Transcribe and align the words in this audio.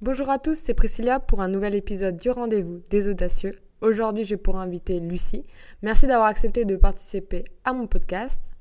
Bonjour 0.00 0.30
à 0.30 0.38
tous, 0.38 0.54
c'est 0.56 0.74
Priscilla 0.74 1.18
pour 1.20 1.40
un 1.40 1.48
nouvel 1.48 1.74
épisode 1.74 2.16
du 2.16 2.30
rendez-vous 2.30 2.80
des 2.90 3.08
audacieux. 3.08 3.58
Aujourd'hui, 3.80 4.24
j'ai 4.24 4.36
pour 4.36 4.58
inviter 4.58 5.00
Lucie. 5.00 5.44
Merci 5.82 6.06
d'avoir 6.06 6.28
accepté 6.28 6.64
de 6.64 6.76
participer 6.76 7.44
à 7.64 7.72
mon 7.72 7.86
podcast. 7.86 8.52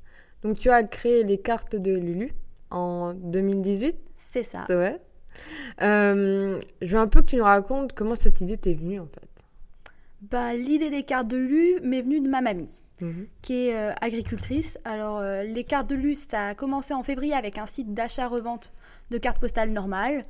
Donc, 0.44 0.58
tu 0.58 0.70
as 0.70 0.84
créé 0.84 1.24
les 1.24 1.38
cartes 1.38 1.76
de 1.76 1.92
Lulu 1.96 2.34
en 2.70 3.14
2018 3.14 3.96
C'est 4.16 4.44
ça. 4.44 4.64
C'est 4.68 4.76
vrai 4.76 5.02
Euh, 5.82 6.60
Je 6.82 6.96
veux 6.96 7.02
un 7.02 7.08
peu 7.08 7.22
que 7.22 7.28
tu 7.28 7.36
nous 7.36 7.44
racontes 7.44 7.94
comment 7.94 8.16
cette 8.16 8.42
idée 8.42 8.58
t'est 8.58 8.74
venue 8.74 9.00
en 9.00 9.06
fait. 9.08 9.30
Bah, 10.22 10.56
L'idée 10.56 10.90
des 10.90 11.04
cartes 11.04 11.28
de 11.28 11.38
Lulu 11.38 11.80
m'est 11.84 12.02
venue 12.02 12.22
de 12.22 12.30
ma 12.30 12.42
mamie, 12.42 12.82
Mhm. 13.02 13.28
qui 13.44 13.68
est 13.68 13.76
euh, 13.76 13.94
agricultrice. 14.02 14.80
Alors, 14.86 15.20
euh, 15.20 15.44
les 15.44 15.64
cartes 15.64 15.88
de 15.90 15.96
Lulu, 15.96 16.16
ça 16.16 16.48
a 16.48 16.56
commencé 16.56 16.94
en 16.96 17.04
février 17.04 17.34
avec 17.36 17.60
un 17.60 17.68
site 17.68 17.94
d'achat-revente 17.94 18.74
de 19.12 19.18
cartes 19.20 19.40
postales 19.40 19.70
normales. 19.72 20.24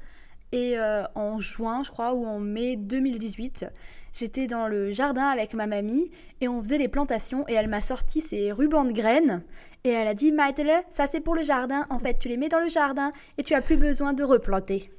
Et 0.52 0.78
euh, 0.78 1.04
en 1.16 1.40
juin, 1.40 1.84
je 1.84 1.92
crois, 1.92 2.14
ou 2.14 2.26
en 2.26 2.40
mai 2.40 2.78
2018, 2.78 3.66
j'étais 4.14 4.48
dans 4.48 4.68
le 4.68 4.92
jardin 4.92 5.28
avec 5.28 5.54
ma 5.54 5.68
mamie 5.68 6.10
et 6.40 6.48
on 6.48 6.64
faisait 6.64 6.78
les 6.78 6.88
plantations 6.88 7.46
et 7.50 7.54
elle 7.54 7.68
m'a 7.68 7.82
sorti 7.82 8.22
ses 8.22 8.52
rubans 8.54 8.86
de 8.86 8.94
graines 8.94 9.44
et 9.84 9.90
elle 9.90 10.08
a 10.08 10.14
dit 10.14 10.32
Maïtele, 10.32 10.72
ça 10.90 11.06
c'est 11.06 11.20
pour 11.20 11.36
le 11.36 11.44
jardin. 11.44 11.86
En 11.90 12.00
fait, 12.00 12.18
tu 12.18 12.30
les 12.30 12.38
mets 12.38 12.50
dans 12.50 12.60
le 12.60 12.70
jardin 12.70 13.12
et 13.38 13.44
tu 13.44 13.54
as 13.54 13.62
plus 13.62 13.76
besoin 13.76 14.14
de 14.14 14.24
replanter. 14.24 14.90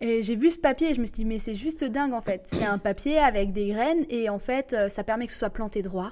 Et 0.00 0.22
j'ai 0.22 0.34
vu 0.34 0.50
ce 0.50 0.58
papier 0.58 0.90
et 0.90 0.94
je 0.94 1.00
me 1.00 1.06
suis 1.06 1.12
dit 1.12 1.24
mais 1.24 1.38
c'est 1.38 1.54
juste 1.54 1.84
dingue 1.84 2.12
en 2.12 2.22
fait. 2.22 2.46
C'est 2.46 2.64
un 2.64 2.78
papier 2.78 3.18
avec 3.18 3.52
des 3.52 3.68
graines 3.68 4.04
et 4.08 4.28
en 4.28 4.38
fait 4.38 4.72
euh, 4.72 4.88
ça 4.88 5.04
permet 5.04 5.26
que 5.26 5.32
ce 5.32 5.38
soit 5.38 5.50
planté 5.50 5.82
droit, 5.82 6.10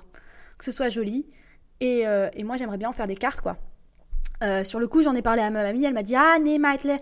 que 0.57 0.65
ce 0.65 0.71
soit 0.73 0.89
joli. 0.89 1.27
Et, 1.81 2.07
euh, 2.07 2.29
et 2.35 2.45
moi 2.45 2.57
j'aimerais 2.57 2.79
bien 2.79 2.91
en 2.91 2.93
faire 2.93 3.09
des 3.09 3.17
cartes 3.17 3.41
quoi. 3.41 3.57
Sur 4.63 4.79
le 4.79 4.87
coup 4.87 5.03
j'en 5.03 5.17
ai 5.17 5.23
parlé 5.23 5.43
à 5.43 5.51
ma 5.51 5.65
mamie, 5.65 5.85
elle 5.85 5.95
m'a 5.95 6.05
dit 6.05 6.15
ah 6.15 6.39
nee 6.41 6.59
Maïtele, 6.61 6.99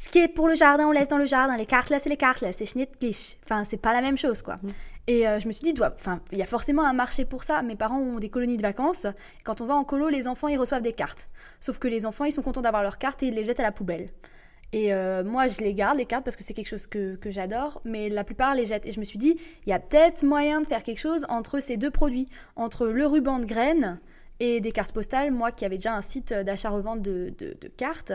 ce 0.00 0.08
qui 0.10 0.18
est 0.18 0.28
pour 0.28 0.46
le 0.48 0.54
jardin, 0.54 0.86
on 0.86 0.92
laisse 0.92 1.08
dans 1.08 1.18
le 1.18 1.26
jardin. 1.26 1.56
Les 1.56 1.66
cartes 1.66 1.90
là, 1.90 1.98
c'est 1.98 2.08
les 2.08 2.16
cartes 2.16 2.40
là, 2.40 2.52
c'est 2.52 2.66
schnittlich. 2.66 3.36
Enfin, 3.44 3.64
c'est 3.64 3.76
pas 3.78 3.92
la 3.92 4.00
même 4.00 4.16
chose, 4.16 4.42
quoi. 4.42 4.54
Et 5.08 5.26
euh, 5.26 5.40
je 5.40 5.48
me 5.48 5.52
suis 5.52 5.62
dit, 5.72 5.74
enfin, 5.82 6.20
il 6.30 6.38
y 6.38 6.42
a 6.42 6.46
forcément 6.46 6.84
un 6.84 6.92
marché 6.92 7.24
pour 7.24 7.42
ça. 7.42 7.62
Mes 7.62 7.74
parents 7.76 7.98
ont 7.98 8.18
des 8.18 8.28
colonies 8.28 8.56
de 8.58 8.62
vacances. 8.62 9.06
Quand 9.42 9.60
on 9.60 9.66
va 9.66 9.74
en 9.74 9.82
colo, 9.82 10.08
les 10.08 10.28
enfants, 10.28 10.48
ils 10.48 10.58
reçoivent 10.58 10.82
des 10.82 10.92
cartes. 10.92 11.26
Sauf 11.60 11.78
que 11.78 11.88
les 11.88 12.06
enfants, 12.06 12.24
ils 12.26 12.32
sont 12.32 12.42
contents 12.42 12.60
d'avoir 12.62 12.82
leurs 12.82 12.98
cartes 12.98 13.22
et 13.22 13.26
ils 13.28 13.34
les 13.34 13.42
jettent 13.42 13.60
à 13.60 13.64
la 13.64 13.72
poubelle. 13.72 14.10
Et 14.74 14.92
euh, 14.92 15.24
moi, 15.24 15.46
je 15.48 15.62
les 15.62 15.72
garde, 15.74 15.96
les 15.96 16.04
cartes, 16.04 16.24
parce 16.24 16.36
que 16.36 16.44
c'est 16.44 16.52
quelque 16.52 16.68
chose 16.68 16.86
que, 16.86 17.16
que 17.16 17.30
j'adore, 17.30 17.80
mais 17.86 18.10
la 18.10 18.22
plupart 18.22 18.54
les 18.54 18.66
jettent. 18.66 18.84
Et 18.86 18.90
je 18.92 19.00
me 19.00 19.04
suis 19.04 19.18
dit, 19.18 19.36
il 19.66 19.70
y 19.70 19.72
a 19.72 19.80
peut-être 19.80 20.22
moyen 20.24 20.60
de 20.60 20.66
faire 20.66 20.82
quelque 20.82 21.00
chose 21.00 21.24
entre 21.30 21.58
ces 21.58 21.76
deux 21.78 21.90
produits, 21.90 22.26
entre 22.54 22.86
le 22.86 23.06
ruban 23.06 23.38
de 23.38 23.46
graines 23.46 23.98
et 24.40 24.60
des 24.60 24.70
cartes 24.72 24.92
postales. 24.92 25.30
Moi 25.30 25.50
qui 25.52 25.64
avais 25.64 25.76
déjà 25.78 25.94
un 25.96 26.02
site 26.02 26.32
d'achat-revente 26.34 27.00
de, 27.00 27.32
de- 27.38 27.56
de 27.58 27.68
cartes. 27.68 28.12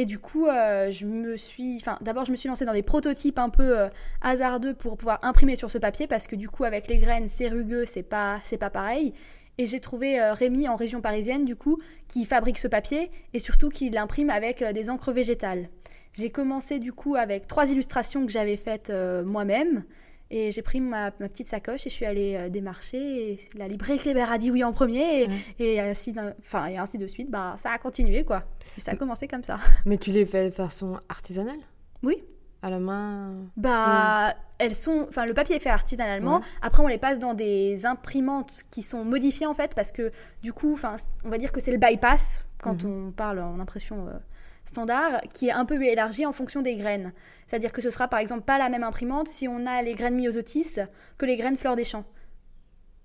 Et 0.00 0.04
du 0.04 0.20
coup, 0.20 0.46
euh, 0.46 0.92
je 0.92 1.06
me 1.06 1.36
suis. 1.36 1.76
Enfin, 1.80 1.98
d'abord, 2.00 2.24
je 2.24 2.30
me 2.30 2.36
suis 2.36 2.48
lancée 2.48 2.64
dans 2.64 2.72
des 2.72 2.84
prototypes 2.84 3.40
un 3.40 3.50
peu 3.50 3.76
euh, 3.76 3.88
hasardeux 4.20 4.72
pour 4.72 4.96
pouvoir 4.96 5.18
imprimer 5.22 5.56
sur 5.56 5.72
ce 5.72 5.78
papier, 5.78 6.06
parce 6.06 6.28
que 6.28 6.36
du 6.36 6.48
coup, 6.48 6.62
avec 6.62 6.86
les 6.86 6.98
graines, 6.98 7.26
c'est 7.26 7.48
rugueux, 7.48 7.84
c'est 7.84 8.04
pas, 8.04 8.38
c'est 8.44 8.58
pas 8.58 8.70
pareil. 8.70 9.12
Et 9.58 9.66
j'ai 9.66 9.80
trouvé 9.80 10.20
euh, 10.20 10.34
Rémi 10.34 10.68
en 10.68 10.76
région 10.76 11.00
parisienne, 11.00 11.44
du 11.44 11.56
coup, 11.56 11.78
qui 12.06 12.26
fabrique 12.26 12.58
ce 12.58 12.68
papier 12.68 13.10
et 13.34 13.40
surtout 13.40 13.70
qui 13.70 13.90
l'imprime 13.90 14.30
avec 14.30 14.62
euh, 14.62 14.70
des 14.70 14.88
encres 14.88 15.10
végétales. 15.10 15.66
J'ai 16.12 16.30
commencé 16.30 16.78
du 16.78 16.92
coup 16.92 17.16
avec 17.16 17.48
trois 17.48 17.68
illustrations 17.68 18.24
que 18.24 18.30
j'avais 18.30 18.56
faites 18.56 18.92
moi-même. 19.26 19.84
Et 20.30 20.50
j'ai 20.50 20.60
pris 20.62 20.80
ma, 20.80 21.04
ma 21.20 21.28
petite 21.28 21.46
sacoche 21.46 21.86
et 21.86 21.90
je 21.90 21.94
suis 21.94 22.04
allée 22.04 22.34
euh, 22.36 22.48
démarcher. 22.50 23.32
Et 23.32 23.38
la 23.56 23.66
librairie 23.68 23.98
Kléber 23.98 24.30
a 24.30 24.36
dit 24.38 24.50
oui 24.50 24.62
en 24.64 24.72
premier. 24.72 25.22
Et, 25.22 25.26
Ouais. 25.28 25.34
et 25.58 25.80
ainsi, 25.80 26.14
enfin, 26.40 26.66
et 26.66 26.76
ainsi 26.76 26.98
de 26.98 27.06
suite, 27.06 27.30
bah, 27.30 27.54
ça 27.56 27.70
a 27.72 27.78
continué 27.78 28.24
quoi. 28.24 28.44
Et 28.76 28.80
ça 28.80 28.92
a 28.92 28.96
commencé 28.96 29.26
comme 29.26 29.42
ça. 29.42 29.58
Mais 29.86 29.96
tu 29.96 30.10
les 30.10 30.26
fais 30.26 30.50
de 30.50 30.54
façon 30.54 31.00
artisanale? 31.08 31.58
Oui. 32.02 32.22
À 32.60 32.70
la 32.70 32.78
main? 32.80 33.34
Bah, 33.56 34.34
elles 34.58 34.74
sont. 34.74 35.06
Enfin, 35.08 35.24
le 35.26 35.32
papier 35.32 35.56
est 35.56 35.60
fait 35.60 35.70
artisanalement. 35.70 36.38
Ouais. 36.38 36.44
Après, 36.60 36.82
on 36.82 36.88
les 36.88 36.98
passe 36.98 37.18
dans 37.20 37.32
des 37.34 37.86
imprimantes 37.86 38.64
qui 38.70 38.82
sont 38.82 39.04
modifiées 39.04 39.46
en 39.46 39.54
fait, 39.54 39.74
parce 39.76 39.92
que 39.92 40.10
du 40.42 40.52
coup, 40.52 40.76
on 41.24 41.28
va 41.30 41.38
dire 41.38 41.52
que 41.52 41.60
c'est 41.60 41.70
le 41.70 41.78
bypass 41.78 42.44
quand 42.60 42.84
on 42.84 43.12
parle 43.12 43.38
en 43.38 43.60
impression 43.60 44.08
euh, 44.08 44.18
standard, 44.68 45.20
qui 45.32 45.48
est 45.48 45.52
un 45.52 45.64
peu 45.64 45.82
élargi 45.82 46.24
en 46.26 46.32
fonction 46.32 46.62
des 46.62 46.76
graines. 46.76 47.12
C'est-à-dire 47.46 47.72
que 47.72 47.80
ce 47.80 47.90
sera 47.90 48.06
par 48.08 48.20
exemple 48.20 48.42
pas 48.42 48.58
la 48.58 48.68
même 48.68 48.82
imprimante 48.84 49.26
si 49.28 49.48
on 49.48 49.66
a 49.66 49.82
les 49.82 49.94
graines 49.94 50.16
myosotis 50.16 50.76
que 51.16 51.26
les 51.26 51.36
graines 51.36 51.56
fleurs 51.56 51.76
des 51.76 51.84
champs. 51.84 52.04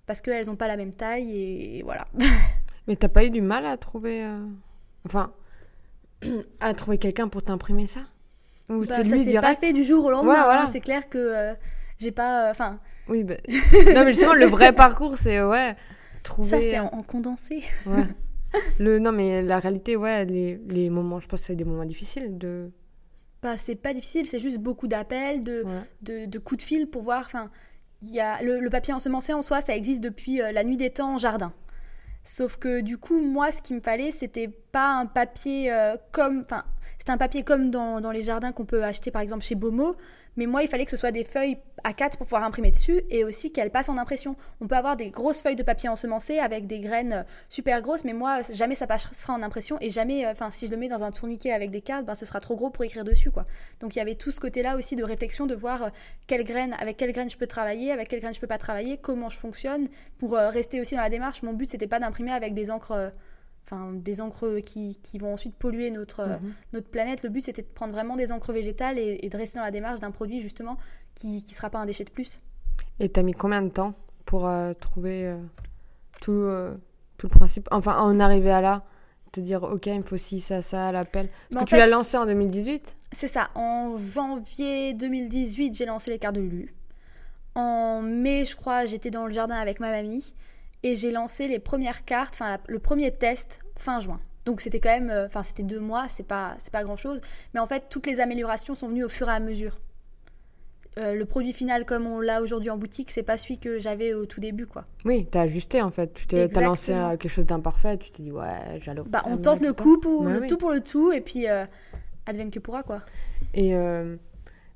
Parce 0.05 0.21
qu'elles 0.21 0.47
n'ont 0.47 0.55
pas 0.57 0.67
la 0.67 0.75
même 0.77 0.93
taille 0.93 1.31
et 1.77 1.81
voilà. 1.83 2.07
Mais 2.87 2.95
t'as 2.97 3.07
pas 3.07 3.23
eu 3.23 3.29
du 3.29 3.41
mal 3.41 3.65
à 3.65 3.77
trouver. 3.77 4.23
euh, 4.25 4.45
Enfin, 5.05 5.33
à 6.59 6.73
trouver 6.73 6.97
quelqu'un 6.97 7.27
pour 7.29 7.41
t'imprimer 7.43 7.87
ça? 7.87 8.01
Ou 8.69 8.85
Bah, 8.85 8.95
c'est 8.97 9.05
ça 9.05 9.17
s'est 9.23 9.33
pas 9.41 9.55
fait 9.55 9.73
du 9.73 9.83
jour 9.83 10.05
au 10.05 10.11
lendemain. 10.11 10.33
Ouais, 10.33 10.43
voilà. 10.43 10.63
hein. 10.63 10.69
C'est 10.71 10.81
clair 10.81 11.09
que 11.09 11.17
euh, 11.17 11.53
j'ai 11.97 12.11
pas. 12.11 12.49
Enfin, 12.51 12.79
Oui, 13.07 13.23
bah... 13.23 13.35
non, 13.47 14.05
mais 14.05 14.13
justement, 14.13 14.33
le 14.33 14.45
vrai 14.45 14.73
parcours, 14.73 15.17
c'est 15.17 15.41
ouais, 15.41 15.75
trouver. 16.23 16.49
ça 16.49 16.61
c'est 16.61 16.77
euh, 16.77 16.83
en, 16.83 16.99
en 16.99 17.03
condensé. 17.03 17.63
ouais. 17.85 18.03
Le, 18.79 18.99
non, 18.99 19.11
mais 19.11 19.41
la 19.41 19.59
réalité, 19.59 19.95
ouais, 19.95 20.25
les, 20.25 20.59
les 20.67 20.89
moments, 20.89 21.19
je 21.19 21.27
pense 21.27 21.41
que 21.41 21.45
c'est 21.47 21.55
des 21.55 21.63
moments 21.63 21.85
difficiles 21.85 22.37
de. 22.37 22.71
Bah, 23.41 23.57
c'est 23.57 23.75
pas 23.75 23.93
difficile, 23.93 24.25
c'est 24.27 24.39
juste 24.39 24.59
beaucoup 24.59 24.87
d'appels, 24.87 25.41
de, 25.41 25.63
Ouais. 25.63 25.81
de, 26.01 26.25
de 26.27 26.39
coups 26.39 26.59
de 26.63 26.67
fil 26.67 26.87
pour 26.87 27.01
voir. 27.03 27.23
Enfin, 27.25 27.49
il 28.01 28.11
y 28.11 28.19
a 28.19 28.41
le, 28.43 28.59
le 28.59 28.69
papier 28.69 28.93
ensemencé 28.93 29.33
en 29.33 29.41
soi, 29.41 29.61
ça 29.61 29.75
existe 29.75 30.01
depuis 30.01 30.41
euh, 30.41 30.51
la 30.51 30.63
nuit 30.63 30.77
des 30.77 30.89
temps 30.91 31.15
en 31.15 31.17
jardin. 31.17 31.51
Sauf 32.23 32.55
que 32.57 32.79
du 32.79 32.97
coup, 32.97 33.19
moi, 33.21 33.51
ce 33.51 33.61
qu'il 33.61 33.75
me 33.75 33.81
fallait, 33.81 34.11
c'était 34.11 34.47
pas 34.47 34.93
un 34.99 35.05
papier 35.07 35.73
euh, 35.73 35.95
comme. 36.13 36.39
Enfin, 36.39 36.63
c'était 36.97 37.11
un 37.11 37.17
papier 37.17 37.43
comme 37.43 37.69
dans, 37.69 37.99
dans 37.99 38.11
les 38.11 38.21
jardins 38.21 38.53
qu'on 38.53 38.65
peut 38.65 38.83
acheter 38.83 39.11
par 39.11 39.21
exemple 39.21 39.43
chez 39.43 39.55
Bomo. 39.55 39.95
Mais 40.37 40.45
moi, 40.45 40.63
il 40.63 40.67
fallait 40.67 40.85
que 40.85 40.91
ce 40.91 40.97
soit 40.97 41.11
des 41.11 41.23
feuilles 41.23 41.57
A4 41.83 42.17
pour 42.17 42.25
pouvoir 42.25 42.43
imprimer 42.43 42.71
dessus 42.71 43.01
et 43.09 43.23
aussi 43.23 43.51
qu'elles 43.51 43.69
passent 43.69 43.89
en 43.89 43.97
impression. 43.97 44.35
On 44.61 44.67
peut 44.67 44.75
avoir 44.75 44.95
des 44.95 45.09
grosses 45.09 45.41
feuilles 45.41 45.55
de 45.55 45.63
papier 45.63 45.89
ensemencé 45.89 46.39
avec 46.39 46.67
des 46.67 46.79
graines 46.79 47.13
euh, 47.13 47.23
super 47.49 47.81
grosses, 47.81 48.03
mais 48.03 48.13
moi, 48.13 48.41
jamais 48.51 48.75
ça 48.75 48.87
passera 48.87 49.33
en 49.33 49.43
impression 49.43 49.77
et 49.81 49.89
jamais. 49.89 50.25
euh, 50.25 50.33
si 50.51 50.67
je 50.67 50.71
le 50.71 50.77
mets 50.77 50.87
dans 50.87 51.03
un 51.03 51.11
tourniquet 51.11 51.51
avec 51.51 51.71
des 51.71 51.81
cartes, 51.81 52.05
ben, 52.05 52.15
ce 52.15 52.25
sera 52.25 52.39
trop 52.39 52.55
gros 52.55 52.69
pour 52.69 52.83
écrire 52.83 53.03
dessus, 53.03 53.31
quoi. 53.31 53.45
Donc 53.79 53.95
il 53.95 53.99
y 53.99 54.01
avait 54.01 54.15
tout 54.15 54.31
ce 54.31 54.39
côté-là 54.39 54.75
aussi 54.75 54.95
de 54.95 55.03
réflexion, 55.03 55.45
de 55.45 55.55
voir 55.55 55.83
euh, 55.83 55.89
quelles 56.27 56.43
graines, 56.43 56.75
avec 56.79 56.97
quelles 56.97 57.11
graines 57.11 57.29
je 57.29 57.37
peux 57.37 57.47
travailler, 57.47 57.91
avec 57.91 58.07
quelles 58.07 58.19
graines 58.19 58.33
je 58.33 58.39
peux 58.39 58.47
pas 58.47 58.57
travailler, 58.57 58.97
comment 58.97 59.29
je 59.29 59.37
fonctionne, 59.37 59.87
pour 60.17 60.33
rester 60.33 60.81
aussi 60.81 60.95
dans 60.95 61.01
la 61.01 61.09
démarche. 61.09 61.43
Mon 61.43 61.53
but 61.53 61.69
c'était 61.69 61.87
pas 61.87 61.99
d'imprimer 61.99 62.31
avec 62.31 62.53
des 62.53 62.71
encres, 62.71 63.11
enfin 63.65 63.91
des 63.93 64.21
encres 64.21 64.59
qui, 64.63 64.97
qui 65.01 65.17
vont 65.17 65.33
ensuite 65.33 65.55
polluer 65.55 65.89
notre 65.91 66.19
euh, 66.21 66.37
Mhm. 66.41 66.53
notre 66.73 66.89
planète. 66.89 67.23
Le 67.23 67.29
but 67.29 67.41
c'était 67.41 67.61
de 67.61 67.67
prendre 67.67 67.93
vraiment 67.93 68.15
des 68.15 68.31
encres 68.31 68.51
végétales 68.53 68.99
et, 68.99 69.19
et 69.23 69.29
de 69.29 69.37
rester 69.37 69.59
dans 69.59 69.65
la 69.65 69.71
démarche 69.71 69.99
d'un 69.99 70.11
produit 70.11 70.41
justement 70.41 70.77
qui 71.15 71.43
qui 71.43 71.55
sera 71.55 71.69
pas 71.69 71.79
un 71.79 71.85
déchet 71.85 72.03
de 72.03 72.09
plus. 72.11 72.41
Et 72.99 73.09
t'as 73.09 73.23
mis 73.23 73.33
combien 73.33 73.61
de 73.61 73.69
temps 73.69 73.93
pour 74.25 74.47
euh, 74.47 74.73
trouver 74.73 75.27
euh, 75.27 75.37
tout, 76.21 76.31
euh, 76.31 76.73
tout 77.17 77.27
le 77.27 77.31
principe? 77.31 77.67
Enfin, 77.71 77.99
en 77.99 78.19
arriver 78.19 78.51
à 78.51 78.61
là, 78.61 78.83
te 79.31 79.39
dire, 79.39 79.63
ok, 79.63 79.85
il 79.87 79.99
me 79.99 80.03
faut 80.03 80.17
ci, 80.17 80.39
ça, 80.39 80.61
ça, 80.61 80.91
l'appel. 80.91 81.29
Parce 81.51 81.65
que 81.65 81.69
tu 81.69 81.75
l'as 81.77 81.87
lancé 81.87 82.17
en 82.17 82.25
2018 82.25 82.95
C'est 83.11 83.27
ça. 83.27 83.49
En 83.55 83.97
janvier 83.97 84.93
2018, 84.93 85.75
j'ai 85.75 85.85
lancé 85.85 86.11
les 86.11 86.19
cartes 86.19 86.35
de 86.35 86.41
Lulu. 86.41 86.69
En 87.55 88.01
mai, 88.01 88.45
je 88.45 88.55
crois, 88.55 88.85
j'étais 88.85 89.11
dans 89.11 89.25
le 89.27 89.33
jardin 89.33 89.55
avec 89.55 89.79
ma 89.79 89.91
mamie 89.91 90.33
et 90.83 90.95
j'ai 90.95 91.11
lancé 91.11 91.47
les 91.47 91.59
premières 91.59 92.05
cartes, 92.05 92.35
enfin 92.35 92.57
le 92.67 92.79
premier 92.79 93.11
test 93.11 93.61
fin 93.77 93.99
juin. 93.99 94.19
Donc 94.45 94.61
c'était 94.61 94.79
quand 94.79 94.89
même, 94.89 95.09
euh, 95.09 95.25
enfin 95.25 95.43
c'était 95.43 95.63
deux 95.63 95.79
mois, 95.79 96.07
c'est 96.07 96.27
pas 96.27 96.55
c'est 96.57 96.71
pas 96.71 96.83
grand 96.83 96.97
chose, 96.97 97.21
mais 97.53 97.59
en 97.59 97.67
fait 97.67 97.85
toutes 97.89 98.07
les 98.07 98.19
améliorations 98.19 98.75
sont 98.75 98.89
venues 98.89 99.03
au 99.03 99.09
fur 99.09 99.29
et 99.29 99.33
à 99.33 99.39
mesure. 99.39 99.79
Euh, 100.99 101.15
le 101.15 101.25
produit 101.25 101.53
final 101.53 101.85
comme 101.85 102.05
on 102.05 102.19
l'a 102.19 102.41
aujourd'hui 102.41 102.69
en 102.69 102.77
boutique, 102.77 103.09
c'est 103.09 103.23
pas 103.23 103.37
celui 103.37 103.57
que 103.57 103.79
j'avais 103.79 104.13
au 104.13 104.25
tout 104.25 104.39
début 104.39 104.67
quoi. 104.67 104.83
Oui, 105.05 105.25
t'as 105.31 105.41
ajusté 105.41 105.81
en 105.81 105.89
fait. 105.89 106.13
Tu 106.13 106.27
t'es, 106.27 106.47
t'as 106.49 106.61
lancé 106.61 106.93
euh, 106.93 107.17
quelque 107.17 107.31
chose 107.31 107.47
d'imparfait. 107.47 107.97
Tu 107.97 108.11
t'es 108.11 108.21
dit, 108.21 108.31
ouais, 108.31 108.79
j'allais. 108.79 109.01
Bah 109.07 109.23
on 109.25 109.37
tente 109.37 109.61
le 109.61 109.73
coup 109.73 109.99
pour 109.99 110.25
le 110.25 110.41
oui. 110.41 110.47
tout 110.47 110.57
pour 110.57 110.71
le 110.71 110.81
tout 110.81 111.11
et 111.11 111.21
puis 111.21 111.47
euh, 111.47 111.65
advienne 112.27 112.51
que 112.51 112.59
pourra 112.59 112.83
quoi. 112.83 112.99
Et 113.55 113.73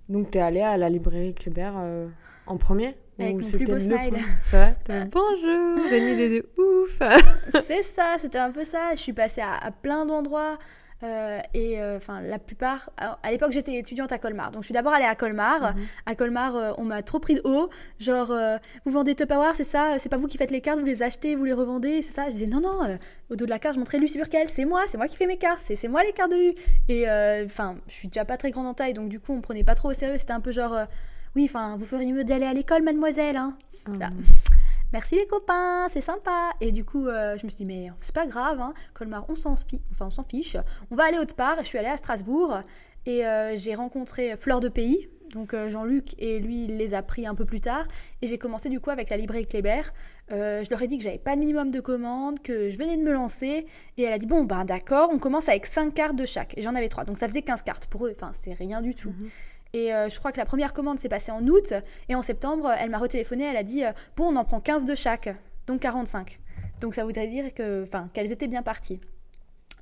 donc, 0.10 0.32
t'es 0.32 0.40
allé 0.40 0.62
à 0.62 0.78
la 0.78 0.90
librairie 0.90 1.34
Kléber 1.34 1.72
euh, 1.76 2.08
en 2.46 2.58
premier? 2.58 2.96
Avec 3.20 3.36
Ou 3.36 3.40
mon 3.42 3.50
plus 3.52 3.66
beau 3.66 3.74
le 3.74 3.80
smile. 3.80 4.14
dit, 4.14 4.20
Bonjour, 5.12 5.90
Rémi 5.90 6.16
des 6.16 6.30
deux 6.42 6.50
ouf 6.62 7.00
c'est 7.68 7.84
ça, 7.84 8.16
c'était 8.20 8.38
un 8.38 8.52
peu 8.52 8.64
ça. 8.64 8.92
Je 8.94 9.00
suis 9.00 9.14
passée 9.14 9.42
à, 9.42 9.54
à 9.56 9.72
plein 9.72 10.06
d'endroits. 10.06 10.58
euh, 11.04 11.40
et 11.54 11.82
euh, 11.82 11.98
enfin, 11.98 12.22
la 12.22 12.38
plupart. 12.40 12.90
À, 12.98 13.18
à 13.24 13.32
l'époque, 13.32 13.52
j'étais 13.52 13.76
étudiante 13.76 14.12
à 14.12 14.18
Colmar. 14.20 14.52
Donc, 14.52 14.64
je 14.64 14.68
suis 14.68 14.74
d'abord 14.74 14.94
allée 14.94 15.06
à 15.06 15.16
Colmar. 15.16 15.76
Mhm. 15.76 15.84
À 16.06 16.16
Colmar, 16.16 16.56
euh, 16.56 16.72
on 16.78 16.84
m'a 16.86 17.02
trop 17.04 17.20
pris 17.20 17.36
de 17.36 17.42
haut. 17.44 17.70
Genre, 18.00 18.32
euh, 18.32 18.58
vous 18.86 18.92
vendez 18.92 19.14
Tupperware, 19.16 19.56
c'est 19.56 19.64
ça? 19.64 19.96
C'est 20.00 20.10
pas 20.10 20.18
vous 20.18 20.28
qui 20.28 20.38
faites 20.38 20.52
les 20.52 20.62
cartes, 20.62 20.80
vous 20.80 20.86
les 20.86 21.02
achetez, 21.04 21.36
vous 21.36 21.44
les 21.44 21.54
revendez, 21.54 22.02
c'est 22.04 22.14
ça? 22.14 22.26
Je 22.26 22.32
disais, 22.32 22.48
non, 22.48 22.62
non. 22.62 22.84
euh, 22.84 22.98
au 23.30 23.36
dos 23.36 23.46
de 23.46 23.50
la 23.52 23.60
carte, 23.60 23.76
je 23.76 23.80
montrais 23.80 23.98
Lucie 24.00 24.18
Burkel. 24.18 24.48
C'est 24.50 24.66
moi, 24.66 24.84
c'est 24.88 24.98
moi 24.98 25.08
qui 25.08 25.18
fais 25.18 25.28
mes 25.28 25.38
cartes. 25.38 25.62
C'est 25.64 25.88
moi 25.88 26.04
les 26.04 26.14
cartes 26.14 26.32
de 26.32 26.36
Lu. 26.38 26.54
Et 26.88 27.08
euh, 27.10 27.46
enfin, 27.46 27.78
je 27.88 27.94
suis 27.94 28.08
déjà 28.08 28.26
pas 28.26 28.38
très 28.38 28.50
grande 28.52 28.68
en 28.68 28.74
taille. 28.74 28.94
Donc, 28.94 29.10
du 29.10 29.20
coup, 29.20 29.34
on 29.34 29.38
me 29.38 29.42
prenait 29.42 29.64
pas 29.64 29.76
trop 29.76 29.90
au 29.90 29.94
sérieux. 29.94 30.18
C'était 30.20 30.34
un 30.34 30.42
peu 30.42 30.52
genre. 30.52 30.78
Oui, 31.38 31.46
enfin, 31.46 31.78
vous 31.78 31.86
feriez 31.86 32.12
mieux 32.12 32.24
d'aller 32.24 32.48
à 32.48 32.54
l'école, 32.54 32.82
mademoiselle. 32.82 33.38
Hein. 33.38 33.56
Là. 34.00 34.10
Merci 34.92 35.14
les 35.14 35.28
copains, 35.28 35.88
c'est 35.88 36.02
sympa. 36.02 36.50
Et 36.62 36.72
du 36.72 36.84
coup, 36.84 37.06
euh, 37.06 37.38
je 37.38 37.46
me 37.46 37.52
suis 37.52 37.64
dit, 37.64 37.66
mais 37.66 37.92
c'est 38.02 38.16
pas 38.16 38.26
grave, 38.26 38.60
hein. 38.60 38.74
Colmar, 38.96 39.24
on 39.30 39.36
s'en 39.36 39.56
fiche. 39.56 39.80
Enfin, 39.92 40.08
on 40.08 40.10
s'en 40.10 40.24
fiche. 40.24 40.58
On 40.90 40.96
va 40.96 41.04
aller 41.04 41.20
autre 41.20 41.36
part. 41.36 41.58
Je 41.60 41.66
suis 41.66 41.78
allée 41.78 41.90
à 41.90 41.98
Strasbourg. 41.98 42.58
Et 43.06 43.24
euh, 43.28 43.56
j'ai 43.56 43.76
rencontré 43.76 44.36
Fleur 44.36 44.62
de 44.62 44.68
Pays, 44.68 45.10
donc 45.32 45.54
euh, 45.54 45.70
Jean-Luc, 45.70 46.16
et 46.18 46.40
lui, 46.40 46.64
il 46.66 46.76
les 46.78 46.96
a 46.96 47.04
pris 47.04 47.28
un 47.28 47.36
peu 47.36 47.46
plus 47.46 47.62
tard. 47.62 47.88
Et 48.24 48.28
j'ai 48.28 48.40
commencé 48.40 48.68
du 48.68 48.80
coup 48.80 48.90
avec 48.90 49.12
la 49.12 49.18
librairie 49.18 49.46
Kléber. 49.46 49.84
Euh, 50.32 50.64
je 50.64 50.70
leur 50.72 50.82
ai 50.82 50.88
dit 50.88 50.98
que 50.98 51.04
j'avais 51.04 51.20
pas 51.20 51.36
de 51.36 51.40
minimum 51.40 51.70
de 51.70 51.80
commandes, 51.80 52.42
que 52.42 52.68
je 52.70 52.78
venais 52.80 52.98
de 52.98 53.04
me 53.04 53.14
lancer. 53.14 53.68
Et 53.98 54.04
elle 54.04 54.12
a 54.12 54.18
dit 54.18 54.26
Bon, 54.26 54.44
ben 54.44 54.66
d'accord, 54.66 55.12
on 55.14 55.20
commence 55.20 55.50
avec 55.50 55.68
5 55.68 55.94
cartes 55.94 56.16
de 56.16 56.26
chaque. 56.26 56.58
Et 56.58 56.64
j'en 56.64 56.74
avais 56.74 56.90
3. 56.90 57.06
Donc 57.06 57.20
ça 57.20 57.28
faisait 57.28 57.44
15 57.44 57.62
cartes 57.62 57.86
pour 57.86 58.08
eux. 58.08 58.14
Enfin, 58.16 58.32
c'est 58.34 58.54
rien 58.54 58.82
du 58.82 58.96
tout. 58.96 59.12
Mhm. 59.12 59.30
Et 59.78 59.94
euh, 59.94 60.10
je 60.10 60.18
crois 60.18 60.32
que 60.32 60.38
la 60.38 60.46
première 60.46 60.74
commande 60.74 60.98
s'est 60.98 61.08
passée 61.08 61.32
en 61.32 61.46
août. 61.48 61.72
Et 62.10 62.16
en 62.16 62.24
septembre, 62.24 62.74
elle 62.80 62.90
m'a 62.90 62.98
retéléphoné. 62.98 63.44
Elle 63.44 63.58
a 63.58 63.64
dit 63.64 63.86
euh, 63.86 63.92
Bon, 64.16 64.34
on 64.34 64.36
en 64.36 64.44
prend 64.44 64.60
15 64.60 64.86
de 64.86 64.96
chaque. 64.96 65.30
Donc 65.68 65.82
45. 65.82 66.40
Donc 66.82 66.96
ça 66.96 67.06
voudrait 67.06 67.28
dire 67.28 67.54
qu'elles 67.54 68.32
étaient 68.32 68.48
bien 68.48 68.64
parties. 68.64 69.00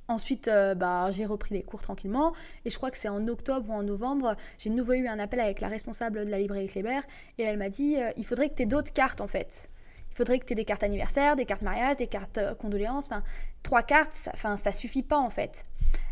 Ensuite, 0.08 0.48
euh, 0.48 0.74
bah, 0.74 1.10
j'ai 1.12 1.24
repris 1.24 1.54
les 1.54 1.62
cours 1.62 1.80
tranquillement. 1.80 2.34
Et 2.66 2.70
je 2.70 2.76
crois 2.76 2.90
que 2.90 2.98
c'est 2.98 3.08
en 3.08 3.26
octobre 3.26 3.70
ou 3.70 3.72
en 3.72 3.82
novembre, 3.82 4.36
j'ai 4.58 4.68
de 4.68 4.74
nouveau 4.74 4.92
eu 4.92 5.06
un 5.08 5.18
appel 5.18 5.40
avec 5.40 5.62
la 5.62 5.68
responsable 5.68 6.26
de 6.26 6.30
la 6.30 6.38
librairie 6.38 6.66
Kléber. 6.66 7.00
Et 7.38 7.44
elle 7.44 7.56
m'a 7.56 7.70
dit 7.70 7.96
il 8.18 8.26
faudrait 8.26 8.50
que 8.50 8.54
tu 8.54 8.62
aies 8.64 8.66
d'autres 8.66 8.92
cartes 8.92 9.22
en 9.22 9.28
fait. 9.28 9.70
Il 10.16 10.24
faudrait 10.24 10.38
que 10.38 10.46
tu 10.46 10.54
aies 10.54 10.56
des 10.56 10.64
cartes 10.64 10.82
anniversaire, 10.82 11.36
des 11.36 11.44
cartes 11.44 11.60
mariage, 11.60 11.96
des 11.96 12.06
cartes 12.06 12.38
euh, 12.38 12.54
condoléances. 12.54 13.08
Enfin, 13.10 13.22
trois 13.62 13.82
cartes, 13.82 14.12
ça, 14.12 14.30
enfin, 14.32 14.56
ça 14.56 14.72
suffit 14.72 15.02
pas 15.02 15.18
en 15.18 15.28
fait. 15.28 15.66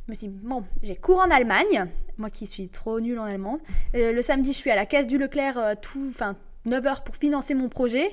Je 0.06 0.12
me 0.12 0.14
suis 0.14 0.28
dit 0.28 0.46
bon, 0.46 0.62
j'ai 0.82 0.94
cours 0.94 1.20
en 1.20 1.30
Allemagne. 1.30 1.86
Moi 2.18 2.28
qui 2.28 2.46
suis 2.46 2.68
trop 2.68 3.00
nulle 3.00 3.18
en 3.18 3.24
allemand. 3.24 3.58
Euh, 3.94 4.12
le 4.12 4.20
samedi, 4.20 4.52
je 4.52 4.58
suis 4.58 4.70
à 4.70 4.76
la 4.76 4.84
caisse 4.84 5.06
du 5.06 5.16
Leclerc, 5.16 5.56
euh, 5.56 5.74
tout, 5.80 6.06
enfin, 6.10 6.36
9 6.66 6.86
heures 6.86 7.02
pour 7.02 7.16
financer 7.16 7.54
mon 7.54 7.70
projet. 7.70 8.10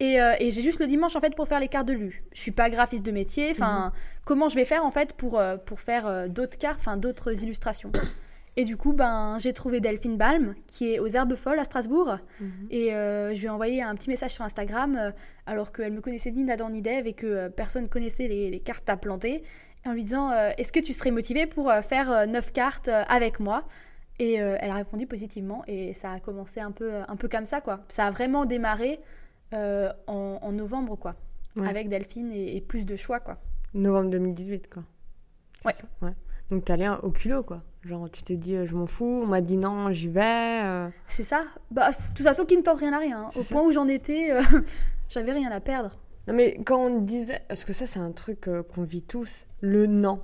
Et, 0.00 0.18
euh, 0.18 0.32
et 0.40 0.50
j'ai 0.50 0.62
juste 0.62 0.80
le 0.80 0.86
dimanche 0.86 1.14
en 1.14 1.20
fait 1.20 1.34
pour 1.34 1.46
faire 1.46 1.60
les 1.60 1.68
cartes 1.68 1.88
de 1.88 1.92
lu. 1.92 2.20
Je 2.32 2.40
suis 2.40 2.52
pas 2.52 2.70
graphiste 2.70 3.04
de 3.04 3.10
métier. 3.10 3.50
Enfin, 3.50 3.92
comment 4.24 4.48
je 4.48 4.54
vais 4.54 4.64
faire 4.64 4.86
en 4.86 4.90
fait 4.90 5.12
pour, 5.12 5.42
pour 5.66 5.80
faire 5.80 6.30
d'autres 6.30 6.56
cartes, 6.56 6.80
enfin 6.80 6.96
d'autres 6.96 7.42
illustrations? 7.42 7.92
Et 8.58 8.64
du 8.64 8.76
coup, 8.76 8.92
ben, 8.92 9.38
j'ai 9.38 9.52
trouvé 9.52 9.78
Delphine 9.78 10.16
Balm, 10.16 10.52
qui 10.66 10.92
est 10.92 10.98
aux 10.98 11.06
Herbes 11.06 11.36
Folles 11.36 11.60
à 11.60 11.64
Strasbourg. 11.64 12.18
Mhm. 12.40 12.50
Et 12.72 12.92
euh, 12.92 13.32
je 13.32 13.38
lui 13.38 13.46
ai 13.46 13.50
envoyé 13.50 13.84
un 13.84 13.94
petit 13.94 14.10
message 14.10 14.32
sur 14.32 14.42
Instagram, 14.44 14.96
euh, 14.96 15.12
alors 15.46 15.70
qu'elle 15.70 15.92
me 15.92 16.00
connaissait 16.00 16.32
ni 16.32 16.44
d'Adam 16.44 16.68
ni 16.68 16.82
d'Ève 16.82 17.06
et 17.06 17.12
que 17.12 17.26
euh, 17.28 17.48
personne 17.50 17.88
connaissait 17.88 18.26
les, 18.26 18.50
les 18.50 18.58
cartes 18.58 18.90
à 18.90 18.96
planter, 18.96 19.44
en 19.86 19.92
lui 19.92 20.02
disant 20.02 20.32
euh, 20.32 20.50
Est-ce 20.58 20.72
que 20.72 20.80
tu 20.80 20.92
serais 20.92 21.12
motivée 21.12 21.46
pour 21.46 21.72
faire 21.84 22.10
euh, 22.10 22.26
9 22.26 22.52
cartes 22.52 22.88
avec 22.88 23.38
moi? 23.38 23.64
Et 24.18 24.32
elle 24.32 24.70
a 24.72 24.74
répondu 24.74 25.06
positivement. 25.06 25.62
Et 25.68 25.94
ça 25.94 26.10
a 26.10 26.18
commencé 26.18 26.58
un 26.58 26.72
peu, 26.72 26.90
un 27.06 27.14
peu 27.14 27.28
comme 27.28 27.46
ça, 27.46 27.60
quoi. 27.60 27.84
Ça 27.88 28.06
a 28.06 28.10
vraiment 28.10 28.44
démarré 28.44 28.98
en, 29.52 29.92
en 30.08 30.50
novembre, 30.50 30.96
quoi. 30.96 31.14
Ouais. 31.54 31.68
Avec 31.68 31.88
Delphine 31.88 32.32
et, 32.32 32.56
et 32.56 32.60
plus 32.60 32.84
de 32.84 32.96
choix, 32.96 33.20
quoi. 33.20 33.40
Novembre 33.74 34.10
2018, 34.10 34.68
quoi. 34.68 34.82
Ouais. 35.64 35.72
ça, 35.72 35.84
ouais. 36.02 36.14
Donc 36.50 36.68
au 37.02 37.10
culot, 37.10 37.42
quoi. 37.42 37.62
Genre, 37.88 38.10
tu 38.10 38.22
t'es 38.22 38.36
dit, 38.36 38.54
euh, 38.54 38.66
je 38.66 38.74
m'en 38.74 38.86
fous, 38.86 39.04
on 39.06 39.26
m'a 39.26 39.40
dit 39.40 39.56
non, 39.56 39.90
j'y 39.92 40.08
vais. 40.08 40.62
euh. 40.64 40.88
C'est 41.08 41.22
ça. 41.22 41.44
Bah, 41.70 41.90
de 41.90 41.96
toute 42.14 42.22
façon, 42.26 42.44
qui 42.44 42.56
ne 42.56 42.62
tente 42.62 42.78
rien 42.78 42.92
à 42.92 42.98
rien. 42.98 43.22
hein. 43.22 43.28
Au 43.34 43.42
ça. 43.42 43.54
point 43.54 43.62
où 43.64 43.72
j'en 43.72 43.88
étais, 43.88 44.30
euh, 44.30 44.42
j'avais 45.08 45.32
rien 45.32 45.50
à 45.50 45.60
perdre. 45.60 45.96
Non, 46.26 46.34
mais 46.34 46.60
quand 46.66 46.78
on 46.78 47.00
disait. 47.00 47.40
Parce 47.48 47.64
que 47.64 47.72
ça, 47.72 47.86
c'est 47.86 47.98
un 47.98 48.12
truc 48.12 48.46
euh, 48.46 48.62
qu'on 48.62 48.82
vit 48.82 49.02
tous. 49.02 49.46
Le 49.62 49.86
non. 49.86 50.20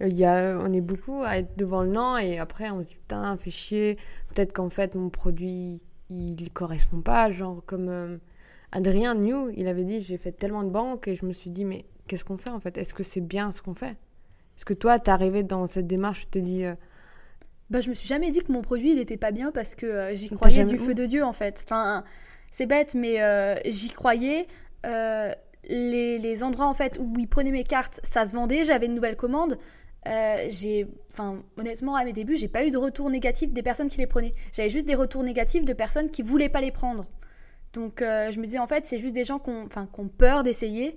Il 0.00 0.16
y 0.16 0.24
a, 0.24 0.58
on 0.60 0.72
est 0.72 0.80
beaucoup 0.80 1.22
à 1.24 1.38
être 1.38 1.56
devant 1.56 1.82
le 1.82 1.90
non 1.90 2.16
et 2.18 2.38
après 2.40 2.70
on 2.70 2.82
se 2.82 2.88
dit 2.88 2.94
putain, 2.96 3.36
fait 3.36 3.50
chier. 3.50 3.98
Peut-être 4.34 4.52
qu'en 4.52 4.68
fait 4.68 4.96
mon 4.96 5.10
produit 5.10 5.80
il 6.10 6.50
correspond 6.52 7.00
pas. 7.02 7.30
Genre 7.30 7.62
comme 7.66 8.18
Adrien 8.72 9.14
New, 9.14 9.50
il 9.56 9.68
avait 9.68 9.84
dit 9.84 10.00
j'ai 10.00 10.16
fait 10.18 10.32
tellement 10.32 10.64
de 10.64 10.70
banques 10.70 11.06
et 11.06 11.14
je 11.14 11.24
me 11.24 11.32
suis 11.32 11.50
dit 11.50 11.64
mais 11.64 11.84
qu'est-ce 12.08 12.24
qu'on 12.24 12.36
fait 12.36 12.50
en 12.50 12.58
fait? 12.58 12.78
Est-ce 12.78 12.94
que 12.94 13.04
c'est 13.04 13.20
bien 13.20 13.52
ce 13.52 13.62
qu'on 13.62 13.74
fait? 13.76 13.96
Est-ce 14.62 14.66
que 14.66 14.74
toi 14.74 15.00
t'es 15.00 15.10
arrivé 15.10 15.42
dans 15.42 15.66
cette 15.66 15.88
démarche, 15.88 16.20
tu 16.20 16.26
t'es 16.26 16.40
dit 16.40 16.64
euh, 16.64 16.76
Bah, 17.68 17.80
je 17.80 17.88
me 17.88 17.94
suis 17.94 18.06
jamais 18.06 18.30
dit 18.30 18.44
que 18.44 18.52
mon 18.52 18.62
produit 18.62 18.92
il 18.92 19.00
était 19.00 19.16
pas 19.16 19.32
bien 19.32 19.50
parce 19.50 19.74
que 19.74 19.86
euh, 19.86 20.14
j'y 20.14 20.30
croyais 20.30 20.54
jamais- 20.54 20.70
du 20.70 20.78
feu 20.78 20.94
de 20.94 21.04
Dieu 21.04 21.24
en 21.24 21.32
fait. 21.32 21.64
Enfin, 21.66 22.04
c'est 22.52 22.66
bête, 22.66 22.94
mais 22.94 23.20
euh, 23.20 23.56
j'y 23.66 23.88
croyais. 23.90 24.46
Euh, 24.86 25.32
les, 25.68 26.20
les 26.20 26.44
endroits 26.44 26.68
en 26.68 26.74
fait 26.74 26.96
où 27.00 27.12
ils 27.18 27.26
prenaient 27.26 27.50
mes 27.50 27.64
cartes, 27.64 27.98
ça 28.04 28.24
se 28.24 28.36
vendait. 28.36 28.62
J'avais 28.62 28.86
une 28.86 28.94
nouvelle 28.94 29.16
commande. 29.16 29.58
J'ai, 30.06 30.86
enfin, 31.12 31.40
honnêtement, 31.58 31.96
à 31.96 32.04
mes 32.04 32.12
débuts, 32.12 32.36
j'ai 32.36 32.46
pas 32.46 32.64
eu 32.64 32.70
de 32.70 32.78
retour 32.78 33.10
négatif 33.10 33.52
des 33.52 33.64
personnes 33.64 33.88
qui 33.88 33.98
les 33.98 34.06
prenaient. 34.06 34.30
J'avais 34.52 34.68
juste 34.68 34.86
des 34.86 34.94
retours 34.94 35.24
négatifs 35.24 35.64
de 35.64 35.72
personnes 35.72 36.08
qui 36.08 36.22
voulaient 36.22 36.48
pas 36.48 36.60
les 36.60 36.70
prendre. 36.70 37.06
Donc, 37.72 37.94
je 37.98 38.38
me 38.38 38.44
disais 38.44 38.60
en 38.60 38.68
fait, 38.68 38.84
c'est 38.86 39.00
juste 39.00 39.14
des 39.14 39.24
gens 39.24 39.40
qui 39.40 39.50
ont, 39.50 39.64
enfin, 39.66 39.88
qui 39.92 40.00
ont 40.00 40.08
peur 40.08 40.44
d'essayer, 40.44 40.96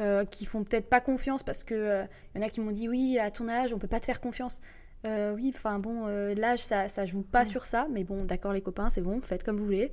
euh, 0.00 0.24
qui 0.24 0.46
font 0.46 0.64
peut-être 0.64 0.88
pas 0.88 1.00
confiance 1.00 1.42
parce 1.42 1.62
que 1.64 1.74
euh, 1.74 2.04
y 2.34 2.38
en 2.38 2.42
a 2.42 2.48
qui 2.48 2.60
m'ont 2.60 2.70
dit 2.72 2.88
oui, 2.88 3.18
à 3.18 3.30
ton 3.30 3.48
âge, 3.48 3.72
on 3.72 3.78
peut 3.78 3.86
pas 3.88 4.00
te 4.00 4.06
faire 4.06 4.20
confiance. 4.20 4.60
Euh, 5.06 5.32
oui, 5.34 5.52
enfin 5.54 5.78
bon, 5.78 6.06
euh, 6.06 6.34
l'âge, 6.34 6.58
ça, 6.60 6.88
ça 6.88 7.04
joue 7.06 7.22
pas 7.22 7.44
sur 7.46 7.64
ça, 7.64 7.86
mais 7.90 8.04
bon, 8.04 8.24
d'accord, 8.24 8.52
les 8.52 8.60
copains, 8.60 8.90
c'est 8.90 9.00
bon, 9.00 9.20
faites 9.22 9.42
comme 9.44 9.56
vous 9.58 9.64
voulez. 9.64 9.90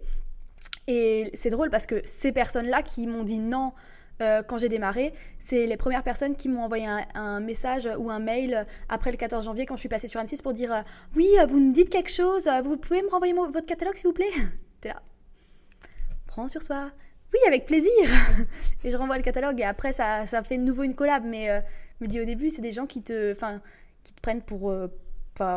Et 0.87 1.29
c'est 1.33 1.49
drôle 1.49 1.69
parce 1.69 1.85
que 1.85 2.01
ces 2.05 2.31
personnes-là 2.31 2.81
qui 2.81 3.07
m'ont 3.07 3.23
dit 3.23 3.39
non 3.39 3.73
euh, 4.21 4.41
quand 4.41 4.57
j'ai 4.57 4.67
démarré, 4.69 5.13
c'est 5.37 5.67
les 5.67 5.77
premières 5.77 6.01
personnes 6.03 6.35
qui 6.35 6.49
m'ont 6.49 6.63
envoyé 6.63 6.87
un, 6.87 7.05
un 7.13 7.39
message 7.39 7.87
ou 7.99 8.09
un 8.09 8.19
mail 8.19 8.65
après 8.89 9.11
le 9.11 9.17
14 9.17 9.45
janvier 9.45 9.65
quand 9.67 9.75
je 9.75 9.81
suis 9.81 9.89
passée 9.89 10.07
sur 10.07 10.19
M6 10.19 10.41
pour 10.41 10.53
dire 10.53 10.83
Oui, 11.15 11.27
vous 11.47 11.59
me 11.59 11.71
dites 11.71 11.89
quelque 11.89 12.09
chose, 12.11 12.49
vous 12.63 12.77
pouvez 12.77 13.03
me 13.03 13.09
renvoyer 13.09 13.33
mon- 13.33 13.51
votre 13.51 13.67
catalogue 13.67 13.95
s'il 13.95 14.07
vous 14.07 14.13
plaît 14.13 14.25
T'es 14.81 14.89
là. 14.89 15.01
Prends 16.25 16.47
sur 16.47 16.61
soi. 16.61 16.91
Oui, 17.33 17.39
avec 17.47 17.65
plaisir 17.65 17.91
Et 18.83 18.91
je 18.91 18.97
renvoie 18.97 19.17
le 19.17 19.23
catalogue 19.23 19.59
et 19.59 19.63
après 19.63 19.93
ça, 19.93 20.25
ça 20.27 20.43
fait 20.43 20.57
de 20.57 20.63
nouveau 20.63 20.83
une 20.83 20.95
collab. 20.95 21.23
Mais 21.25 21.49
euh, 21.49 21.59
je 21.99 22.05
me 22.05 22.09
dis 22.09 22.21
au 22.21 22.25
début, 22.25 22.49
c'est 22.49 22.61
des 22.61 22.71
gens 22.71 22.85
qui 22.85 23.01
te, 23.01 23.31
enfin, 23.31 23.61
qui 24.03 24.13
te 24.13 24.21
prennent 24.21 24.41
pour, 24.41 24.69
euh, 24.71 24.87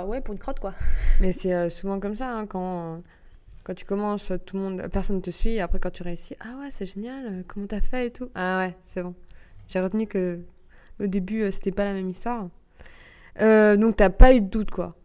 ouais, 0.07 0.21
pour 0.21 0.33
une 0.33 0.41
crotte 0.41 0.61
quoi. 0.61 0.75
Mais 1.21 1.33
c'est 1.33 1.55
euh, 1.55 1.71
souvent 1.71 2.01
comme 2.01 2.17
ça, 2.17 2.31
hein, 2.31 2.47
quand, 2.47 3.03
quand 3.65 3.75
tu 3.75 3.85
commences, 3.85 4.33
tout 4.47 4.57
le 4.57 4.63
monde, 4.63 4.89
personne 4.93 5.23
te 5.23 5.31
suit, 5.31 5.55
et 5.55 5.61
après 5.61 5.79
quand 5.79 5.91
tu 5.91 6.03
réussis, 6.03 6.35
ah 6.41 6.59
ouais, 6.61 6.71
c'est 6.71 6.87
génial, 6.87 7.27
euh, 7.27 7.43
comment 7.47 7.67
t'as 7.67 7.81
fait 7.81 8.07
et 8.07 8.11
tout. 8.11 8.29
Ah 8.35 8.59
ouais, 8.59 8.77
c'est 8.85 9.03
bon. 9.03 9.15
J'ai 9.69 9.81
retenu 9.81 10.07
que 10.07 10.41
au 10.99 11.07
début, 11.07 11.43
euh, 11.43 11.51
c'était 11.51 11.73
pas 11.73 11.85
la 11.85 11.93
même 11.93 12.09
histoire. 12.09 12.49
Euh, 13.41 13.77
donc 13.77 13.97
t'as 13.97 14.11
pas 14.11 14.33
eu 14.33 14.41
de 14.41 14.49
doute, 14.49 14.71
quoi. 14.71 14.97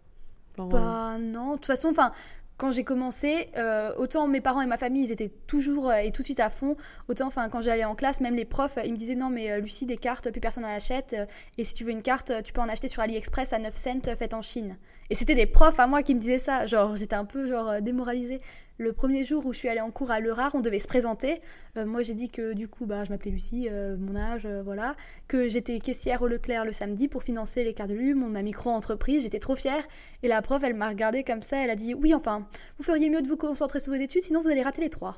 Genre, 0.58 0.68
Bah 0.70 1.18
non, 1.20 1.52
de 1.52 1.56
toute 1.56 1.68
façon, 1.68 1.90
enfin, 1.90 2.12
quand 2.58 2.72
j'ai 2.72 2.84
commencé, 2.84 3.50
euh, 3.58 3.94
autant 3.98 4.28
mes 4.28 4.42
parents 4.42 4.62
et 4.62 4.66
ma 4.66 4.78
famille, 4.78 5.04
ils 5.04 5.12
étaient 5.12 5.32
toujours 5.48 5.90
euh, 5.90 5.98
et 5.98 6.12
tout 6.12 6.22
de 6.22 6.26
suite 6.26 6.40
à 6.40 6.50
fond. 6.50 6.78
Autant, 7.10 7.28
enfin, 7.28 7.50
quand 7.50 7.62
j'allais 7.62 7.84
en 7.84 7.96
classe, 7.96 8.22
même 8.22 8.36
les 8.36 8.46
profs, 8.46 8.78
euh, 8.78 8.84
ils 8.86 8.94
me 8.94 8.98
disaient 8.98 9.16
non, 9.16 9.30
mais 9.30 9.60
Lucie, 9.60 9.86
des 9.86 9.98
cartes, 9.98 10.32
plus 10.32 10.40
personne 10.40 10.64
n'en 10.64 10.70
achète. 10.70 11.16
et 11.58 11.64
si 11.64 11.74
tu 11.74 11.84
veux 11.84 11.92
une 11.92 12.02
carte, 12.02 12.32
tu 12.44 12.54
peux 12.54 12.62
en 12.62 12.70
acheter 12.70 12.88
sur 12.88 13.02
AliExpress 13.02 13.54
à 13.54 13.60
9 13.60 13.76
cents, 13.76 14.16
faite 14.16 14.34
en 14.34 14.42
Chine. 14.42 14.78
Et 15.10 15.16
c'était 15.16 15.36
des 15.36 15.46
profs 15.46 15.80
à 15.80 15.88
moi 15.88 16.02
qui 16.04 16.16
me 16.16 16.20
disaient 16.20 16.40
ça. 16.40 16.66
Genre, 16.66 16.96
j'étais 16.96 17.16
un 17.16 17.26
peu 17.26 17.48
genre 17.48 17.70
euh, 17.70 17.80
démoralisée. 17.80 18.40
Le 18.78 18.92
premier 18.92 19.24
jour 19.24 19.46
où 19.46 19.54
je 19.54 19.60
suis 19.60 19.70
allée 19.70 19.80
en 19.80 19.90
cours 19.90 20.12
à 20.12 20.20
Lerar, 20.20 20.54
on 20.54 20.60
devait 20.60 20.80
se 20.80 20.88
présenter. 20.88 21.42
Euh, 21.78 21.86
moi, 21.86 22.02
j'ai 22.02 22.14
dit 22.14 22.30
que 22.30 22.52
du 22.54 22.68
coup, 22.68 22.86
bah, 22.86 23.06
je 23.06 23.10
m'appelais 23.10 23.32
Lucie, 23.32 23.70
euh, 23.72 23.96
mon 23.98 24.18
âge, 24.18 24.46
euh, 24.46 24.62
voilà. 24.64 24.98
Que 25.30 25.48
j'étais 25.48 25.80
caissière 25.80 26.22
au 26.22 26.28
Leclerc 26.28 26.66
le 26.66 26.74
samedi 26.74 27.08
pour 27.08 27.24
financer 27.24 27.64
les 27.64 27.74
cartes 27.74 27.90
de 27.90 27.96
l'U, 27.96 28.16
mon 28.16 28.28
ma 28.28 28.42
micro-entreprise. 28.42 29.24
J'étais 29.24 29.40
trop 29.40 29.56
fière. 29.56 29.84
Et 30.24 30.28
la 30.28 30.42
prof, 30.42 30.62
elle 30.64 30.74
m'a 30.74 30.90
regardée 30.90 31.24
comme 31.24 31.42
ça. 31.42 31.64
Elle 31.64 31.70
a 31.70 31.76
dit 31.76 31.94
Oui, 31.94 32.14
enfin, 32.14 32.48
vous 32.78 32.84
feriez 32.84 33.10
mieux 33.10 33.22
de 33.22 33.30
vous 33.30 33.38
concentrer 33.38 33.80
sur 33.80 33.94
vos 33.94 34.00
études, 34.00 34.24
sinon 34.24 34.42
vous 34.42 34.50
allez 34.50 34.64
rater 34.64 34.82
les 34.82 34.90
trois. 34.90 35.16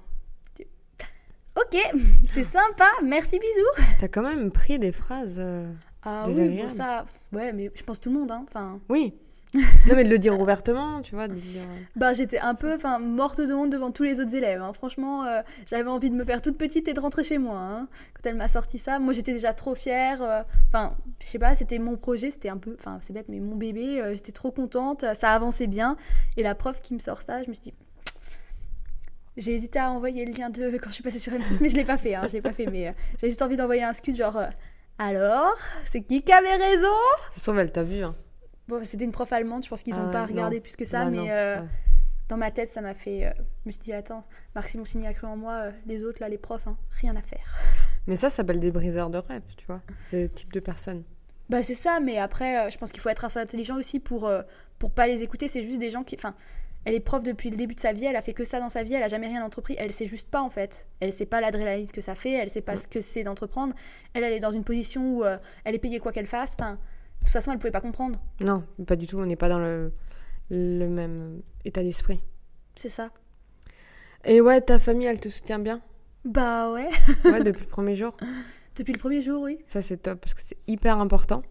Ok, 1.60 1.76
c'est 2.30 2.44
sympa, 2.44 2.86
merci, 3.02 3.40
bisous. 3.40 3.86
T'as 4.00 4.08
quand 4.08 4.22
même 4.22 4.52
pris 4.52 4.78
des 4.78 4.92
phrases. 4.92 5.42
Ah 6.04 6.26
oui, 6.28 6.50
bon, 6.50 6.70
ça, 6.70 7.08
ouais, 7.34 7.52
mais 7.54 7.72
je 7.74 7.82
pense 7.82 8.00
tout 8.00 8.12
le 8.12 8.20
monde, 8.20 8.30
hein. 8.30 8.46
Enfin, 8.48 8.80
Oui. 8.90 9.16
Non, 9.54 9.96
mais 9.96 10.04
de 10.04 10.10
le 10.10 10.20
dire 10.20 10.40
ouvertement, 10.40 11.02
tu 11.02 11.16
vois. 11.16 11.28
De 11.28 11.34
dire... 11.34 11.62
euh, 11.62 11.80
bah, 11.96 12.12
j'étais 12.14 12.38
un 12.40 12.54
peu, 12.54 12.74
enfin, 12.76 13.00
morte 13.00 13.40
de 13.40 13.54
honte 13.54 13.70
devant 13.72 13.92
tous 13.92 14.04
les 14.04 14.20
autres 14.20 14.36
élèves. 14.36 14.62
hein. 14.62 14.74
Franchement, 14.74 15.24
euh, 15.26 15.42
j'avais 15.66 15.90
envie 15.90 16.10
de 16.10 16.16
me 16.16 16.26
faire 16.26 16.42
toute 16.42 16.58
petite 16.58 16.88
et 16.88 16.94
de 16.94 17.00
rentrer 17.00 17.24
chez 17.24 17.38
moi. 17.38 17.58
hein. 17.58 17.88
Quand 18.14 18.30
elle 18.30 18.36
m'a 18.36 18.50
sorti 18.50 18.78
ça, 18.78 19.00
moi 19.00 19.14
j'étais 19.14 19.34
déjà 19.34 19.54
trop 19.54 19.74
fière. 19.74 20.22
euh, 20.22 20.42
Enfin, 20.68 20.98
je 21.22 21.28
sais 21.28 21.40
pas, 21.40 21.56
c'était 21.56 21.80
mon 21.80 21.96
projet, 21.96 22.30
c'était 22.30 22.50
un 22.50 22.58
peu, 22.58 22.76
enfin, 22.78 23.00
c'est 23.02 23.14
bête, 23.14 23.28
mais 23.30 23.40
mon 23.40 23.56
bébé, 23.56 24.02
euh, 24.02 24.14
j'étais 24.14 24.34
trop 24.34 24.52
contente, 24.52 25.06
ça 25.16 25.32
avançait 25.32 25.68
bien. 25.68 25.96
Et 26.36 26.44
la 26.44 26.54
prof 26.54 26.82
qui 26.82 26.94
me 26.94 27.00
sort 27.00 27.22
ça, 27.22 27.42
je 27.42 27.48
me 27.48 27.54
suis 27.54 27.62
dit. 27.64 27.74
J'ai 29.38 29.54
hésité 29.56 29.80
à 29.80 29.92
envoyer 29.92 30.26
le 30.26 30.34
lien 30.34 30.50
de 30.50 30.78
quand 30.82 30.90
je 30.90 30.94
suis 30.96 31.04
passée 31.04 31.20
sur 31.20 31.32
M6, 31.32 31.60
mais 31.62 31.70
je 31.70 31.76
l'ai 31.78 31.86
pas 31.86 31.98
fait. 31.98 32.16
Hein, 32.16 32.24
je 32.28 32.34
l'ai 32.34 32.42
pas 32.42 32.54
fait, 32.54 32.66
mais 32.66 32.90
euh, 32.90 32.92
j'avais 33.18 33.30
juste 33.30 33.42
envie 33.42 33.56
d'envoyer 33.56 33.84
un 33.84 33.94
scud 33.94 34.16
genre. 34.16 34.36
euh, 34.38 34.48
alors, 35.00 35.56
c'est 35.86 36.02
qui 36.02 36.22
qui 36.24 36.34
avait 36.34 36.56
raison? 36.56 36.88
Ça 37.34 37.38
se 37.38 37.44
trouve, 37.44 37.60
elle 37.60 37.72
t'a 37.72 37.84
vu. 37.84 38.04
Hein. 38.04 38.16
Bon, 38.68 38.84
c'était 38.84 39.06
une 39.06 39.12
prof 39.12 39.32
allemande, 39.32 39.64
je 39.64 39.70
pense 39.70 39.84
qu'ils 39.84 39.96
n'ont 39.96 40.10
Ah, 40.10 40.12
pas 40.12 40.22
non. 40.22 40.28
regardé 40.28 40.60
plus 40.60 40.76
que 40.76 40.86
ça, 40.86 41.06
Bah, 41.06 41.12
mais 41.12 41.18
non, 41.18 41.28
euh, 41.30 41.62
ouais. 41.62 41.68
dans 42.28 42.38
ma 42.38 42.52
tête, 42.52 42.70
ça 42.70 42.82
m'a 42.82 42.94
fait. 42.94 43.26
euh, 43.26 43.32
je 43.38 43.42
me 43.68 43.72
suis 43.72 43.80
dit, 43.82 43.94
attends, 43.94 44.26
Marc 44.56 44.70
Simoncini 44.70 45.08
a 45.08 45.14
cru 45.14 45.28
en 45.28 45.38
moi, 45.38 45.54
euh, 45.54 45.72
les 45.86 46.04
autres, 46.04 46.18
là, 46.22 46.28
les 46.30 46.38
profs, 46.38 46.68
hein, 46.68 46.78
rien 47.02 47.16
à 47.16 47.22
faire. 47.22 47.46
Mais 48.08 48.18
ça, 48.18 48.30
ça 48.30 48.38
s'appelle 48.38 48.60
des 48.60 48.72
briseurs 48.72 49.10
de 49.10 49.18
rêve, 49.18 49.44
tu 49.58 49.66
vois. 49.66 49.82
Ce 50.08 50.28
type 50.28 50.52
de 50.54 50.60
personne. 50.60 51.04
Bah, 51.50 51.64
c'est 51.64 51.76
ça, 51.76 52.00
mais 52.02 52.18
après, 52.18 52.58
euh, 52.66 52.70
je 52.70 52.78
pense 52.78 52.92
qu'il 52.92 53.02
faut 53.02 53.08
être 53.10 53.24
assez 53.24 53.40
intelligent 53.40 53.78
aussi 53.78 54.00
pour, 54.02 54.30
pour 54.80 54.92
pas 54.92 55.08
les 55.08 55.24
écouter. 55.24 55.48
C'est 55.48 55.64
juste 55.64 55.80
des 55.80 55.90
gens 55.90 56.04
qui. 56.04 56.16
Enfin, 56.16 56.34
elle 56.84 56.94
est 56.94 57.00
prof 57.02 57.24
depuis 57.24 57.50
le 57.50 57.56
début 57.58 57.74
de 57.76 57.80
sa 57.80 57.92
vie, 57.94 58.06
elle 58.06 58.16
a 58.18 58.22
fait 58.22 58.34
que 58.34 58.44
ça 58.46 58.60
dans 58.62 58.70
sa 58.70 58.84
vie, 58.84 58.94
elle 58.94 59.04
a 59.04 59.08
jamais 59.10 59.28
rien 59.28 59.44
entrepris, 59.44 59.76
elle 59.78 59.92
sait 59.94 60.06
juste 60.06 60.30
pas 60.30 60.42
en 60.42 60.50
fait. 60.50 60.88
Elle 61.02 61.12
sait 61.12 61.26
pas 61.26 61.40
l'adrénaline 61.42 61.88
que 61.92 62.00
ça 62.02 62.16
fait, 62.16 62.32
elle 62.32 62.50
sait 62.50 62.62
pas 62.62 62.74
Mm. 62.74 62.78
ce 62.78 62.88
que 62.88 63.00
c'est 63.02 63.24
d'entreprendre. 63.24 63.74
Elle, 64.14 64.24
elle 64.24 64.32
est 64.34 64.40
dans 64.40 64.52
une 64.52 64.64
position 64.64 65.18
où 65.18 65.24
elle 65.66 65.76
est 65.76 65.80
payée 65.80 66.00
quoi 66.00 66.12
qu'elle 66.14 66.28
fasse. 66.28 66.56
Enfin, 66.60 66.78
toute 67.22 67.30
façon, 67.30 67.52
elle 67.52 67.58
pouvait 67.58 67.72
pas 67.72 67.82
comprendre. 67.82 68.20
Non, 68.42 68.64
pas 68.86 68.96
du 68.96 69.08
tout. 69.08 69.18
On 69.20 69.26
n'est 69.26 69.36
pas 69.36 69.50
dans 69.50 69.60
le, 69.60 69.92
le 70.50 70.88
même 70.88 71.42
état 71.66 71.84
d'esprit. 71.84 72.20
C'est 72.76 72.90
ça. 72.90 73.10
Et 74.26 74.42
ouais, 74.42 74.62
ta 74.62 74.80
famille, 74.80 75.08
elle 75.08 75.20
te 75.20 75.30
soutient 75.30 75.60
bien? 75.60 75.82
Bah 76.26 76.72
ouais. 76.74 76.90
Ouais, 77.26 77.44
depuis 77.44 77.64
le 77.64 77.70
premier 77.70 77.96
jour. 77.96 78.16
Depuis 78.76 78.94
le 78.94 79.00
premier 79.00 79.22
jour, 79.22 79.42
oui. 79.42 79.60
Ça, 79.68 79.82
c'est 79.82 79.98
top 79.98 80.20
parce 80.22 80.34
que 80.34 80.42
c'est 80.42 80.58
hyper 80.68 81.00
important. 81.00 81.44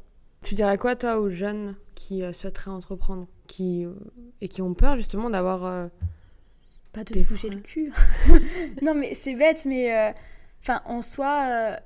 Tu 0.42 0.54
dirais 0.54 0.78
quoi, 0.78 0.94
toi, 0.96 1.18
aux 1.18 1.28
jeunes 1.28 1.74
qui 1.94 2.22
euh, 2.22 2.32
souhaiteraient 2.32 2.70
entreprendre 2.70 3.26
qui, 3.46 3.84
euh, 3.84 3.92
et 4.40 4.48
qui 4.48 4.62
ont 4.62 4.74
peur 4.74 4.96
justement 4.96 5.30
d'avoir. 5.30 5.64
euh, 5.64 5.88
Pas 6.92 7.04
de 7.04 7.14
se 7.18 7.24
bouger 7.24 7.48
le 7.50 7.60
cul. 7.60 7.92
non, 8.82 8.94
mais 8.94 9.14
c'est 9.14 9.34
bête, 9.34 9.64
mais 9.64 9.92
euh, 9.96 10.12
enfin, 10.62 10.80
en 10.84 11.02
soi, 11.02 11.46
euh, 11.48 11.76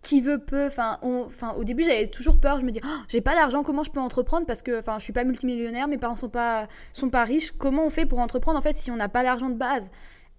qui 0.00 0.20
veut 0.20 0.38
peut. 0.38 0.66
Enfin, 0.66 0.98
enfin, 1.02 1.52
au 1.54 1.64
début, 1.64 1.84
j'avais 1.84 2.06
toujours 2.06 2.38
peur. 2.40 2.60
Je 2.60 2.66
me 2.66 2.70
dis, 2.70 2.80
Oh, 2.84 2.98
j'ai 3.08 3.20
pas 3.20 3.34
d'argent, 3.34 3.62
comment 3.62 3.82
je 3.82 3.90
peux 3.90 4.00
entreprendre? 4.00 4.46
Parce 4.46 4.62
que, 4.62 4.78
enfin, 4.78 4.98
je 4.98 5.04
suis 5.04 5.12
pas 5.12 5.24
multimillionnaire, 5.24 5.88
mes 5.88 5.98
parents 5.98 6.16
sont 6.16 6.28
pas 6.28 6.68
sont 6.92 7.10
pas 7.10 7.24
riches. 7.24 7.52
Comment 7.52 7.86
on 7.86 7.90
fait 7.90 8.06
pour 8.06 8.18
entreprendre 8.18 8.58
en 8.58 8.62
fait 8.62 8.76
si 8.76 8.90
on 8.90 8.96
n'a 8.96 9.08
pas 9.08 9.22
d'argent 9.22 9.50
de 9.50 9.56
base? 9.56 9.90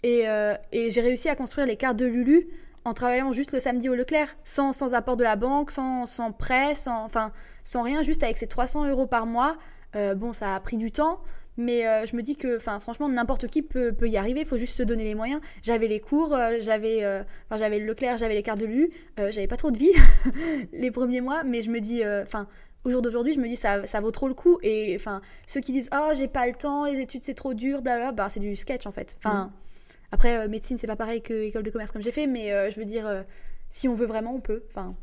Et, 0.04 0.30
euh, 0.30 0.56
et 0.72 0.90
j'ai 0.90 1.02
réussi 1.02 1.30
à 1.30 1.36
construire 1.36 1.68
les 1.68 1.76
cartes 1.76 1.98
de 1.98 2.06
Lulu 2.06 2.48
en 2.86 2.94
travaillant 2.94 3.34
juste 3.34 3.52
le 3.52 3.60
samedi 3.60 3.90
au 3.90 3.96
Leclerc, 3.96 4.36
sans, 4.44 4.72
sans 4.72 4.94
apport 4.94 5.18
de 5.18 5.24
la 5.24 5.36
banque, 5.36 5.72
sans, 5.72 6.06
sans 6.06 6.32
prêt, 6.32 6.76
sans, 6.76 7.04
enfin, 7.04 7.32
sans 7.64 7.84
rien, 7.84 8.02
juste 8.02 8.24
avec 8.24 8.38
ces 8.38 8.48
300 8.48 8.90
euros 8.90 9.08
par 9.08 9.26
mois. 9.26 9.58
Euh, 9.96 10.16
bon, 10.16 10.34
ça 10.34 10.56
a 10.56 10.60
pris 10.60 10.78
du 10.78 10.92
temps, 10.92 11.20
mais 11.60 11.86
euh, 11.86 12.06
je 12.06 12.16
me 12.16 12.24
dis 12.24 12.36
que, 12.36 12.58
enfin, 12.58 12.80
franchement, 12.80 13.08
n'importe 13.08 13.48
qui 13.48 13.62
peut, 13.62 13.92
peut 13.94 14.10
y 14.10 14.18
arriver. 14.18 14.40
Il 14.40 14.46
faut 14.48 14.58
juste 14.58 14.76
se 14.76 14.84
donner 14.84 15.04
les 15.04 15.14
moyens. 15.14 15.42
J'avais 15.62 15.88
les 15.88 16.00
cours, 16.00 16.34
euh, 16.34 16.58
j'avais, 16.60 17.04
euh, 17.04 17.22
enfin, 17.46 17.58
j'avais 17.58 17.80
le 17.80 17.86
Leclerc, 17.86 18.18
j'avais 18.18 18.34
les 18.34 18.44
cartes 18.44 18.60
de. 18.60 18.66
Euh, 18.66 19.32
j'avais 19.32 19.48
pas 19.48 19.58
trop 19.58 19.70
de 19.70 19.78
vie 19.78 19.92
les 20.74 20.90
premiers 20.90 21.22
mois, 21.22 21.44
mais 21.44 21.62
je 21.62 21.70
me 21.70 21.80
dis, 21.80 22.02
enfin. 22.24 22.48
au 22.86 22.92
jour 22.92 23.02
d'aujourd'hui, 23.02 23.34
je 23.34 23.40
me 23.40 23.48
dis 23.48 23.56
ça, 23.56 23.86
ça 23.86 24.00
vaut 24.00 24.12
trop 24.12 24.28
le 24.28 24.34
coup. 24.34 24.58
Et 24.64 24.96
enfin, 24.96 25.22
ceux 25.48 25.60
qui 25.60 25.72
disent 25.72 25.90
oh 25.94 26.12
j'ai 26.16 26.28
pas 26.28 26.48
le 26.48 26.54
temps, 26.54 26.86
les 26.86 27.00
études 27.00 27.24
c'est 27.24 27.34
trop 27.34 27.54
dur, 27.54 27.82
blablabla, 27.82 28.12
bah 28.14 28.30
c'est 28.30 28.40
du 28.40 28.56
sketch 28.56 28.86
en 28.88 28.92
fait. 28.92 29.18
Enfin, 29.18 29.52
après 30.12 30.38
euh, 30.38 30.48
médecine 30.48 30.78
c'est 30.78 30.88
pas 30.88 30.96
pareil 30.96 31.22
que 31.22 31.34
école 31.44 31.64
de 31.64 31.70
commerce 31.70 31.92
comme 31.92 32.02
j'ai 32.02 32.12
fait, 32.12 32.28
mais 32.28 32.52
euh, 32.52 32.70
je 32.72 32.80
veux 32.80 32.86
dire 32.86 33.08
euh, 33.08 33.24
si 33.70 33.88
on 33.88 33.96
veut 33.96 34.06
vraiment 34.06 34.34
on 34.34 34.42
peut. 34.42 34.64
Enfin, 34.70 34.96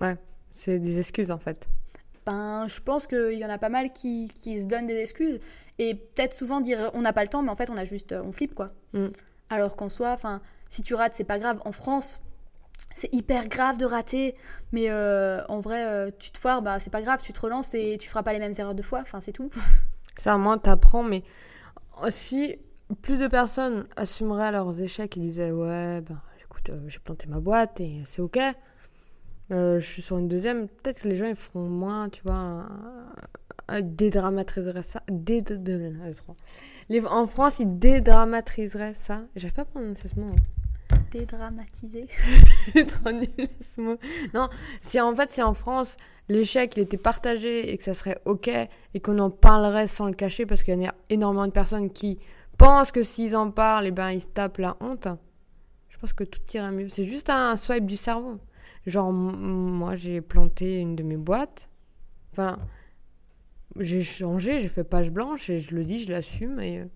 Ouais, 0.00 0.16
c'est 0.50 0.78
des 0.78 0.98
excuses 0.98 1.30
en 1.30 1.38
fait. 1.38 1.68
Ben 2.26 2.66
je 2.68 2.80
pense 2.80 3.06
qu'il 3.06 3.38
y 3.38 3.44
en 3.44 3.50
a 3.50 3.58
pas 3.58 3.68
mal 3.68 3.90
qui, 3.90 4.28
qui 4.34 4.60
se 4.60 4.66
donnent 4.66 4.86
des 4.86 4.96
excuses 4.96 5.40
et 5.78 5.94
peut-être 5.94 6.32
souvent 6.32 6.60
dire 6.60 6.90
on 6.94 7.00
n'a 7.00 7.12
pas 7.12 7.22
le 7.22 7.28
temps, 7.28 7.42
mais 7.42 7.50
en 7.50 7.56
fait 7.56 7.70
on 7.70 7.76
a 7.76 7.84
juste 7.84 8.12
on 8.12 8.32
flippe 8.32 8.54
quoi. 8.54 8.68
Mm. 8.92 9.06
Alors 9.48 9.76
qu'en 9.76 9.88
soi, 9.88 10.12
enfin 10.12 10.40
si 10.68 10.82
tu 10.82 10.94
rates 10.94 11.12
c'est 11.14 11.24
pas 11.24 11.38
grave. 11.38 11.60
En 11.64 11.72
France 11.72 12.20
c'est 12.94 13.12
hyper 13.14 13.48
grave 13.48 13.76
de 13.76 13.84
rater, 13.84 14.34
mais 14.72 14.90
euh, 14.90 15.44
en 15.48 15.60
vrai, 15.60 15.84
euh, 15.86 16.10
tu 16.18 16.30
te 16.30 16.38
foires, 16.38 16.62
bah, 16.62 16.80
c'est 16.80 16.90
pas 16.90 17.02
grave, 17.02 17.20
tu 17.22 17.32
te 17.32 17.40
relances 17.40 17.74
et 17.74 17.96
tu 18.00 18.08
feras 18.08 18.22
pas 18.22 18.32
les 18.32 18.38
mêmes 18.38 18.54
erreurs 18.56 18.74
deux 18.74 18.82
fois, 18.82 19.00
enfin 19.00 19.20
c'est 19.20 19.32
tout. 19.32 19.50
Ça, 20.16 20.36
moi, 20.36 20.58
t'apprends, 20.58 21.02
mais 21.02 21.22
si 22.10 22.56
plus 23.02 23.18
de 23.18 23.28
personnes 23.28 23.86
assumeraient 23.96 24.52
leurs 24.52 24.80
échecs 24.80 25.16
et 25.16 25.20
disaient 25.20 25.52
Ouais, 25.52 26.00
ben 26.00 26.20
écoute, 26.42 26.70
euh, 26.70 26.88
j'ai 26.88 26.98
planté 26.98 27.26
ma 27.26 27.40
boîte 27.40 27.80
et 27.80 28.02
c'est 28.04 28.20
ok, 28.22 28.38
euh, 29.50 29.80
je 29.80 29.86
suis 29.86 30.02
sur 30.02 30.18
une 30.18 30.28
deuxième, 30.28 30.68
peut-être 30.68 31.02
que 31.02 31.08
les 31.08 31.16
gens 31.16 31.26
ils 31.26 31.36
feront 31.36 31.68
moins, 31.68 32.08
tu 32.08 32.22
vois, 32.24 32.66
dédramatiseraient 33.82 34.82
ça. 34.82 35.02
dédramatiseraient. 35.10 36.34
Les- 36.88 37.04
En 37.06 37.26
France, 37.26 37.60
ils 37.60 37.78
dédramatiseraient 37.78 38.94
ça. 38.94 39.22
J'arrive 39.36 39.54
pas 39.54 39.62
à 39.62 39.66
prononcer 39.66 40.08
ce 40.08 40.18
mot. 40.18 40.26
hein. 40.32 40.96
Trop 42.86 43.08
à 43.08 43.12
ce 43.60 43.80
mot. 43.80 43.96
Non, 44.34 44.48
si 44.82 45.00
en 45.00 45.14
fait, 45.14 45.30
si 45.30 45.42
en 45.42 45.54
France, 45.54 45.96
l'échec 46.28 46.76
il 46.76 46.80
était 46.82 46.96
partagé 46.96 47.72
et 47.72 47.76
que 47.78 47.82
ça 47.84 47.94
serait 47.94 48.18
ok 48.24 48.48
et 48.94 49.00
qu'on 49.00 49.18
en 49.18 49.30
parlerait 49.30 49.86
sans 49.86 50.06
le 50.06 50.14
cacher 50.14 50.46
parce 50.46 50.62
qu'il 50.62 50.74
y 50.80 50.86
en 50.86 50.88
a 50.88 50.94
énormément 51.08 51.46
de 51.46 51.52
personnes 51.52 51.90
qui 51.90 52.18
pensent 52.58 52.92
que 52.92 53.02
s'ils 53.02 53.36
en 53.36 53.50
parlent, 53.50 53.86
et 53.86 53.90
ben 53.92 54.10
ils 54.10 54.20
se 54.22 54.26
tapent 54.28 54.58
la 54.58 54.76
honte. 54.80 55.08
Je 55.88 55.98
pense 55.98 56.12
que 56.12 56.24
tout 56.24 56.40
irait 56.54 56.70
mieux. 56.72 56.88
C'est 56.88 57.04
juste 57.04 57.30
un 57.30 57.56
swipe 57.56 57.86
du 57.86 57.96
cerveau. 57.96 58.38
Genre, 58.86 59.12
moi, 59.12 59.96
j'ai 59.96 60.20
planté 60.20 60.78
une 60.78 60.96
de 60.96 61.02
mes 61.02 61.16
boîtes. 61.16 61.68
Enfin, 62.32 62.58
j'ai 63.78 64.02
changé, 64.02 64.60
j'ai 64.60 64.68
fait 64.68 64.84
page 64.84 65.10
blanche 65.10 65.50
et 65.50 65.58
je 65.58 65.74
le 65.74 65.84
dis, 65.84 66.02
je 66.02 66.10
l'assume. 66.10 66.60
Et 66.60 66.80
euh, 66.80 66.86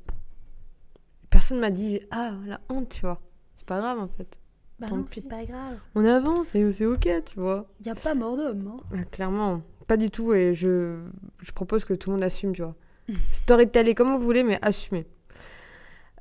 personne 1.31 1.59
m'a 1.61 1.71
dit, 1.71 2.01
ah, 2.11 2.35
la 2.47 2.61
honte, 2.69 2.89
tu 2.89 3.03
vois. 3.03 3.21
C'est 3.57 3.67
pas 3.67 3.79
grave 3.81 3.99
en 3.99 4.09
fait. 4.09 4.39
Bah 4.79 4.89
Tant 4.89 4.97
non, 4.97 5.05
c'est 5.07 5.29
pas 5.29 5.45
grave. 5.45 5.79
On 5.95 6.05
avance 6.05 6.55
et 6.55 6.73
c'est 6.73 6.87
ok, 6.87 7.09
tu 7.27 7.39
vois. 7.39 7.69
Y 7.85 7.91
a 7.91 7.95
pas 7.95 8.15
mort 8.15 8.37
d'homme. 8.37 8.67
Hein. 8.67 8.97
Ah, 8.97 9.05
clairement, 9.05 9.63
pas 9.87 9.97
du 9.97 10.11
tout. 10.11 10.35
Et 10.35 10.55
je, 10.55 10.99
je 11.39 11.53
propose 11.53 11.85
que 11.85 11.95
tout 11.95 12.11
le 12.11 12.17
monde 12.17 12.25
assume, 12.25 12.53
tu 12.53 12.63
vois. 12.63 12.75
Storyteller 13.33 13.95
comme 13.95 14.13
vous 14.13 14.23
voulez, 14.23 14.43
mais 14.43 14.59
assumez. 14.63 15.07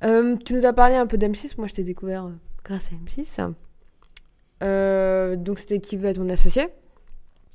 Euh, 0.04 0.36
tu 0.36 0.54
nous 0.54 0.66
as 0.66 0.72
parlé 0.72 0.94
un 0.94 1.06
peu 1.06 1.16
d'M6. 1.16 1.54
Moi, 1.58 1.66
je 1.66 1.74
t'ai 1.74 1.82
découvert 1.82 2.26
euh, 2.26 2.32
grâce 2.64 2.92
à 2.92 2.96
M6. 2.96 3.54
Euh, 4.64 5.36
donc, 5.36 5.58
c'était 5.58 5.80
qui 5.80 5.96
veut 5.96 6.08
être 6.08 6.18
mon 6.18 6.28
associé? 6.30 6.68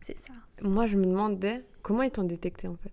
C'est 0.01 0.17
ça. 0.17 0.33
Moi, 0.61 0.85
je 0.85 0.97
me 0.97 1.05
demandais 1.05 1.63
comment 1.81 2.03
ils 2.03 2.11
t'ont 2.11 2.23
détecté 2.23 2.67
en 2.67 2.75
fait? 2.75 2.91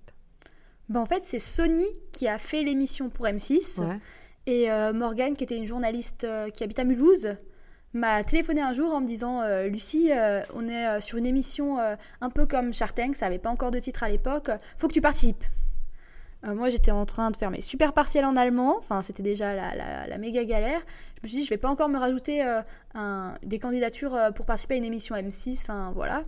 Bah 0.88 1.00
en 1.00 1.06
fait, 1.06 1.22
c'est 1.24 1.40
Sony 1.40 1.86
qui 2.12 2.28
a 2.28 2.38
fait 2.38 2.62
l'émission 2.62 3.10
pour 3.10 3.26
M6. 3.26 3.80
Ouais. 3.80 3.98
Et 4.46 4.70
euh, 4.70 4.92
Morgane, 4.92 5.34
qui 5.34 5.44
était 5.44 5.56
une 5.56 5.66
journaliste 5.66 6.24
euh, 6.24 6.50
qui 6.50 6.62
habite 6.62 6.78
à 6.78 6.84
Mulhouse, 6.84 7.34
m'a 7.92 8.22
téléphoné 8.22 8.60
un 8.60 8.72
jour 8.72 8.92
en 8.92 9.00
me 9.00 9.06
disant 9.06 9.42
euh, 9.42 9.66
Lucie, 9.66 10.10
on 10.54 10.68
est 10.68 11.00
sur 11.00 11.18
une 11.18 11.26
émission 11.26 11.78
un 11.78 12.30
peu 12.30 12.46
comme 12.46 12.72
Shark 12.72 12.94
Tank, 12.94 13.16
ça 13.16 13.26
avait 13.26 13.38
pas 13.38 13.50
encore 13.50 13.70
de 13.70 13.78
titre 13.78 14.02
à 14.02 14.08
l'époque, 14.08 14.50
faut 14.76 14.86
que 14.86 14.92
tu 14.92 15.00
participes. 15.00 15.44
Euh, 16.46 16.54
moi, 16.54 16.68
j'étais 16.68 16.90
en 16.90 17.06
train 17.06 17.30
de 17.30 17.36
faire 17.36 17.50
mes 17.50 17.60
super 17.60 17.92
partiels 17.92 18.24
en 18.24 18.36
allemand, 18.36 18.76
enfin, 18.78 19.02
c'était 19.02 19.22
déjà 19.22 19.54
la, 19.54 20.06
la- 20.06 20.18
méga 20.18 20.44
galère. 20.44 20.80
Je 21.18 21.22
me 21.24 21.28
suis 21.28 21.38
dit, 21.38 21.44
je 21.44 21.50
vais 21.50 21.56
pas 21.58 21.68
encore 21.68 21.88
me 21.88 21.98
rajouter 21.98 22.44
euh, 22.44 23.30
des 23.42 23.58
candidatures 23.58 24.14
euh, 24.14 24.30
pour 24.30 24.46
participer 24.46 24.74
à 24.74 24.76
une 24.78 24.84
émission 24.84 25.14
M6, 25.16 25.62
enfin, 25.62 25.92
voilà. 25.94 26.22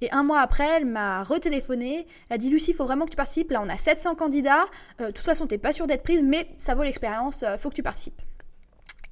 Et 0.00 0.10
un 0.12 0.24
mois 0.24 0.40
après, 0.40 0.66
elle 0.66 0.84
m'a 0.84 1.22
retéléphoné. 1.22 2.06
Elle 2.28 2.34
a 2.34 2.38
dit 2.38 2.50
Lucie, 2.50 2.72
il 2.72 2.74
faut 2.74 2.84
vraiment 2.84 3.04
que 3.04 3.10
tu 3.10 3.16
participes. 3.16 3.50
Là, 3.52 3.60
on 3.64 3.68
a 3.68 3.76
700 3.76 4.16
candidats. 4.16 4.64
Euh, 5.00 5.06
de 5.06 5.10
toute 5.12 5.24
façon, 5.24 5.46
t'es 5.46 5.58
pas 5.58 5.72
sûre 5.72 5.86
d'être 5.86 6.02
prise, 6.02 6.22
mais 6.24 6.48
ça 6.58 6.74
vaut 6.74 6.82
l'expérience. 6.82 7.44
faut 7.58 7.70
que 7.70 7.74
tu 7.76 7.82
participes. 7.84 8.20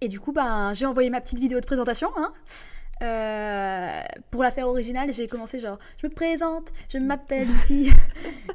Et 0.00 0.09
du 0.09 0.19
coup, 0.19 0.33
ben, 0.33 0.73
j'ai 0.73 0.87
envoyé 0.87 1.09
ma 1.11 1.21
petite 1.21 1.38
vidéo 1.38 1.61
de 1.61 1.67
présentation. 1.67 2.11
Hein. 2.17 2.33
Euh, 3.02 4.00
pour 4.30 4.42
la 4.42 4.50
faire 4.50 4.69
originale, 4.69 5.12
j'ai 5.12 5.26
commencé 5.26 5.59
genre 5.59 5.78
je 6.00 6.07
me 6.07 6.12
présente, 6.12 6.69
je 6.88 6.99
m'appelle 6.99 7.49
Lucie. 7.52 7.90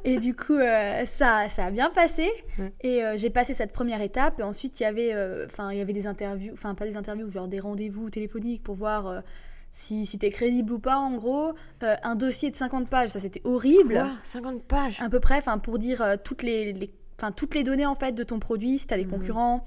et 0.04 0.18
du 0.18 0.34
coup, 0.34 0.54
euh, 0.54 1.04
ça, 1.04 1.48
ça 1.48 1.66
a 1.66 1.70
bien 1.70 1.90
passé. 1.90 2.28
Ouais. 2.58 2.72
Et 2.82 3.04
euh, 3.04 3.14
j'ai 3.16 3.30
passé 3.30 3.54
cette 3.54 3.72
première 3.72 4.00
étape. 4.00 4.40
Et 4.40 4.42
ensuite, 4.42 4.78
il 4.80 4.84
y 4.84 4.86
avait, 4.86 5.14
enfin, 5.46 5.70
il 5.72 5.78
y 5.78 5.80
avait 5.80 5.92
des 5.92 6.06
interviews, 6.06 6.52
enfin 6.52 6.74
pas 6.74 6.86
des 6.86 6.96
interviews, 6.96 7.30
genre 7.30 7.48
des 7.48 7.60
rendez-vous 7.60 8.08
téléphoniques 8.10 8.62
pour 8.62 8.76
voir 8.76 9.22
si, 9.72 10.06
si 10.06 10.18
t'es 10.18 10.30
crédible 10.30 10.72
ou 10.72 10.78
pas. 10.78 10.96
En 10.98 11.14
gros, 11.14 11.52
un 11.80 12.14
dossier 12.14 12.50
de 12.50 12.56
50 12.56 12.88
pages, 12.88 13.10
ça 13.10 13.18
c'était 13.20 13.42
horrible 13.44 13.94
Quoi? 13.94 14.10
50 14.24 14.64
pages? 14.64 15.00
À 15.02 15.08
peu 15.10 15.20
près, 15.20 15.38
enfin 15.38 15.58
pour 15.58 15.78
dire 15.78 16.02
toutes 16.24 16.42
les, 16.42 16.72
les- 16.72 16.90
enfin 17.20 17.32
toutes 17.32 17.54
les 17.54 17.62
données 17.62 17.86
en 17.86 17.94
fait 17.94 18.12
de 18.12 18.22
ton 18.22 18.38
produit, 18.38 18.78
si 18.78 18.86
tu 18.86 18.94
as 18.94 18.96
des 18.96 19.04
Mhm. 19.04 19.10
concurrents, 19.10 19.64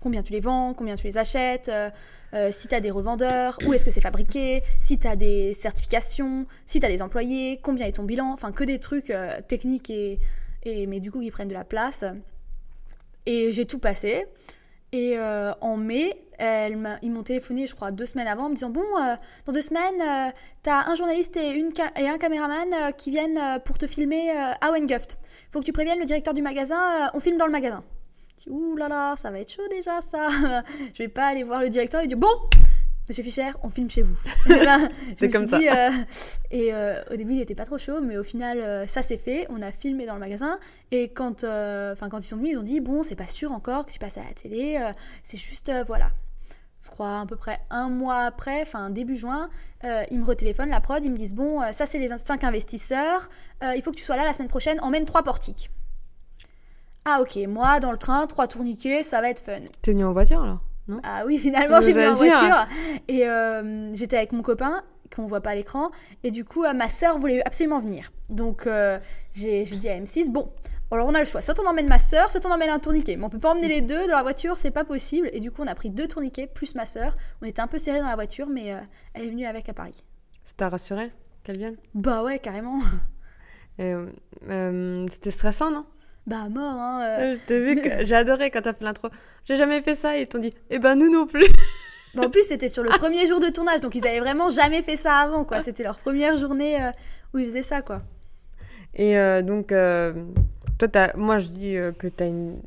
combien 0.00 0.22
tu 0.22 0.32
les 0.32 0.40
vends, 0.40 0.74
combien 0.74 0.96
tu 0.96 1.06
les 1.06 1.18
achètes, 1.18 1.68
euh, 1.68 1.90
euh, 2.34 2.50
si 2.50 2.68
tu 2.68 2.74
as 2.74 2.80
des 2.80 2.90
revendeurs, 2.90 3.58
où 3.66 3.72
est-ce 3.72 3.84
que 3.84 3.90
c'est 3.90 4.00
fabriqué, 4.00 4.62
si 4.80 4.98
tu 4.98 5.06
as 5.06 5.16
des 5.16 5.54
certifications, 5.54 6.46
si 6.66 6.80
tu 6.80 6.86
as 6.86 6.88
des 6.88 7.02
employés, 7.02 7.58
combien 7.62 7.86
est 7.86 7.92
ton 7.92 8.04
bilan, 8.04 8.32
enfin 8.32 8.52
que 8.52 8.64
des 8.64 8.78
trucs 8.78 9.10
euh, 9.10 9.40
techniques 9.46 9.90
et, 9.90 10.16
mais 10.86 11.00
du 11.00 11.10
coup 11.10 11.20
qui 11.20 11.30
prennent 11.30 11.48
de 11.48 11.54
la 11.54 11.64
place. 11.64 12.04
Et 13.26 13.52
j'ai 13.52 13.64
tout 13.64 13.78
passé. 13.78 14.26
Et 14.92 15.18
en 15.18 15.76
mai, 15.76 16.14
ils 16.40 17.10
m'ont 17.10 17.22
téléphoné, 17.22 17.66
je 17.66 17.74
crois, 17.74 17.90
deux 17.90 18.04
semaines 18.04 18.26
avant, 18.26 18.46
en 18.46 18.48
me 18.50 18.54
disant 18.54 18.68
Bon, 18.68 18.84
dans 19.46 19.52
deux 19.52 19.62
semaines, 19.62 20.00
euh, 20.02 20.30
t'as 20.62 20.90
un 20.90 20.94
journaliste 20.94 21.36
et, 21.36 21.62
un 22.06 22.18
caméraman 22.18 22.92
qui 22.98 23.10
viennent 23.10 23.40
pour 23.64 23.78
te 23.78 23.86
filmer 23.86 24.30
à 24.30 24.70
Wenguft. 24.70 25.18
Faut 25.50 25.60
que 25.60 25.64
tu 25.64 25.72
préviennes 25.72 26.00
le 26.00 26.04
directeur 26.04 26.34
du 26.34 26.42
magasin, 26.42 27.10
on 27.14 27.20
filme 27.20 27.38
dans 27.38 27.46
le 27.46 27.52
magasin. 27.52 27.82
Dis 28.38 28.50
Ouh 28.50 28.76
là 28.76 28.88
là, 28.88 29.16
ça 29.16 29.30
va 29.30 29.40
être 29.40 29.50
chaud 29.50 29.66
déjà, 29.68 30.00
ça. 30.00 30.28
je 30.94 30.98
vais 30.98 31.08
pas 31.08 31.26
aller 31.26 31.42
voir 31.42 31.60
le 31.60 31.68
directeur 31.70 32.02
et 32.02 32.06
dire 32.06 32.16
Bon, 32.16 32.28
monsieur 33.08 33.24
Fischer, 33.24 33.50
on 33.64 33.68
filme 33.68 33.90
chez 33.90 34.02
vous. 34.02 34.16
Ben, 34.48 34.88
C'est 35.16 35.26
me 35.26 35.32
comme 35.32 35.44
dit, 35.44 35.68
euh, 35.68 35.90
et 36.52 36.72
euh, 36.72 37.02
au 37.10 37.16
début, 37.16 37.34
il 37.34 37.40
était 37.40 37.56
pas 37.56 37.64
trop 37.64 37.78
chaud, 37.78 38.00
mais 38.00 38.16
au 38.16 38.22
final, 38.22 38.60
euh, 38.60 38.86
ça 38.86 39.02
s'est 39.02 39.16
fait. 39.16 39.46
On 39.50 39.60
a 39.60 39.72
filmé 39.72 40.06
dans 40.06 40.14
le 40.14 40.20
magasin. 40.20 40.60
Et 40.92 41.08
quand, 41.08 41.40
quand 41.42 42.18
ils 42.18 42.22
sont 42.22 42.36
venus, 42.36 42.52
ils 42.52 42.58
ont 42.58 42.62
dit 42.62 42.80
Bon, 42.80 43.02
c'est 43.02 43.16
pas 43.16 43.26
sûr 43.26 43.50
encore 43.50 43.86
que 43.86 43.92
tu 43.92 43.98
passes 43.98 44.18
à 44.18 44.22
la 44.22 44.32
télé. 44.34 44.78
c'est 45.24 45.38
juste, 45.38 45.72
voilà. 45.86 46.10
Je 46.80 46.90
crois 46.90 47.20
à 47.20 47.26
peu 47.26 47.34
près 47.34 47.58
un 47.70 47.88
mois 47.88 48.20
après, 48.20 48.62
enfin 48.62 48.88
début 48.88 49.16
juin, 49.16 49.50
ils 49.82 50.18
me 50.20 50.24
retéléphonent, 50.24 50.70
la 50.70 50.80
prod, 50.80 51.04
ils 51.04 51.10
me 51.10 51.16
disent 51.16 51.34
Bon, 51.34 51.60
ça 51.72 51.86
c'est 51.86 51.98
les 51.98 52.08
cinq 52.18 52.44
investisseurs, 52.44 53.28
il 53.74 53.82
faut 53.82 53.90
que 53.90 53.96
tu 53.96 54.04
sois 54.04 54.16
là 54.16 54.24
la 54.24 54.32
semaine 54.32 54.48
prochaine, 54.48 54.78
emmène 54.80 55.04
trois 55.04 55.24
portiques. 55.24 55.70
Ah 57.10 57.22
ok, 57.22 57.38
moi 57.48 57.80
dans 57.80 57.90
le 57.90 57.96
train, 57.96 58.26
trois 58.26 58.46
tourniquets, 58.46 59.02
ça 59.02 59.22
va 59.22 59.30
être 59.30 59.40
fun. 59.40 59.60
T'es 59.80 59.92
venu 59.92 60.04
en 60.04 60.12
voiture 60.12 60.42
alors 60.42 60.60
Non? 60.88 61.00
Ah 61.04 61.22
oui, 61.26 61.38
finalement, 61.38 61.80
j'ai 61.80 61.92
venu 61.92 62.06
en 62.06 62.12
dit, 62.12 62.28
voiture. 62.28 62.66
Et 63.08 63.26
euh, 63.26 63.94
j'étais 63.94 64.18
avec 64.18 64.32
mon 64.32 64.42
copain 64.42 64.82
qu'on 65.14 65.26
voit 65.26 65.40
pas 65.40 65.50
à 65.50 65.54
l'écran. 65.54 65.90
Et 66.22 66.30
du 66.30 66.44
coup, 66.44 66.64
euh, 66.64 66.74
ma 66.74 66.90
sœur 66.90 67.18
voulait 67.18 67.40
absolument 67.46 67.80
venir. 67.80 68.12
Donc, 68.28 68.66
euh, 68.66 68.98
j'ai 69.32 69.64
dit 69.64 69.88
à 69.88 69.98
M6, 69.98 70.30
bon, 70.30 70.50
alors 70.90 71.06
on 71.06 71.14
a 71.14 71.18
le 71.18 71.24
choix. 71.24 71.40
Soit 71.40 71.58
on 71.60 71.66
emmène 71.66 71.88
ma 71.88 71.98
sœur, 71.98 72.30
soit 72.30 72.44
on 72.44 72.50
emmène 72.50 72.68
un 72.68 72.78
tourniquet. 72.78 73.16
Mais 73.16 73.24
on 73.24 73.30
peut 73.30 73.38
pas 73.38 73.52
emmener 73.52 73.68
les 73.68 73.80
deux 73.80 74.06
dans 74.06 74.16
la 74.16 74.22
voiture, 74.22 74.58
c'est 74.58 74.70
pas 74.70 74.84
possible. 74.84 75.30
Et 75.32 75.40
du 75.40 75.50
coup, 75.50 75.62
on 75.62 75.66
a 75.66 75.74
pris 75.74 75.88
deux 75.88 76.08
tourniquets 76.08 76.46
plus 76.46 76.74
ma 76.74 76.84
sœur. 76.84 77.16
On 77.40 77.46
était 77.46 77.62
un 77.62 77.68
peu 77.68 77.78
serrés 77.78 78.00
dans 78.00 78.06
la 78.06 78.16
voiture, 78.16 78.48
mais 78.48 78.74
euh, 78.74 78.80
elle 79.14 79.24
est 79.24 79.30
venue 79.30 79.46
avec 79.46 79.68
à 79.70 79.72
Paris. 79.72 80.04
Ça 80.44 80.52
t'a 80.58 80.68
rassuré 80.68 81.10
qu'elle 81.42 81.58
vienne? 81.58 81.76
Bah 81.94 82.22
ouais, 82.22 82.38
carrément. 82.38 82.80
Euh, 83.80 84.10
euh, 84.48 85.06
C'était 85.08 85.30
stressant, 85.30 85.70
non? 85.70 85.86
Bah 86.26 86.48
mort, 86.50 86.74
hein. 86.74 87.00
euh. 87.02 87.34
Je 87.36 87.40
t'ai 87.44 87.60
vu, 87.60 87.80
que- 87.80 88.04
j'ai 88.06 88.14
adoré 88.14 88.50
quand 88.50 88.60
t'as 88.62 88.74
fait 88.74 88.84
l'intro. 88.84 89.08
J'ai 89.44 89.56
jamais 89.56 89.80
fait 89.80 89.94
ça 89.94 90.18
et 90.18 90.22
ils 90.22 90.26
t'ont 90.28 90.38
dit, 90.38 90.52
eh 90.70 90.78
ben 90.78 90.94
nous 90.94 91.12
non 91.12 91.26
plus. 91.26 91.46
Bah, 92.14 92.22
en 92.26 92.30
plus, 92.30 92.42
c'était 92.42 92.68
sur 92.68 92.82
le 92.82 92.88
premier 92.88 93.26
jour 93.28 93.38
de 93.38 93.48
tournage, 93.48 93.82
donc 93.82 93.94
ils 93.94 94.04
avaient 94.06 94.18
vraiment 94.18 94.48
jamais 94.48 94.82
fait 94.82 94.96
ça 94.96 95.16
avant, 95.16 95.44
quoi. 95.44 95.60
C'était 95.60 95.82
leur 95.82 95.98
première 95.98 96.38
journée 96.38 96.82
euh, 96.82 96.90
où 97.34 97.38
ils 97.38 97.46
faisaient 97.46 97.62
ça, 97.62 97.82
quoi. 97.82 97.98
Et 98.94 99.18
euh, 99.18 99.42
donc, 99.42 99.72
euh, 99.72 100.24
toi, 100.78 100.88
t'as- 100.88 101.14
moi 101.16 101.38
je 101.38 101.48
dis 101.48 101.74
que 101.98 102.08
t'as 102.08 102.26
une... 102.26 102.60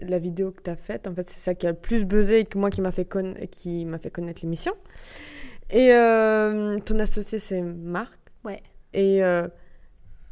la 0.00 0.18
vidéo 0.18 0.50
que 0.50 0.60
t'as 0.60 0.76
faite, 0.76 1.06
en 1.08 1.14
fait, 1.14 1.28
c'est 1.30 1.40
ça 1.40 1.54
qui 1.54 1.66
a 1.66 1.70
le 1.70 1.76
plus 1.76 2.04
buzzé 2.04 2.40
et 2.40 2.44
que 2.44 2.58
moi 2.58 2.68
qui 2.68 2.82
m'a 2.82 2.92
fait, 2.92 3.08
qui 3.50 3.86
m'a 3.86 3.98
fait 3.98 4.10
connaître 4.10 4.42
l'émission. 4.42 4.74
Et 5.70 5.94
euh, 5.94 6.78
ton 6.80 6.98
associé, 6.98 7.38
c'est 7.38 7.62
Marc. 7.62 8.18
Ouais. 8.44 8.62
Et 8.92 9.24
euh, 9.24 9.48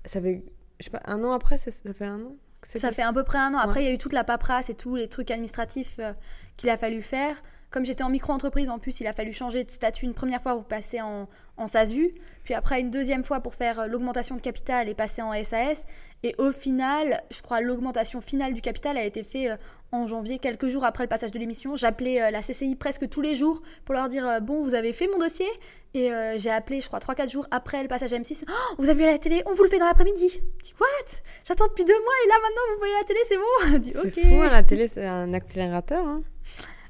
ça 0.05 0.21
fait, 0.21 0.45
je 0.79 0.85
sais 0.85 0.91
pas, 0.91 1.01
un 1.07 1.25
an 1.25 1.33
après, 1.33 1.57
ça 1.57 1.71
fait 1.95 2.05
un 2.05 2.21
an? 2.21 2.37
Ça 2.65 2.93
fait 2.93 3.03
à 3.03 3.13
peu 3.13 3.25
près 3.25 3.39
un 3.39 3.55
an. 3.55 3.59
Après, 3.59 3.83
il 3.83 3.87
y 3.87 3.91
a 3.91 3.93
eu 3.93 3.99
toute 3.99 4.13
la 4.13 4.25
paperasse 4.25 4.71
et 4.71 4.75
tous 4.75 4.97
les 4.97 5.09
trucs 5.09 5.31
administratifs 5.31 5.97
euh, 5.99 6.13
qu'il 6.57 6.71
a 6.71 6.79
fallu 6.79 7.03
faire. 7.03 7.37
Comme 7.75 7.85
j'étais 7.85 8.05
en 8.05 8.09
micro-entreprise, 8.09 8.71
en 8.71 8.79
plus, 8.79 9.01
il 9.01 9.09
a 9.09 9.13
fallu 9.13 9.33
changer 9.33 9.65
de 9.65 9.71
statut 9.73 10.05
une 10.05 10.15
première 10.15 10.41
fois 10.41 10.55
pour 10.55 10.63
passer 10.65 11.01
en, 11.01 11.29
en 11.57 11.67
SASU, 11.67 12.13
puis 12.45 12.55
après 12.55 12.81
une 12.81 12.89
deuxième 12.93 13.25
fois 13.25 13.41
pour 13.41 13.57
faire 13.57 13.81
euh, 13.81 13.87
l'augmentation 13.89 14.37
de 14.37 14.41
capital 14.41 14.89
et 14.89 14.95
passer 14.95 15.23
en 15.23 15.33
SAS. 15.43 15.85
Et 16.23 16.37
au 16.39 16.53
final, 16.53 17.21
je 17.33 17.43
crois 17.43 17.61
l'augmentation 17.61 18.21
finale 18.21 18.53
du 18.55 18.61
capital 18.61 18.97
a 18.97 19.03
été 19.05 19.25
faite 19.25 19.51
euh, 19.51 19.57
en 19.91 20.07
janvier, 20.07 20.39
quelques 20.39 20.69
jours 20.69 20.85
après 20.85 21.03
le 21.03 21.09
passage 21.09 21.33
de 21.33 21.39
l'émission. 21.41 21.75
J'appelais 21.75 22.23
euh, 22.23 22.31
la 22.31 22.43
CCI 22.43 22.77
presque 22.77 23.09
tous 23.09 23.21
les 23.21 23.35
jours 23.35 23.61
pour 23.85 23.97
leur 23.97 24.09
dire 24.09 24.41
Bon, 24.41 24.63
vous 24.63 24.75
avez 24.75 24.93
fait 24.93 25.09
mon 25.09 25.19
dossier? 25.19 25.49
Et 25.95 26.13
euh, 26.13 26.39
j'ai 26.39 26.51
appelé, 26.51 26.81
je 26.81 26.87
crois, 26.87 27.01
3-4 27.01 27.29
jours 27.29 27.49
après 27.51 27.83
le 27.83 27.89
passage 27.89 28.13
à 28.13 28.19
M6. 28.19 28.45
Oh, 28.49 28.75
vous 28.79 28.89
avez 28.89 29.01
vu 29.03 29.09
à 29.09 29.11
la 29.11 29.19
télé 29.19 29.43
On 29.47 29.53
vous 29.53 29.65
le 29.65 29.69
fait 29.69 29.81
dans 29.81 29.87
l'après-midi. 29.87 30.29
Je 30.29 30.63
dis 30.63 30.75
What? 30.81 31.17
J'attends 31.45 31.67
depuis 31.67 31.85
deux 31.85 31.93
mois 31.99 32.15
et 32.25 32.29
là 32.29 32.35
maintenant 32.41 32.63
vous 32.73 32.79
voyez 32.79 32.95
la 33.01 33.05
télé, 33.05 33.19
c'est 33.27 33.37
bon 33.37 33.73
Je 33.73 33.77
dis, 33.79 33.93
C'est 33.93 34.07
Ok. 34.07 34.29
fou, 34.29 34.43
hein, 34.43 34.49
la 34.53 34.63
télé, 34.63 34.87
c'est 34.87 35.07
un 35.07 35.35
accélérateur. 35.35 36.07
Hein. 36.07 36.23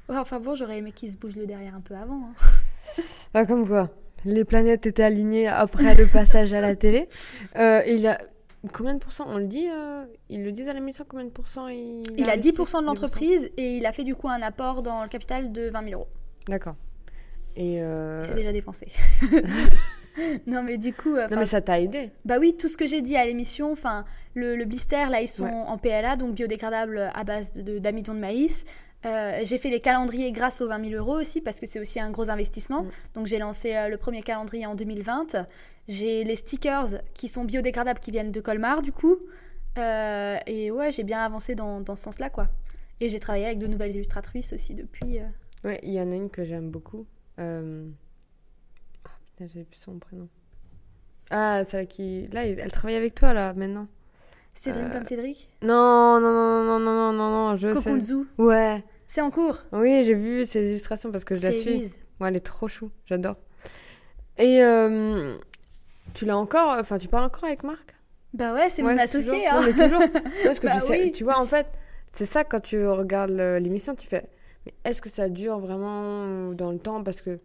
Ouais, 0.09 0.17
enfin 0.17 0.39
bon, 0.39 0.55
j'aurais 0.55 0.77
aimé 0.77 0.91
qu'il 0.91 1.11
se 1.11 1.17
bouge 1.17 1.35
le 1.35 1.45
derrière 1.45 1.75
un 1.75 1.81
peu 1.81 1.95
avant. 1.95 2.29
hein. 2.29 2.33
Ah, 3.33 3.45
comme 3.45 3.67
quoi, 3.67 3.89
les 4.23 4.45
planètes 4.45 4.85
étaient 4.85 5.03
alignées 5.03 5.47
après 5.47 5.93
le 5.95 6.05
passage 6.07 6.53
à 6.53 6.61
la 6.61 6.75
télé. 6.75 7.09
Euh, 7.57 7.81
il 7.87 8.07
a 8.07 8.17
combien 8.71 8.93
de 8.93 8.99
pourcents 8.99 9.25
On 9.27 9.37
le 9.37 9.45
dit 9.47 9.67
euh, 9.69 10.05
Ils 10.29 10.43
le 10.43 10.51
disent 10.53 10.69
à 10.69 10.73
l'émission 10.73 11.05
combien 11.07 11.25
de 11.25 11.31
pourcents 11.31 11.67
il, 11.67 12.03
Il 12.17 12.29
a 12.29 12.33
investi 12.33 12.51
10% 12.51 12.81
de 12.81 12.85
l'entreprise 12.85 13.49
et 13.57 13.75
il 13.77 13.85
a 13.85 13.91
fait 13.91 14.03
du 14.05 14.15
coup 14.15 14.29
un 14.29 14.41
apport 14.41 14.83
dans 14.83 15.03
le 15.03 15.09
capital 15.09 15.51
de 15.51 15.69
20 15.69 15.83
000 15.83 15.93
euros. 15.99 16.07
D'accord. 16.47 16.75
Et 17.57 17.81
euh, 17.81 18.23
C'est 18.23 18.35
déjà 18.35 18.53
dépensé. 18.53 18.87
non 20.47 20.63
mais 20.63 20.77
du 20.77 20.93
coup, 20.93 21.15
euh, 21.15 21.27
non 21.29 21.37
mais 21.39 21.45
ça 21.45 21.59
t'a 21.61 21.79
aidé. 21.81 22.11
bah 22.23 22.37
oui, 22.39 22.55
tout 22.57 22.67
ce 22.69 22.77
que 22.77 22.85
j'ai 22.87 23.01
dit 23.01 23.17
à 23.17 23.25
l'émission, 23.25 23.71
enfin 23.73 24.05
le, 24.33 24.55
le 24.55 24.63
blister 24.65 25.07
là 25.09 25.21
ils 25.21 25.27
sont 25.27 25.43
Ouais. 25.43 25.51
en 25.51 25.77
PLA 25.77 26.15
donc 26.15 26.35
biodégradable 26.35 27.09
à 27.13 27.23
base 27.25 27.51
de- 27.51 27.79
d'amidon 27.79 28.13
de, 28.13 28.19
maïs. 28.19 28.63
Euh, 29.05 29.39
j'ai 29.43 29.57
fait 29.57 29.69
les 29.69 29.79
calendriers 29.79 30.31
grâce 30.31 30.61
aux 30.61 30.67
20 30.67 30.89
000 30.89 30.93
euros 30.93 31.19
aussi 31.19 31.41
parce 31.41 31.59
que 31.59 31.65
c'est 31.65 31.79
aussi 31.79 31.99
un 31.99 32.09
gros 32.09 32.29
investissement. 32.29 32.83
Mm. 32.83 32.89
Donc 33.13 33.27
j'ai 33.27 33.37
lancé 33.37 33.75
euh, 33.75 33.89
le 33.89 33.97
premier 33.97 34.23
calendrier 34.23 34.65
en 34.65 34.75
2020. 34.75 35.45
J'ai 35.87 36.23
les 36.23 36.35
stickers 36.35 37.01
qui 37.13 37.27
sont 37.27 37.43
biodégradables 37.43 37.99
qui 37.99 38.11
viennent 38.11 38.31
de 38.31 38.41
Colmar 38.41 38.81
du 38.81 38.91
coup. 38.91 39.17
Euh, 39.77 40.37
et 40.47 40.71
ouais, 40.71 40.91
j'ai 40.91 41.03
bien 41.03 41.19
avancé 41.19 41.53
dans, 41.53 41.81
dans 41.81 41.95
ce 41.95 42.03
sens-là 42.03 42.29
quoi. 42.29 42.47
Et 42.99 43.09
j'ai 43.09 43.19
travaillé 43.19 43.45
avec 43.45 43.59
de 43.59 43.67
nouvelles 43.67 43.93
illustratrices 43.93 44.53
aussi 44.53 44.73
depuis. 44.73 45.19
Ouais, 45.63 45.79
il 45.83 45.93
y 45.93 46.01
en 46.01 46.11
a 46.11 46.15
une 46.15 46.29
que 46.29 46.45
j'aime 46.45 46.71
beaucoup. 46.71 47.05
Ah 47.37 47.61
putain, 49.25 49.47
j'ai 49.53 49.63
plus 49.65 49.79
son 49.79 49.99
prénom. 49.99 50.29
Ah, 51.29 51.63
celle 51.65 51.87
qui. 51.87 52.27
Là, 52.27 52.45
elle 52.45 52.71
travaille 52.71 52.95
avec 52.95 53.15
toi, 53.15 53.33
là, 53.33 53.53
maintenant. 53.53 53.87
Cédric 54.53 54.91
comme 54.91 55.05
Cédric? 55.05 55.49
Non, 55.61 56.19
non, 56.19 56.31
non, 56.31 56.63
non, 56.63 56.79
non, 56.79 56.93
non, 56.93 57.13
non, 57.13 57.29
non, 57.29 57.57
je 57.57 57.67
sais. 57.67 57.73
Kokunzu. 57.73 58.27
Ouais. 58.37 58.83
C'est 59.07 59.21
en 59.21 59.29
cours. 59.31 59.57
Oui, 59.71 60.03
j'ai 60.03 60.13
vu 60.15 60.45
ses 60.45 60.69
illustrations 60.69 61.11
parce 61.11 61.23
que 61.23 61.35
je 61.35 61.41
la 61.43 61.51
suis. 61.51 61.69
Elise. 61.69 61.99
Ouais, 62.19 62.29
elle 62.29 62.35
est 62.35 62.39
trop 62.45 62.67
chou, 62.67 62.89
j'adore. 63.05 63.35
Et 64.37 64.63
euh, 64.63 65.35
tu 66.13 66.25
l'as 66.25 66.37
encore, 66.37 66.75
enfin, 66.79 66.97
tu 66.97 67.07
parles 67.07 67.25
encore 67.25 67.45
avec 67.45 67.63
Marc? 67.63 67.95
Bah 68.33 68.53
ouais, 68.53 68.69
c'est 68.69 68.83
Ouais, 68.83 68.93
mon 68.95 68.99
associé. 68.99 69.29
toujours. 69.31 69.45
hein. 69.51 69.61
Non, 69.61 69.65
mais 69.67 69.73
toujours. 69.73 70.01
Parce 70.43 70.59
que 70.59 70.67
Bah 70.67 70.73
tu, 70.73 70.79
sais- 70.87 71.03
oui. 71.05 71.11
tu 71.11 71.23
vois, 71.23 71.39
en 71.39 71.45
fait, 71.45 71.67
c'est 72.11 72.25
ça 72.25 72.43
quand 72.43 72.59
tu 72.59 72.85
regardes 72.87 73.31
l'émission, 73.31 73.95
tu 73.95 74.07
fais, 74.07 74.27
mais 74.65 74.73
est-ce 74.83 75.01
que 75.01 75.09
ça 75.09 75.29
dure 75.29 75.59
vraiment 75.59 76.51
dans 76.51 76.71
le 76.71 76.79
temps? 76.79 77.03
Parce 77.03 77.21
que 77.21 77.39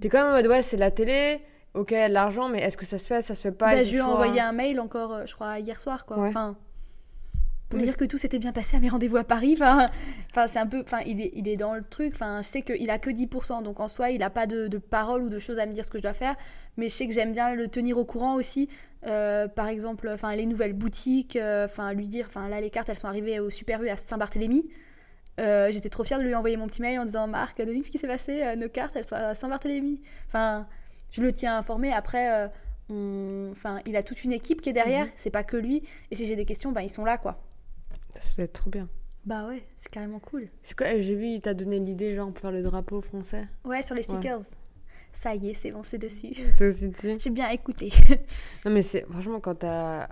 t'es 0.00 0.08
quand 0.08 0.18
même 0.22 0.32
en 0.32 0.36
mode, 0.36 0.46
ouais, 0.48 0.62
c'est 0.62 0.76
la 0.76 0.90
télé, 0.90 1.40
ok, 1.74 1.94
l'argent, 2.10 2.48
mais 2.48 2.60
est-ce 2.60 2.76
que 2.76 2.84
ça 2.84 2.98
se 2.98 3.06
fait, 3.06 3.22
ça 3.22 3.34
se 3.34 3.40
fait 3.40 3.52
pas 3.52 3.74
Bah, 3.74 3.82
je 3.82 3.90
lui 3.90 3.98
ai 3.98 4.02
envoyé 4.02 4.40
un- 4.40 4.52
mail 4.52 4.80
encore, 4.80 5.14
euh, 5.14 5.26
je 5.26 5.34
crois, 5.34 5.58
hier 5.60 5.78
soir, 5.80 6.04
quoi. 6.04 6.18
Ouais. 6.18 6.28
Enfin, 6.28 6.56
pour 7.74 7.80
lui 7.80 7.86
dire 7.86 7.96
que 7.96 8.04
tout 8.04 8.18
s'était 8.18 8.38
bien 8.38 8.52
passé 8.52 8.76
à 8.76 8.80
mes 8.80 8.88
rendez-vous 8.88 9.16
à 9.16 9.24
Paris. 9.24 9.54
Enfin, 9.60 9.88
c'est 10.46 10.58
un 10.58 10.66
peu, 10.66 10.82
enfin, 10.84 11.00
il 11.06 11.20
est, 11.20 11.32
il 11.34 11.48
est 11.48 11.56
dans 11.56 11.74
le 11.74 11.82
truc. 11.82 12.12
Enfin, 12.14 12.40
je 12.42 12.46
sais 12.48 12.62
qu'il 12.62 12.88
a 12.90 12.98
que 12.98 13.10
10%, 13.10 13.62
donc 13.62 13.80
en 13.80 13.88
soi, 13.88 14.10
il 14.10 14.22
a 14.22 14.30
pas 14.30 14.46
de, 14.46 14.68
de 14.68 14.78
paroles 14.78 15.22
ou 15.22 15.28
de 15.28 15.38
choses 15.38 15.58
à 15.58 15.66
me 15.66 15.72
dire 15.72 15.84
ce 15.84 15.90
que 15.90 15.98
je 15.98 16.02
dois 16.02 16.14
faire. 16.14 16.36
Mais 16.76 16.88
je 16.88 16.94
sais 16.94 17.06
que 17.06 17.12
j'aime 17.12 17.32
bien 17.32 17.54
le 17.54 17.68
tenir 17.68 17.98
au 17.98 18.04
courant 18.04 18.34
aussi. 18.36 18.68
Euh, 19.06 19.48
par 19.48 19.68
exemple, 19.68 20.08
enfin, 20.12 20.34
les 20.34 20.46
nouvelles 20.46 20.72
boutiques. 20.72 21.36
euh, 21.36 21.66
Enfin, 21.66 21.92
lui 21.92 22.08
dire, 22.08 22.26
enfin, 22.28 22.48
là, 22.48 22.60
les 22.60 22.70
cartes, 22.70 22.88
elles 22.88 22.98
sont 22.98 23.08
arrivées 23.08 23.38
au 23.40 23.50
Super 23.50 23.82
U 23.82 23.88
à 23.88 23.96
Saint-Barthélemy. 23.96 24.70
Euh, 25.40 25.70
J'étais 25.72 25.88
trop 25.90 26.04
fière 26.04 26.18
de 26.20 26.24
lui 26.24 26.34
envoyer 26.34 26.56
mon 26.56 26.66
petit 26.68 26.80
mail 26.80 26.98
en 27.00 27.04
disant 27.04 27.26
Marc, 27.26 27.58
devine 27.60 27.82
ce 27.82 27.90
qui 27.90 27.98
s'est 27.98 28.06
passé, 28.06 28.54
nos 28.56 28.68
cartes 28.68 28.94
elles 28.94 29.04
sont 29.04 29.16
à 29.16 29.34
Saint-Barthélemy. 29.34 30.00
Enfin, 30.28 30.66
je 31.10 31.22
le 31.22 31.32
tiens 31.32 31.58
informé. 31.58 31.92
Après, 31.92 32.48
on- 32.90 33.48
enfin, 33.50 33.80
il 33.86 33.96
a 33.96 34.02
toute 34.04 34.22
une 34.24 34.32
équipe 34.32 34.60
qui 34.60 34.70
est 34.70 34.74
derrière, 34.74 35.06
Mhm. 35.06 35.10
c'est 35.16 35.30
pas 35.30 35.42
que 35.42 35.56
lui. 35.56 35.82
Et 36.10 36.14
si 36.14 36.26
j'ai 36.26 36.36
des 36.36 36.44
questions, 36.44 36.70
ben, 36.70 36.82
ils 36.82 36.90
sont 36.90 37.04
là 37.04 37.18
quoi. 37.18 37.40
Ça 38.20 38.36
doit 38.36 38.44
être 38.44 38.52
trop 38.52 38.70
bien. 38.70 38.88
Bah 39.24 39.48
ouais, 39.48 39.64
c'est 39.76 39.90
carrément 39.90 40.18
cool. 40.18 40.48
C'est 40.62 40.76
quoi 40.76 40.98
J'ai 40.98 41.14
vu, 41.14 41.26
il 41.26 41.40
t'a 41.40 41.54
donné 41.54 41.78
l'idée, 41.78 42.14
genre, 42.14 42.30
pour 42.30 42.40
faire 42.40 42.52
le 42.52 42.62
drapeau 42.62 43.00
français. 43.00 43.48
Ouais, 43.64 43.80
sur 43.82 43.94
les 43.94 44.02
stickers. 44.02 44.42
Ça 45.12 45.34
y 45.34 45.50
est, 45.50 45.54
c'est 45.54 45.70
bon, 45.70 45.82
c'est 45.82 45.98
dessus. 45.98 46.34
C'est 46.54 46.68
aussi 46.68 46.88
dessus. 46.88 47.16
J'ai 47.18 47.30
bien 47.30 47.48
écouté. 47.50 47.92
Non, 48.64 48.72
mais 48.72 48.82
c'est 48.82 49.06
franchement, 49.08 49.38
quand 49.40 49.54
t'as 49.56 50.08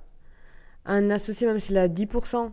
un 0.85 1.11
associé, 1.11 1.47
même 1.47 1.59
s'il 1.59 1.77
a 1.77 1.89
10% 1.89 2.53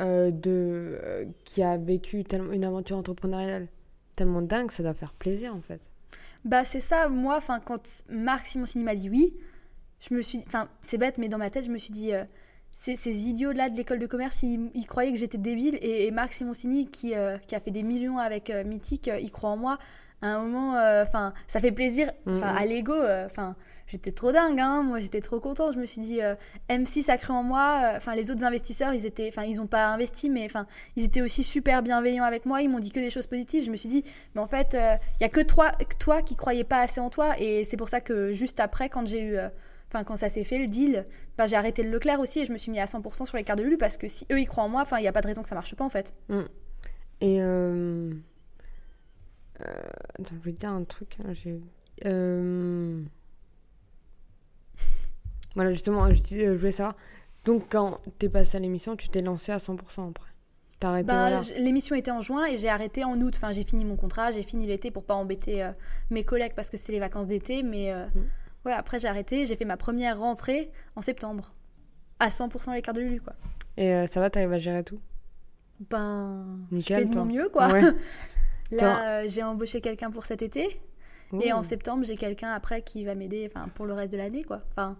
euh, 0.00 0.30
de, 0.32 0.98
euh, 1.02 1.24
qui 1.44 1.62
a 1.62 1.76
vécu 1.78 2.24
tellement, 2.24 2.52
une 2.52 2.64
aventure 2.64 2.96
entrepreneuriale 2.96 3.68
tellement 4.16 4.42
dingue, 4.42 4.70
ça 4.70 4.82
doit 4.82 4.94
faire 4.94 5.12
plaisir 5.12 5.54
en 5.54 5.60
fait. 5.60 5.88
Bah 6.44 6.64
c'est 6.64 6.80
ça, 6.80 7.08
moi, 7.08 7.36
enfin 7.36 7.60
quand 7.60 8.04
Marc 8.08 8.46
Simoncini 8.46 8.84
m'a 8.84 8.94
dit 8.94 9.08
oui, 9.08 9.36
je 10.00 10.14
me 10.14 10.20
suis, 10.20 10.38
enfin 10.46 10.68
c'est 10.82 10.98
bête, 10.98 11.18
mais 11.18 11.28
dans 11.28 11.38
ma 11.38 11.48
tête 11.50 11.64
je 11.64 11.70
me 11.70 11.78
suis 11.78 11.92
dit, 11.92 12.12
euh, 12.12 12.24
ces, 12.76 12.96
ces 12.96 13.28
idiots 13.28 13.52
là 13.52 13.68
de 13.70 13.76
l'école 13.76 13.98
de 13.98 14.06
commerce, 14.06 14.42
ils, 14.42 14.70
ils 14.74 14.86
croyaient 14.86 15.12
que 15.12 15.18
j'étais 15.18 15.38
débile 15.38 15.76
et, 15.80 16.06
et 16.06 16.10
Marc 16.10 16.32
Simoncini 16.32 16.86
qui, 16.88 17.14
euh, 17.14 17.38
qui 17.46 17.54
a 17.54 17.60
fait 17.60 17.70
des 17.70 17.82
millions 17.82 18.18
avec 18.18 18.50
euh, 18.50 18.64
Mythique, 18.64 19.08
euh, 19.08 19.18
il 19.18 19.30
croit 19.30 19.50
en 19.50 19.56
moi. 19.56 19.78
À 20.22 20.28
un 20.28 20.38
moment, 20.38 20.74
euh, 20.76 21.04
ça 21.46 21.60
fait 21.60 21.72
plaisir, 21.72 22.10
enfin 22.26 22.52
Mhm. 22.52 22.56
à 22.58 22.64
l'ego, 22.64 22.94
enfin 23.26 23.56
j'étais 23.86 24.12
trop 24.12 24.32
dingue, 24.32 24.58
hein, 24.58 24.82
moi 24.82 24.98
j'étais 24.98 25.20
trop 25.20 25.38
contente. 25.38 25.74
Je 25.74 25.78
me 25.78 25.84
suis 25.84 26.00
dit, 26.00 26.22
euh, 26.22 26.34
M6 26.70 27.10
a 27.10 27.18
cru 27.18 27.34
en 27.34 27.42
moi, 27.42 27.92
enfin 27.96 28.14
les 28.14 28.30
autres 28.30 28.42
investisseurs, 28.42 28.94
ils 28.94 29.04
étaient, 29.04 29.28
enfin 29.28 29.42
ils 29.42 29.60
ont 29.60 29.66
pas 29.66 29.88
investi, 29.88 30.30
mais 30.30 30.46
enfin 30.46 30.66
ils 30.96 31.04
étaient 31.04 31.20
aussi 31.20 31.42
super 31.42 31.82
bienveillants 31.82 32.24
avec 32.24 32.46
moi, 32.46 32.62
ils 32.62 32.68
m'ont 32.70 32.78
dit 32.78 32.90
que 32.90 33.00
des 33.00 33.10
choses 33.10 33.26
positives. 33.26 33.64
Je 33.64 33.70
me 33.70 33.76
suis 33.76 33.88
dit, 33.90 34.02
mais 34.34 34.40
en 34.40 34.46
fait, 34.46 34.74
il 34.74 35.22
y 35.22 35.24
a 35.24 35.28
que 35.28 35.42
toi, 35.42 35.72
toi 35.98 36.22
qui 36.22 36.36
croyais 36.36 36.64
pas 36.64 36.80
assez 36.80 37.00
en 37.00 37.10
toi, 37.10 37.34
et 37.38 37.64
c'est 37.64 37.76
pour 37.76 37.90
ça 37.90 38.00
que 38.00 38.32
juste 38.32 38.60
après, 38.60 38.88
quand 38.88 39.06
j'ai 39.06 39.22
eu, 39.22 39.36
enfin 39.94 40.04
quand 40.04 40.16
ça 40.16 40.28
s'est 40.28 40.44
fait 40.44 40.58
le 40.58 40.66
deal, 40.66 41.06
bah, 41.38 41.46
j'ai 41.46 41.56
arrêté 41.56 41.82
le 41.82 41.90
Leclerc 41.90 42.18
aussi 42.20 42.40
et 42.40 42.44
je 42.46 42.52
me 42.52 42.58
suis 42.58 42.70
mis 42.72 42.80
à 42.80 42.86
100% 42.86 43.26
sur 43.26 43.36
les 43.36 43.44
cartes 43.44 43.58
de 43.58 43.64
Lulu 43.64 43.76
parce 43.78 43.96
que 43.96 44.08
si 44.08 44.26
eux 44.32 44.40
ils 44.40 44.46
croient 44.46 44.64
en 44.64 44.68
moi, 44.68 44.82
enfin 44.82 44.98
il 44.98 45.04
y 45.04 45.08
a 45.08 45.12
pas 45.12 45.20
de 45.20 45.26
raison 45.28 45.42
que 45.42 45.48
ça 45.48 45.54
marche 45.54 45.74
pas 45.74 45.84
en 45.84 45.90
fait. 45.90 46.12
Et. 47.20 47.40
Euh... 47.40 48.12
euh, 49.60 49.72
Attends, 50.18 50.34
je 50.34 50.40
voulais 50.40 50.52
dire 50.52 50.70
un 50.70 50.84
truc. 50.84 51.16
hein, 51.24 51.32
j'ai- 51.32 51.60
euh, 52.06 53.00
Voilà, 55.54 55.72
justement, 55.72 56.12
je, 56.12 56.20
dis- 56.22 56.40
je 56.40 56.50
voulais 56.50 56.72
savoir. 56.72 56.96
Donc, 57.44 57.66
quand 57.70 58.00
t'es 58.18 58.28
passé 58.28 58.56
à 58.56 58.60
l'émission, 58.60 58.96
tu 58.96 59.08
t'es 59.08 59.22
lancé 59.22 59.52
à 59.52 59.58
100% 59.58 60.10
après? 60.10 60.30
T'as 60.80 60.88
arrêté, 60.90 61.12
voilà. 61.12 61.42
j- 61.42 61.52
L'émission 61.58 61.94
était 61.94 62.10
en 62.10 62.20
juin 62.20 62.46
et 62.46 62.56
j'ai 62.56 62.68
arrêté 62.68 63.04
en 63.04 63.20
août. 63.20 63.34
Enfin, 63.36 63.52
j'ai 63.52 63.62
fini 63.64 63.84
mon 63.84 63.96
contrat, 63.96 64.32
j'ai 64.32 64.42
fini 64.42 64.66
l'été 64.66 64.90
pour 64.90 65.04
pas 65.04 65.14
embêter 65.14 65.62
euh, 65.62 65.70
mes 66.10 66.24
collègues 66.24 66.54
parce 66.56 66.70
que 66.70 66.76
c'est 66.76 66.90
les 66.90 66.98
vacances 66.98 67.26
d'été. 67.28 67.62
Mais 67.62 67.92
euh, 67.92 68.06
Mm. 68.06 68.20
Ouais, 68.64 68.72
après 68.72 68.98
j'ai 68.98 69.08
arrêté. 69.08 69.46
J'ai 69.46 69.56
fait 69.56 69.64
ma 69.64 69.76
première 69.76 70.18
rentrée 70.18 70.70
en 70.96 71.02
septembre. 71.02 71.52
À 72.20 72.28
100% 72.28 72.72
les 72.74 72.82
cartes 72.82 72.96
de 72.96 73.02
Lulu, 73.02 73.20
quoi. 73.20 73.34
Et 73.76 73.92
euh, 73.92 74.06
ça 74.06 74.20
va, 74.20 74.30
t'arrives 74.30 74.52
à 74.52 74.58
gérer 74.58 74.84
tout? 74.84 75.00
Ben, 75.90 76.58
je 76.70 76.76
Nickel, 76.76 76.98
fais 77.02 77.04
de 77.06 77.16
mon 77.16 77.24
mieux, 77.24 77.48
quoi. 77.48 77.68
Ouais. 77.72 77.82
Là, 78.70 79.20
euh, 79.20 79.24
j'ai 79.28 79.42
embauché 79.42 79.80
quelqu'un 79.80 80.10
pour 80.10 80.24
cet 80.24 80.42
été. 80.42 80.80
Et 81.42 81.52
en 81.52 81.64
septembre, 81.64 82.04
j'ai 82.04 82.16
quelqu'un 82.16 82.52
après 82.52 82.82
qui 82.82 83.04
va 83.04 83.16
m'aider 83.16 83.50
pour 83.74 83.86
le 83.86 83.92
reste 83.94 84.12
de 84.12 84.18
l'année, 84.18 84.44
quoi. 84.44 84.60
Enfin, 84.70 84.96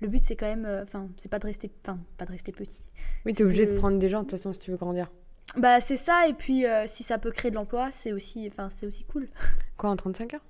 le 0.00 0.08
but, 0.08 0.22
c'est 0.22 0.36
quand 0.36 0.46
même... 0.46 0.66
euh, 0.66 0.82
Enfin, 0.82 1.08
c'est 1.16 1.30
pas 1.30 1.38
de 1.38 1.46
rester... 1.46 1.70
Enfin, 1.82 1.98
pas 2.18 2.26
de 2.26 2.32
rester 2.32 2.52
petit. 2.52 2.82
Oui, 3.24 3.34
t'es 3.34 3.42
obligé 3.42 3.64
de... 3.64 3.72
de- 3.72 3.78
prendre 3.78 3.98
des 3.98 4.10
gens 4.10 4.18
de 4.22 4.28
toute 4.28 4.38
façon 4.38 4.52
si 4.52 4.58
tu 4.58 4.70
veux 4.70 4.76
grandir. 4.76 5.10
Bah, 5.56 5.80
c'est 5.80 5.96
ça. 5.96 6.28
Et 6.28 6.34
puis, 6.34 6.64
si 6.84 7.02
ça 7.02 7.16
peut 7.16 7.30
créer 7.30 7.50
de 7.50 7.56
l'emploi, 7.56 7.88
c'est 7.90 8.12
aussi... 8.12 8.46
Enfin, 8.52 8.68
c'est 8.70 8.86
aussi 8.86 9.04
cool. 9.04 9.28
Quoi, 9.78 9.88
en 9.88 9.96
35 9.96 10.34
heures? 10.34 10.44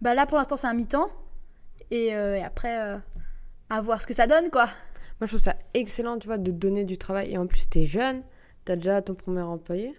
Bah 0.00 0.14
là, 0.14 0.26
pour 0.26 0.38
l'instant, 0.38 0.56
c'est 0.56 0.68
un 0.68 0.74
mi-temps. 0.74 1.08
Et, 1.92 2.14
euh, 2.14 2.36
et 2.36 2.42
après, 2.42 2.80
euh, 2.80 2.96
à 3.68 3.80
voir 3.82 4.00
ce 4.00 4.06
que 4.06 4.14
ça 4.14 4.26
donne, 4.26 4.48
quoi. 4.50 4.64
Moi, 4.64 5.26
je 5.26 5.26
trouve 5.26 5.40
ça 5.40 5.56
excellent, 5.74 6.18
tu 6.18 6.26
vois, 6.26 6.38
de 6.38 6.50
donner 6.50 6.84
du 6.84 6.96
travail. 6.96 7.32
Et 7.32 7.38
en 7.38 7.46
plus, 7.46 7.68
t'es 7.68 7.84
jeune, 7.84 8.22
t'as 8.64 8.76
déjà 8.76 9.02
ton 9.02 9.14
premier 9.14 9.42
employé. 9.42 9.94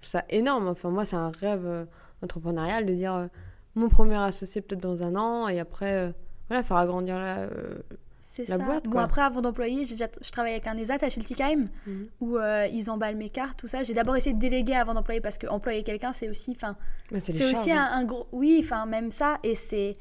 Je 0.00 0.08
trouve 0.08 0.20
ça 0.20 0.24
énorme. 0.30 0.68
Enfin, 0.68 0.90
moi, 0.90 1.04
c'est 1.04 1.16
un 1.16 1.30
rêve 1.30 1.66
euh, 1.66 1.84
entrepreneurial 2.22 2.86
de 2.86 2.94
dire 2.94 3.14
euh, 3.14 3.26
mon 3.74 3.88
premier 3.88 4.16
associé 4.16 4.60
peut-être 4.60 4.80
dans 4.80 5.02
un 5.02 5.16
an 5.16 5.48
et 5.48 5.58
après, 5.58 5.94
euh, 5.94 6.12
voilà, 6.48 6.62
faire 6.62 6.76
agrandir 6.76 7.16
la. 7.18 7.48
La 8.38 8.46
ça. 8.46 8.58
boîte, 8.58 8.88
Bon, 8.88 8.98
après, 8.98 9.22
avant 9.22 9.42
d'employer, 9.42 9.84
j'ai 9.84 9.94
déjà... 9.94 10.08
je 10.20 10.30
travaille 10.30 10.52
avec 10.52 10.66
un 10.66 10.76
ESAT 10.76 10.98
à 11.02 11.08
Schiltigheim. 11.08 11.66
Mhm. 11.86 12.06
où 12.20 12.38
ils 12.72 12.90
emballent 12.90 13.14
mes 13.14 13.30
cartes, 13.30 13.60
tout 13.60 13.68
ça. 13.68 13.84
J'ai 13.84 13.94
d'abord 13.94 14.16
essayé 14.16 14.34
de 14.34 14.40
déléguer 14.40 14.74
avant 14.74 14.94
d'employer 14.94 15.20
parce 15.20 15.38
que 15.38 15.46
employer 15.46 15.84
quelqu'un, 15.84 16.12
c'est 16.12 16.28
aussi, 16.28 16.50
enfin, 16.50 16.76
c'est 17.20 17.32
aussi 17.32 17.54
charges, 17.54 17.68
un, 17.68 17.82
hein. 17.82 17.88
un 17.92 18.04
gros, 18.04 18.26
oui, 18.32 18.60
enfin 18.60 18.86
même 18.86 19.12
ça, 19.12 19.38
et 19.44 19.54
c'est, 19.54 19.94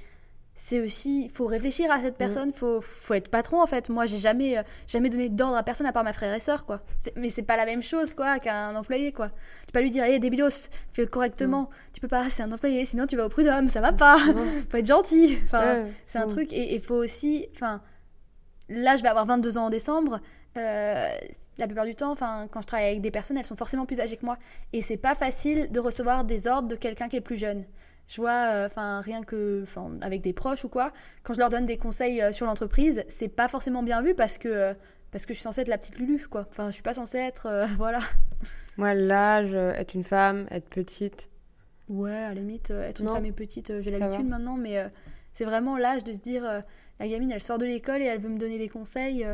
c'est 0.56 0.80
aussi, 0.80 1.30
faut 1.30 1.48
réfléchir 1.48 1.92
à 1.92 2.00
cette 2.00 2.16
personne, 2.16 2.54
faut, 2.54 2.80
faut 2.80 3.16
être 3.16 3.30
patron 3.30 3.62
en 3.62 3.66
fait. 3.66 3.90
Moi, 3.90 4.06
j'ai 4.06 4.20
jamais, 4.20 4.58
euh, 4.58 4.64
jamais 4.88 5.10
donné 5.10 5.30
d'ordre 5.30 5.58
à 5.58 5.64
personne 5.64 5.88
à 5.88 5.92
part 5.92 6.04
ma 6.04 6.14
frère 6.14 6.34
et 6.34 6.40
sœur, 6.40 6.66
quoi. 6.66 6.82
Mais 7.16 7.30
c'est 7.30 7.42
pas 7.44 7.58
la 7.58 7.66
même 7.66 7.82
chose, 7.82 8.14
quoi, 8.14 8.38
qu'un 8.40 8.76
employé, 8.76 9.12
quoi. 9.12 9.30
Tu 9.30 9.66
peux 9.68 9.72
pas 9.74 9.82
lui 9.82 9.90
dire, 9.90 10.04
hé, 10.06 10.20
débilos, 10.20 10.70
fais 10.92 11.08
correctement. 11.08 11.70
Tu 11.92 12.00
peux 12.02 12.08
pas, 12.08 12.30
c'est 12.30 12.44
un 12.44 12.52
employé, 12.52 12.86
sinon 12.86 13.08
tu 13.08 13.16
vas 13.18 13.26
au 13.26 13.30
prud'homme, 13.30 13.68
ça 13.68 13.82
va 13.82 13.94
pas. 13.94 14.20
Non. 14.28 14.44
faut 14.70 14.78
être 14.78 14.86
gentil. 14.86 15.40
Enfin, 15.44 15.86
c'est 16.06 16.20
un 16.20 16.28
truc, 16.28 16.54
et 16.54 16.76
il 16.76 16.82
faut 16.82 16.96
aussi. 16.96 17.48
Enfin, 17.56 17.82
là, 18.70 18.96
je 18.96 19.02
vais 19.02 19.10
avoir 19.10 19.26
22 19.26 19.58
ans 19.58 19.66
en 19.66 19.70
décembre. 19.70 20.20
euh, 20.58 21.08
la 21.58 21.68
plupart 21.68 21.86
du 21.86 21.96
temps, 21.96 22.12
enfin, 22.12 22.48
quand 22.50 22.62
je 22.62 22.68
travaille 22.68 22.88
avec 22.88 23.02
des 23.02 23.12
personnes, 23.12 23.38
elles 23.38 23.46
sont 23.46 23.56
forcément 23.56 23.86
plus 23.86 24.00
âgées 24.00 24.18
que 24.18 24.26
moi. 24.26 24.38
Et 24.72 24.82
c'est 24.82 24.98
pas 24.98 25.16
facile 25.16 25.72
de 25.72 25.80
recevoir 25.80 26.24
des 26.24 26.48
ordres 26.48 26.68
de 26.68 26.76
quelqu'un 26.76 27.08
qui 27.08 27.16
est 27.16 27.22
plus 27.22 27.38
jeune. 27.38 27.66
Je 28.08 28.22
vois, 28.22 28.50
euh, 28.52 28.66
enfin, 28.66 29.00
rien 29.02 29.24
que, 29.24 29.62
enfin, 29.64 29.92
avec 30.02 30.22
des 30.22 30.34
proches 30.34 30.66
ou 30.66 30.70
quoi, 30.70 30.92
quand 31.24 31.34
je 31.34 31.40
leur 31.40 31.50
donne 31.50 31.66
des 31.66 31.78
conseils 31.78 32.22
euh, 32.22 32.32
sur 32.32 32.46
l'entreprise, 32.46 33.04
c'est 33.08 33.30
pas 33.30 33.48
forcément 33.48 33.82
bien 33.82 34.02
vu 34.02 34.14
parce 34.14 34.38
que, 34.38 34.50
euh, 34.50 34.74
parce 35.12 35.26
que 35.26 35.34
je 35.34 35.40
suis 35.40 35.44
censée 35.44 35.62
être 35.62 35.68
la 35.70 35.78
petite 35.78 35.98
Lulu, 35.98 36.28
quoi. 36.30 36.46
Enfin, 36.50 36.68
je 36.68 36.74
suis 36.74 36.84
pas 36.84 36.94
censée 36.94 37.18
être, 37.18 37.66
voilà. 37.78 38.00
Moi, 38.78 38.94
l'âge, 38.94 39.56
être 39.56 39.94
une 39.94 40.04
femme, 40.04 40.48
être 40.52 40.68
petite. 40.70 41.30
Ouais, 41.90 42.12
à 42.12 42.30
la 42.30 42.36
limite, 42.36 42.72
être 42.72 43.00
une 43.00 43.06
Non. 43.08 43.16
femme 43.16 43.26
et 43.26 43.32
petite, 43.32 43.82
j'ai 43.82 43.92
l'habitude 43.92 44.28
maintenant, 44.28 44.58
mais 44.58 44.84
c'est 45.34 45.46
vraiment 45.46 45.78
l'âge 45.78 46.04
de 46.04 46.14
se 46.14 46.20
dire, 46.20 46.44
la 47.00 47.08
gamine, 47.08 47.32
elle 47.32 47.42
sort 47.42 47.58
de 47.58 47.66
l'école 47.66 48.02
et 48.02 48.06
elle 48.06 48.20
veut 48.20 48.30
me 48.30 48.40
donner 48.40 48.58
des 48.58 48.70
conseils. 48.70 49.26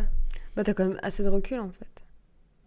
Bah, 0.56 0.64
t'as 0.64 0.74
quand 0.74 0.88
même 0.88 1.00
assez 1.04 1.24
de 1.24 1.30
recul 1.30 1.60
en 1.60 1.70
fait. 1.70 2.04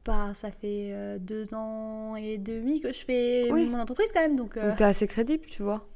Bah, 0.04 0.30
ça 0.34 0.50
fait 0.50 0.90
euh, 0.92 1.18
deux 1.18 1.54
ans 1.54 2.16
et 2.16 2.38
demi 2.38 2.80
que 2.80 2.92
je 2.92 2.98
fais 3.04 3.48
Oui. 3.50 3.66
mon 3.66 3.78
entreprise 3.80 4.10
quand 4.12 4.20
même, 4.20 4.36
donc... 4.36 4.56
euh, 4.56 4.68
Donc, 4.68 4.78
t'es 4.78 4.84
assez 4.84 5.06
crédible, 5.06 5.44
tu 5.46 5.62
vois. 5.62 5.86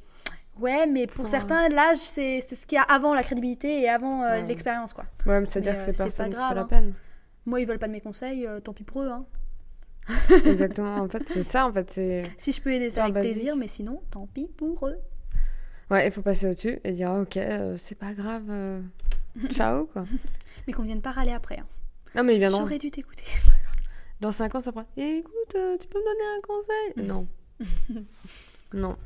ouais, 0.61 0.87
mais 0.87 1.07
pour 1.07 1.16
Pour, 1.23 1.27
certains, 1.27 1.69
l'âge, 1.69 1.97
c'est 1.99 2.40
ce 2.40 2.66
qu'il 2.66 2.77
y 2.77 2.79
a 2.79 2.83
avant 2.83 3.14
la 3.14 3.23
crédibilité 3.23 3.81
et 3.83 3.88
avant 3.88 4.23
euh, 4.23 4.40
Ouais. 4.42 4.47
l'expérience, 4.47 4.92
quoi. 4.92 5.05
Ouais, 5.27 5.40
mais 5.40 5.47
c'est-à-dire 5.51 5.77
que 5.77 5.81
ces 5.92 5.92
pas 5.99 6.05
personnes, 6.05 6.27
c'est 6.27 6.31
pas 6.31 6.37
grave, 6.37 6.55
la 6.57 6.62
hein. 6.62 6.66
peine. 6.69 6.95
Moi, 7.47 7.61
ils 7.61 7.66
veulent 7.66 7.79
pas 7.79 7.87
de 7.88 7.92
mes 7.92 8.01
conseils, 8.01 8.47
tant 8.64 8.73
pis 8.73 8.85
pour 8.85 9.03
eux, 9.03 9.09
hein. 9.11 9.25
Exactement. 10.45 10.95
En 10.99 11.09
fait, 11.09 11.23
c'est 11.27 11.42
ça, 11.42 11.66
en 11.66 11.73
fait. 11.73 11.90
Si 12.38 12.53
je 12.53 12.61
peux 12.61 12.71
aider, 12.73 12.88
Hyper 12.88 13.03
avec 13.05 13.14
basique. 13.14 13.33
plaisir, 13.33 13.57
mais 13.57 13.66
sinon, 13.69 14.03
tant 14.11 14.27
pis 14.29 14.47
pour 14.57 14.87
eux. 14.87 14.99
Ouais, 15.90 16.07
il 16.07 16.12
faut 16.12 16.23
passer 16.23 16.49
au-dessus 16.49 16.79
et 16.85 16.92
dire, 16.92 17.11
ok, 17.12 17.37
euh, 17.37 17.77
c'est 17.77 17.95
pas 17.97 18.12
grave. 18.14 18.45
euh, 18.51 18.81
Ciao, 19.51 19.87
quoi. 19.87 20.05
Mais 20.66 20.73
qu'on 20.73 20.83
vienne 20.85 21.01
pas 21.01 21.11
râler 21.12 21.33
après. 21.33 21.59
hein. 21.59 21.66
Non, 22.14 22.25
mais 22.25 22.35
ils 22.35 22.38
viendront. 22.38 22.61
J'aurais 22.61 22.79
dû 22.79 22.90
t'écouter. 22.90 23.25
Dans 24.21 24.33
5 24.33 24.55
ans, 24.55 24.61
ça 24.61 24.73
fera 24.73 24.85
Écoute, 24.97 25.55
euh, 25.55 25.77
tu 25.79 25.87
peux 25.89 25.99
me 25.99 26.05
donner 26.05 26.25
un 26.37 26.41
conseil? 26.41 27.09
Non. 27.09 27.27
non. 28.75 28.97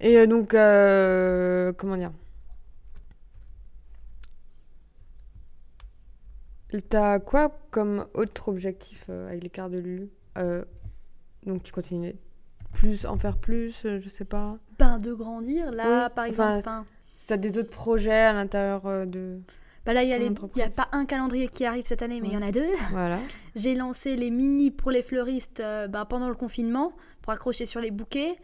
Et 0.00 0.16
euh, 0.18 0.26
donc, 0.26 0.54
euh, 0.54 1.72
comment 1.72 1.96
dire? 1.96 2.12
T'as 6.88 7.18
quoi 7.18 7.58
comme 7.70 8.06
autre 8.14 8.48
objectif 8.48 9.06
euh, 9.08 9.28
avec 9.28 9.42
les 9.42 9.50
cartes 9.50 9.72
de 9.72 9.78
Lulu? 9.78 10.10
Euh, 10.36 10.64
Donc, 11.46 11.62
tu 11.62 11.72
continues 11.72 12.14
plus, 12.72 13.06
en 13.06 13.18
faire 13.18 13.38
plus, 13.38 13.84
euh, 13.86 13.98
je 14.00 14.08
sais 14.08 14.26
pas. 14.26 14.58
Ben, 14.78 14.98
de 14.98 15.12
grandir, 15.14 15.72
là, 15.72 16.04
Oui, 16.06 16.14
par 16.14 16.24
exemple, 16.26 16.58
enfin, 16.58 16.84
Si 17.16 17.26
t'as 17.26 17.38
des 17.38 17.56
autres 17.58 17.70
projets 17.70 18.12
à 18.12 18.32
l'intérieur 18.32 18.86
euh, 18.86 19.06
de. 19.06 19.40
Bah 19.88 19.94
là, 19.94 20.02
il 20.02 20.10
y 20.10 20.62
a 20.62 20.68
pas 20.68 20.88
un 20.92 21.06
calendrier 21.06 21.48
qui 21.48 21.64
arrive 21.64 21.86
cette 21.86 22.02
année, 22.02 22.20
mais 22.20 22.28
il 22.28 22.34
y 22.34 22.36
en 22.36 22.42
a 22.42 22.52
deux. 22.52 22.68
Voilà. 22.90 23.18
J'ai 23.56 23.74
lancé 23.74 24.16
les 24.16 24.28
mini 24.28 24.70
pour 24.70 24.90
les 24.90 25.00
fleuristes 25.00 25.60
euh, 25.60 25.88
bah, 25.88 26.04
pendant 26.04 26.28
le 26.28 26.34
confinement 26.34 26.92
pour 27.22 27.32
accrocher 27.32 27.64
sur 27.64 27.80
les 27.80 27.90
bouquets. 27.90 28.36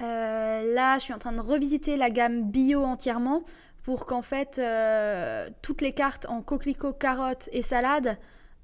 Euh, 0.00 0.74
là, 0.74 0.96
je 0.98 1.02
suis 1.02 1.12
en 1.12 1.18
train 1.18 1.32
de 1.32 1.40
revisiter 1.40 1.96
la 1.96 2.08
gamme 2.08 2.52
bio 2.52 2.84
entièrement 2.84 3.42
pour 3.82 4.06
qu'en 4.06 4.22
fait 4.22 4.60
euh, 4.60 5.48
toutes 5.60 5.82
les 5.82 5.90
cartes 5.90 6.24
en 6.28 6.40
coquelicot, 6.40 6.92
carottes 6.92 7.48
et 7.50 7.62
salade 7.62 8.16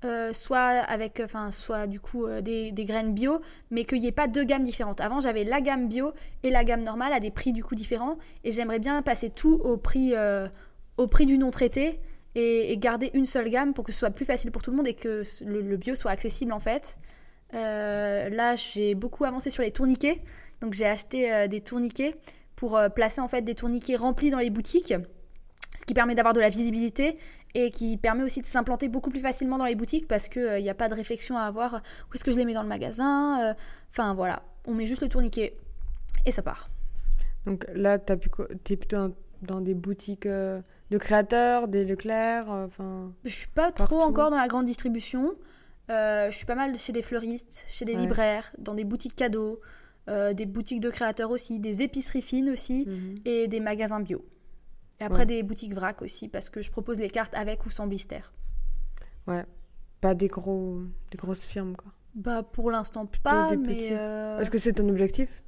euh, 0.05 0.33
soient 0.33 0.61
avec, 0.61 1.21
enfin, 1.25 1.51
soit 1.51 1.89
du 1.89 1.99
coup 1.99 2.27
euh, 2.27 2.41
des, 2.41 2.71
des 2.71 2.85
graines 2.85 3.15
bio, 3.15 3.41
mais 3.73 3.85
qu'il 3.85 3.99
n'y 3.99 4.07
ait 4.07 4.13
pas 4.13 4.29
deux 4.29 4.45
gammes 4.45 4.63
différentes. 4.63 5.01
Avant, 5.01 5.21
j'avais 5.21 5.43
la 5.43 5.61
gamme 5.61 5.89
bio 5.89 6.13
et 6.45 6.51
la 6.51 6.63
gamme 6.63 6.85
normale 6.85 7.13
à 7.13 7.19
des 7.19 7.33
prix 7.33 7.53
du 7.53 7.65
coup 7.65 7.75
différents, 7.75 8.17
et 8.45 8.53
j'aimerais 8.53 8.79
bien 8.79 9.03
passer 9.03 9.29
tout 9.29 9.61
au 9.65 9.77
prix, 9.77 10.13
euh, 10.15 10.47
au 10.99 11.09
prix 11.09 11.27
du 11.27 11.37
non 11.37 11.51
traité 11.51 11.99
et, 12.35 12.77
garder 12.79 13.11
une 13.15 13.27
seule 13.27 13.49
gamme 13.49 13.75
pour 13.75 13.85
que 13.85 13.93
ce 13.93 13.99
soit 13.99 14.11
plus 14.11 14.25
facile 14.25 14.51
pour 14.51 14.63
tout 14.63 14.71
le 14.71 14.77
monde 14.77 14.87
et 14.87 14.95
que 14.95 15.23
le, 15.45 15.77
bio 15.77 15.95
soit 15.95 16.11
accessible 16.11 16.53
en 16.53 16.61
fait. 16.61 16.99
Euh, 17.55 18.29
là, 18.31 18.57
j'ai 18.57 18.95
beaucoup 18.95 19.25
avancé 19.25 19.51
sur 19.51 19.63
les 19.63 19.73
tourniquets, 19.73 20.19
donc 20.61 20.73
j'ai 20.73 20.87
acheté 20.87 21.33
euh, 21.33 21.49
des 21.49 21.61
tourniquets 21.61 22.15
pour 22.57 22.77
euh, 22.77 22.89
placer 22.89 23.21
en 23.21 23.29
fait 23.29 23.43
des 23.43 23.55
tourniquets 23.55 23.97
remplis 23.97 24.31
dans 24.31 24.39
les 24.39 24.51
boutiques, 24.51 24.95
ce 25.79 25.85
qui 25.85 25.93
permet 25.93 26.15
d'avoir 26.15 26.33
de 26.33 26.41
la 26.41 26.49
visibilité 26.49 27.19
et 27.55 27.71
qui 27.71 27.99
permet 27.99 28.23
aussi 28.23 28.41
de 28.41 28.47
s'implanter 28.47 28.89
beaucoup 28.89 29.11
plus 29.11 29.21
facilement 29.21 29.59
dans 29.59 29.67
les 29.67 29.75
boutiques 29.75 30.09
parce 30.09 30.29
qu'il 30.29 30.63
n'y 30.63 30.71
a 30.71 30.75
pas 30.75 30.89
de 30.89 30.95
réflexion 30.95 31.37
à 31.37 31.43
avoir 31.43 31.75
où 31.75 32.15
est-ce 32.15 32.25
que 32.25 32.31
je 32.31 32.39
les 32.39 32.47
mets 32.47 32.55
dans 32.55 32.63
le 32.63 32.69
magasin. 32.69 33.55
Enfin 33.91 34.15
voilà, 34.15 34.43
on 34.67 34.73
met 34.73 34.87
juste 34.87 35.03
le 35.03 35.09
tourniquet 35.09 35.55
et 36.25 36.31
ça 36.31 36.41
part. 36.41 36.71
Donc 37.45 37.67
là, 37.75 37.99
co- 37.99 38.47
t'es 38.65 38.77
plutôt 38.77 39.15
dans, 39.43 39.61
des 39.61 39.75
boutiques 39.75 40.27
euh, 40.27 40.61
de 40.91 40.99
créateurs, 40.99 41.69
des 41.69 41.85
Leclerc, 41.85 42.51
euh, 42.51 42.67
enfin. 42.67 43.13
Je 43.25 43.31
suis 43.31 43.49
pas 43.49 43.73
Partout. 43.73 43.95
trop 43.95 44.01
encore 44.03 44.31
dans 44.31 44.37
la 44.39 44.49
grande 44.49 44.67
distribution. 44.67 45.35
Euh, 45.91 46.31
je 46.31 46.37
suis 46.37 46.47
pas 46.47 46.55
mal 46.55 46.75
chez 46.77 46.93
des 46.93 47.03
fleuristes, 47.03 47.65
chez 47.69 47.85
des 47.85 47.95
Ouais. 47.95 48.01
libraires, 48.01 48.53
dans 48.59 48.75
des 48.75 48.85
boutiques 48.85 49.17
cadeaux, 49.17 49.61
des 50.09 50.47
boutiques 50.47 50.81
de 50.81 50.91
créateurs 50.91 51.31
aussi, 51.31 51.61
des 51.61 51.83
épiceries 51.83 52.23
fines 52.23 52.51
aussi 52.51 52.87
mhm. 52.89 53.15
et 53.25 53.47
des 53.49 53.61
magasins 53.61 54.01
bio. 54.01 54.25
Et 55.01 55.05
après 55.05 55.21
Ouais. 55.21 55.27
des 55.27 55.43
boutiques 55.43 55.75
vrac 55.75 56.03
aussi 56.03 56.29
parce 56.29 56.51
que 56.51 56.61
je 56.61 56.71
propose 56.71 56.99
les 56.99 57.11
cartes 57.11 57.35
avec 57.35 57.67
ou 57.67 57.71
sans 57.71 57.87
blister. 57.87 58.21
Pas 60.01 60.15
des 60.15 60.27
gros, 60.29 60.81
des 61.11 61.19
grosses 61.19 61.43
firmes 61.43 61.77
quoi. 61.77 61.93
Bah 62.15 62.43
pour 62.43 62.71
l'instant 62.71 63.07
pas, 63.23 63.51
des 63.51 63.57
mais 63.57 63.89
euh, 63.93 64.39
Est-ce 64.41 64.51
que 64.51 64.59
c'est 64.59 64.75
ton 64.75 64.89
objectif? 64.89 65.43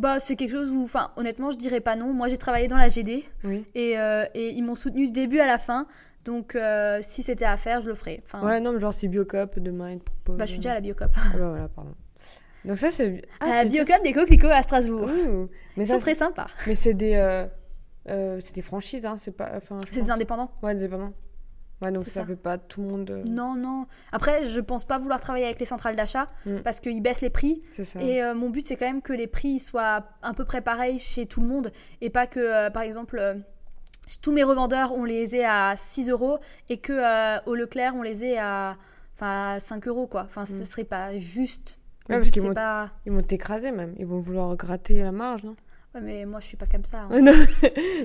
Bah 0.00 0.18
c'est 0.18 0.34
quelque 0.36 0.52
chose 0.52 0.70
où, 0.70 0.82
enfin 0.82 1.10
honnêtement 1.16 1.50
je 1.50 1.56
dirais 1.56 1.80
pas 1.80 1.94
non. 1.94 2.12
Moi 2.12 2.28
j'ai 2.28 2.36
travaillé 2.38 2.66
dans 2.68 2.76
la 2.76 2.88
GD 2.88 3.24
Oui. 3.44 3.64
et, 3.74 3.98
euh, 3.98 4.24
et 4.34 4.48
ils 4.50 4.62
m'ont 4.62 4.74
soutenu 4.74 5.06
du 5.06 5.12
début 5.12 5.38
à 5.40 5.46
la 5.46 5.58
fin. 5.58 5.86
Donc 6.24 6.54
euh, 6.54 6.98
si 7.02 7.22
c'était 7.22 7.44
à 7.44 7.56
faire 7.56 7.80
je 7.80 7.88
le 7.88 7.94
ferais. 7.94 8.22
Enfin, 8.26 8.44
Ouais, 8.44 8.60
non, 8.60 8.72
mais 8.72 8.80
genre 8.80 8.92
si 8.94 9.08
Biocop 9.08 9.58
demain 9.58 9.92
il 9.92 9.98
te 10.00 10.04
propose. 10.04 10.36
bah 10.38 10.44
je 10.46 10.50
suis 10.50 10.58
déjà 10.58 10.72
à 10.72 10.74
la 10.74 10.80
Biocop. 10.80 11.10
Ah 11.16 11.20
bah 11.38 11.48
voilà, 11.50 11.68
pardon. 11.68 11.94
Donc 12.64 12.76
ça 12.78 12.90
c'est. 12.90 13.22
à 13.40 13.48
la 13.56 13.64
Biocop 13.64 14.02
des 14.02 14.12
coquelicots 14.12 14.48
à 14.48 14.62
Strasbourg. 14.62 15.08
Ouh. 15.10 15.48
Mais 15.76 15.84
Ils 15.84 15.88
ça, 15.88 15.94
sont 15.94 16.00
très 16.00 16.14
sympas. 16.14 16.48
mais 16.66 16.74
c'est 16.74 16.94
des, 16.94 17.14
euh, 18.08 18.40
c'est 18.42 18.54
des 18.54 18.62
franchises, 18.62 19.06
hein. 19.06 19.16
C'est 19.18 19.30
pas, 19.36 19.50
enfin. 19.56 19.78
C'est 19.90 20.02
des 20.02 20.10
indépendants. 20.10 20.50
Ouais, 20.62 20.74
des 20.74 20.82
indépendants. 20.84 21.12
Ouais, 21.82 21.90
donc 21.90 22.04
ça, 22.04 22.10
ça. 22.20 22.26
fait 22.26 22.36
pas 22.36 22.58
tout 22.58 22.82
le 22.82 22.88
monde. 22.88 23.10
euh, 23.10 23.22
Non, 23.24 23.54
non. 23.54 23.86
Après, 24.12 24.44
je 24.44 24.60
pense 24.60 24.84
pas 24.84 24.98
vouloir 24.98 25.18
travailler 25.20 25.46
avec 25.46 25.58
les 25.60 25.66
centrales 25.66 25.96
d'achat 25.96 26.26
Mm. 26.46 26.56
parce 26.64 26.80
qu'ils 26.80 27.00
baissent 27.00 27.22
les 27.22 27.30
prix. 27.30 27.62
Ça. 27.82 28.02
Et 28.02 28.22
euh, 28.22 28.34
mon 28.34 28.50
but, 28.50 28.66
c'est 28.66 28.76
quand 28.76 28.86
même 28.86 29.00
que 29.02 29.12
les 29.14 29.26
prix 29.26 29.58
soient 29.60 30.04
à 30.22 30.34
peu 30.34 30.44
près 30.44 30.60
pareils 30.60 30.98
chez 30.98 31.24
tout 31.26 31.40
le 31.40 31.46
monde 31.46 31.72
et 32.00 32.10
pas 32.10 32.26
que, 32.26 32.38
euh, 32.40 32.70
par 32.70 32.82
exemple, 32.82 33.20
tous 34.22 34.32
mes 34.32 34.42
revendeurs, 34.42 34.92
on 34.92 35.04
les 35.04 35.36
ait 35.36 35.44
à 35.44 35.74
6 35.76 36.10
euros 36.10 36.38
et 36.68 36.78
que 36.78 37.48
au 37.48 37.54
Leclerc, 37.54 37.94
on 37.94 38.02
les 38.02 38.24
ait 38.24 38.38
à, 38.38 38.76
enfin, 39.16 39.52
à 39.54 39.58
5 39.60 39.86
euros, 39.88 40.06
quoi. 40.06 40.22
Enfin, 40.24 40.44
ce 40.44 40.52
Mm. 40.54 40.64
serait 40.64 40.84
pas 40.84 41.16
juste. 41.18 41.78
Ouais, 42.08 42.16
Le 42.16 42.20
parce 42.20 42.26
but, 42.28 42.32
qu'ils 42.32 42.42
c'est 42.42 42.48
vont- 42.48 42.54
pas... 42.54 42.90
Ils 43.06 43.12
vont 43.12 43.22
t'écraser 43.22 43.70
même. 43.72 43.94
Ils 43.98 44.06
vont 44.06 44.18
vouloir 44.20 44.56
gratter 44.56 45.00
la 45.02 45.12
marge, 45.12 45.44
non? 45.44 45.54
Ouais, 45.94 46.00
mais 46.00 46.24
moi, 46.24 46.38
je 46.40 46.46
suis 46.46 46.56
pas 46.56 46.66
comme 46.66 46.84
ça. 46.84 47.08
hein. 47.10 47.20
Non, 47.20 47.32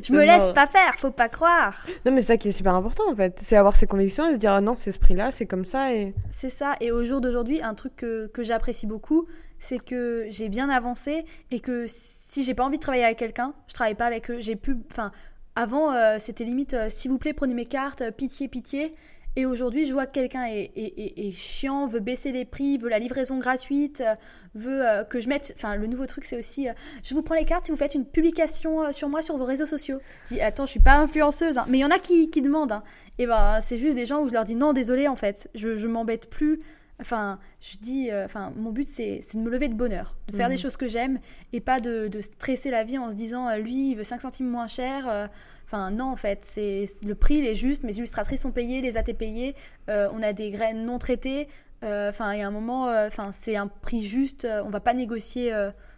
Je 0.01 0.11
me 0.11 0.23
laisse 0.25 0.47
pas 0.53 0.65
faire, 0.65 0.95
faut 0.95 1.11
pas 1.11 1.29
croire. 1.29 1.85
Non, 2.05 2.11
mais 2.11 2.21
c'est 2.21 2.27
ça 2.27 2.37
qui 2.37 2.49
est 2.49 2.51
super 2.51 2.73
important 2.73 3.03
en 3.11 3.15
fait. 3.15 3.39
C'est 3.43 3.55
avoir 3.55 3.75
ses 3.75 3.85
convictions 3.85 4.27
et 4.27 4.33
se 4.33 4.37
dire 4.37 4.53
ah 4.53 4.61
non, 4.61 4.75
c'est 4.75 4.91
ce 4.91 4.97
prix-là, 4.99 5.29
c'est 5.31 5.45
comme 5.45 5.65
ça. 5.65 5.93
Et... 5.93 6.15
C'est 6.31 6.49
ça. 6.49 6.75
Et 6.81 6.91
au 6.91 7.05
jour 7.05 7.21
d'aujourd'hui, 7.21 7.61
un 7.61 7.75
truc 7.75 7.95
que, 7.95 8.27
que 8.27 8.41
j'apprécie 8.41 8.87
beaucoup, 8.87 9.27
c'est 9.59 9.83
que 9.83 10.25
j'ai 10.29 10.49
bien 10.49 10.69
avancé 10.69 11.25
et 11.51 11.59
que 11.59 11.85
si 11.87 12.43
j'ai 12.43 12.55
pas 12.55 12.65
envie 12.65 12.77
de 12.77 12.81
travailler 12.81 13.05
avec 13.05 13.17
quelqu'un, 13.19 13.53
je 13.67 13.73
travaille 13.75 13.95
pas 13.95 14.05
avec 14.07 14.31
eux. 14.31 14.37
J'ai 14.39 14.55
pu. 14.55 14.77
Enfin, 14.91 15.11
avant, 15.55 15.93
euh, 15.93 16.17
c'était 16.19 16.43
limite 16.43 16.73
euh, 16.73 16.89
s'il 16.89 17.11
vous 17.11 17.17
plaît, 17.19 17.33
prenez 17.33 17.53
mes 17.53 17.65
cartes, 17.65 18.01
euh, 18.01 18.11
pitié, 18.11 18.47
pitié. 18.47 18.93
Et 19.37 19.45
aujourd'hui, 19.45 19.85
je 19.85 19.91
vois 19.93 20.05
que 20.05 20.13
quelqu'un 20.13 20.45
est, 20.45 20.71
est- 20.75 20.97
est- 20.99 21.27
est 21.27 21.31
chiant, 21.31 21.87
veut 21.87 21.99
baisser 21.99 22.31
les 22.31 22.45
prix, 22.45 22.77
veut 22.77 22.87
la 22.89 22.99
livraison 22.99 23.37
gratuite, 23.37 24.01
euh, 24.01 24.15
veut 24.53 24.85
euh, 24.87 25.03
que 25.03 25.19
je 25.19 25.27
mette. 25.27 25.53
Enfin, 25.57 25.75
le 25.75 25.87
nouveau 25.87 26.05
truc, 26.05 26.23
c'est 26.23 26.37
aussi 26.37 26.69
euh, 26.69 26.73
je 27.03 27.13
vous 27.13 27.21
prends 27.21 27.35
les 27.35 27.43
cartes 27.43 27.65
si 27.65 27.71
vous 27.71 27.77
faites 27.77 27.95
une 27.95 28.05
publication 28.05 28.81
euh, 28.83 28.91
sur 28.93 29.09
moi 29.09 29.21
sur 29.21 29.35
vos 29.37 29.43
réseaux 29.45 29.65
sociaux. 29.65 29.99
Je 30.29 30.35
dis 30.35 30.41
attends, 30.41 30.65
je 30.65 30.71
suis 30.71 30.79
pas 30.79 30.95
influenceuse, 30.97 31.57
hein. 31.57 31.65
mais 31.67 31.79
il 31.79 31.81
y 31.81 31.85
en 31.85 31.91
a 31.91 31.99
qui, 31.99 32.29
qui 32.29 32.41
demandent. 32.41 32.71
hein. 32.71 32.83
Et 33.17 33.25
ben, 33.27 33.59
c'est 33.61 33.77
juste 33.77 33.95
des 33.95 34.05
gens 34.05 34.21
où 34.23 34.27
je 34.29 34.33
leur 34.33 34.45
dis 34.45 34.55
non, 34.55 34.71
désolé, 34.71 35.07
en 35.09 35.15
fait, 35.17 35.49
je, 35.53 35.75
je 35.75 35.87
m'embête 35.87 36.29
plus. 36.29 36.59
Enfin, 37.01 37.39
je 37.59 37.75
dis, 37.77 38.09
enfin, 38.23 38.53
mon 38.55 38.71
but 38.71 38.87
c'est 38.87 39.19
de 39.33 39.39
me 39.39 39.49
lever 39.49 39.67
de 39.67 39.73
bonheur, 39.73 40.15
de 40.31 40.37
faire 40.37 40.47
des 40.47 40.55
choses 40.55 40.77
que 40.77 40.87
j'aime 40.87 41.19
et 41.51 41.59
pas 41.59 41.81
de, 41.81 42.07
de 42.07 42.21
stresser 42.21 42.71
la 42.71 42.85
vie 42.85 42.97
en 42.97 43.11
se 43.11 43.17
disant 43.17 43.53
lui 43.57 43.91
il 43.91 43.95
veut 43.97 44.05
5 44.05 44.21
centimes 44.21 44.47
moins 44.47 44.67
cher. 44.67 45.29
Enfin, 45.65 45.91
non, 45.91 46.05
en 46.05 46.15
fait, 46.15 46.39
c'est 46.43 46.85
le 47.05 47.15
prix 47.15 47.35
il 47.35 47.45
est 47.45 47.55
juste, 47.55 47.83
mes 47.83 47.93
illustratrices 47.97 48.41
sont 48.41 48.51
payées, 48.51 48.81
les 48.81 48.97
AT 48.97 49.13
payées, 49.17 49.55
euh, 49.89 50.07
on 50.13 50.21
a 50.21 50.31
des 50.33 50.49
graines 50.51 50.85
non 50.85 50.97
traitées. 50.99 51.47
euh, 51.83 52.09
Enfin, 52.09 52.33
il 52.33 52.39
y 52.39 52.41
a 52.43 52.47
un 52.47 52.51
moment, 52.51 52.87
euh, 52.87 53.07
enfin, 53.07 53.31
c'est 53.33 53.55
un 53.55 53.67
prix 53.67 54.03
juste, 54.03 54.47
on 54.63 54.69
va 54.69 54.79
pas 54.79 54.93
négocier 54.93 55.51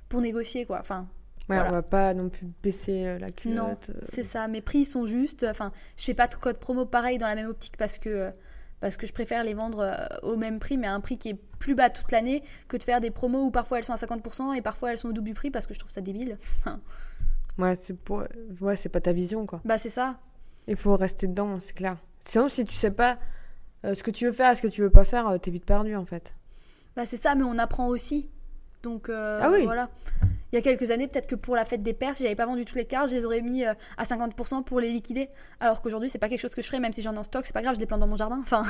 pour 0.09 0.21
négocier, 0.21 0.65
quoi. 0.65 0.79
Enfin, 0.79 1.07
Ouais, 1.49 1.55
Voilà. 1.55 1.69
on 1.69 1.73
va 1.75 1.81
pas 1.81 2.13
non 2.13 2.27
plus 2.27 2.45
baisser 2.61 3.17
la 3.19 3.29
culotte. 3.29 3.89
non, 3.89 3.95
c'est 4.03 4.23
ça. 4.23 4.49
Mes 4.49 4.59
prix 4.59 4.83
sont 4.83 5.05
justes. 5.05 5.45
Enfin, 5.49 5.71
je 5.97 6.03
fais 6.03 6.13
pas 6.13 6.27
de 6.27 6.35
code 6.35 6.57
promo 6.57 6.85
pareil 6.85 7.17
dans 7.17 7.27
la 7.27 7.35
même 7.35 7.47
optique 7.47 7.77
parce 7.77 7.97
que 7.97 8.29
parce 8.81 8.97
que 8.97 9.07
je 9.07 9.13
préfère 9.13 9.43
les 9.45 9.53
vendre 9.53 9.97
au 10.23 10.35
même 10.35 10.59
prix, 10.59 10.77
mais 10.77 10.87
à 10.87 10.93
un 10.93 10.99
prix 10.99 11.17
qui 11.17 11.29
est 11.29 11.37
plus 11.57 11.73
bas 11.73 11.89
toute 11.89 12.11
l'année 12.11 12.43
que 12.67 12.75
de 12.75 12.83
faire 12.83 12.99
des 12.99 13.11
promos 13.11 13.45
où 13.45 13.49
parfois 13.49 13.77
elles 13.79 13.85
sont 13.85 13.93
à 13.93 13.95
50% 13.95 14.55
et 14.55 14.61
parfois 14.61 14.91
elles 14.91 14.97
sont 14.97 15.07
au 15.07 15.13
double 15.13 15.27
du 15.29 15.33
prix 15.33 15.49
parce 15.49 15.65
que 15.65 15.73
je 15.73 15.79
trouve 15.79 15.89
ça 15.89 16.01
débile. 16.01 16.37
Ouais, 17.57 17.75
c'est 17.75 17.93
pour... 17.97 18.23
ouais, 18.61 18.75
c'est 18.75 18.89
pas 18.89 19.01
ta 19.01 19.13
vision 19.13 19.45
quoi. 19.45 19.61
Bah 19.65 19.77
c'est 19.77 19.89
ça. 19.89 20.19
Il 20.67 20.75
faut 20.75 20.95
rester 20.95 21.27
dedans, 21.27 21.59
c'est 21.59 21.73
clair. 21.73 21.97
Sinon, 22.25 22.49
si 22.49 22.65
tu 22.65 22.75
sais 22.75 22.91
pas 22.91 23.17
euh, 23.85 23.93
ce 23.93 24.03
que 24.03 24.11
tu 24.11 24.25
veux 24.25 24.33
faire 24.33 24.51
et 24.51 24.55
ce 24.55 24.61
que 24.61 24.67
tu 24.67 24.81
veux 24.81 24.89
pas 24.89 25.03
faire, 25.05 25.27
euh, 25.27 25.37
t'es 25.37 25.49
vite 25.51 25.65
perdu 25.65 25.95
en 25.95 26.05
fait. 26.05 26.33
Bah 26.95 27.05
c'est 27.05 27.17
ça, 27.17 27.35
mais 27.35 27.43
on 27.43 27.57
apprend 27.57 27.87
aussi. 27.87 28.29
Donc 28.83 29.09
euh, 29.09 29.39
Ah 29.41 29.49
oui. 29.51 29.63
voilà. 29.65 29.89
Il 30.51 30.55
y 30.55 30.57
a 30.57 30.61
quelques 30.61 30.91
années, 30.91 31.07
peut-être 31.07 31.27
que 31.27 31.35
pour 31.35 31.55
la 31.55 31.65
fête 31.65 31.83
des 31.83 31.93
pères, 31.93 32.15
si 32.15 32.23
j'avais 32.23 32.35
pas 32.35 32.45
vendu 32.45 32.63
toutes 32.65 32.75
les 32.77 32.85
cartes, 32.85 33.09
je 33.09 33.15
les 33.15 33.25
aurais 33.25 33.41
mis 33.41 33.63
à 33.65 33.75
50% 33.99 34.63
pour 34.63 34.79
les 34.79 34.89
liquider. 34.91 35.29
Alors 35.59 35.81
qu'aujourd'hui, 35.81 36.09
c'est 36.09 36.19
pas 36.19 36.29
quelque 36.29 36.39
chose 36.39 36.53
que 36.55 36.61
je 36.61 36.67
ferais, 36.67 36.79
même 36.79 36.93
si 36.93 37.01
j'en 37.01 37.13
ai 37.13 37.17
en 37.17 37.23
stock, 37.23 37.45
c'est 37.45 37.53
pas 37.53 37.61
grave, 37.61 37.75
je 37.75 37.79
les 37.79 37.85
plante 37.85 37.99
dans 37.99 38.07
mon 38.07 38.15
jardin. 38.15 38.39
Enfin, 38.39 38.63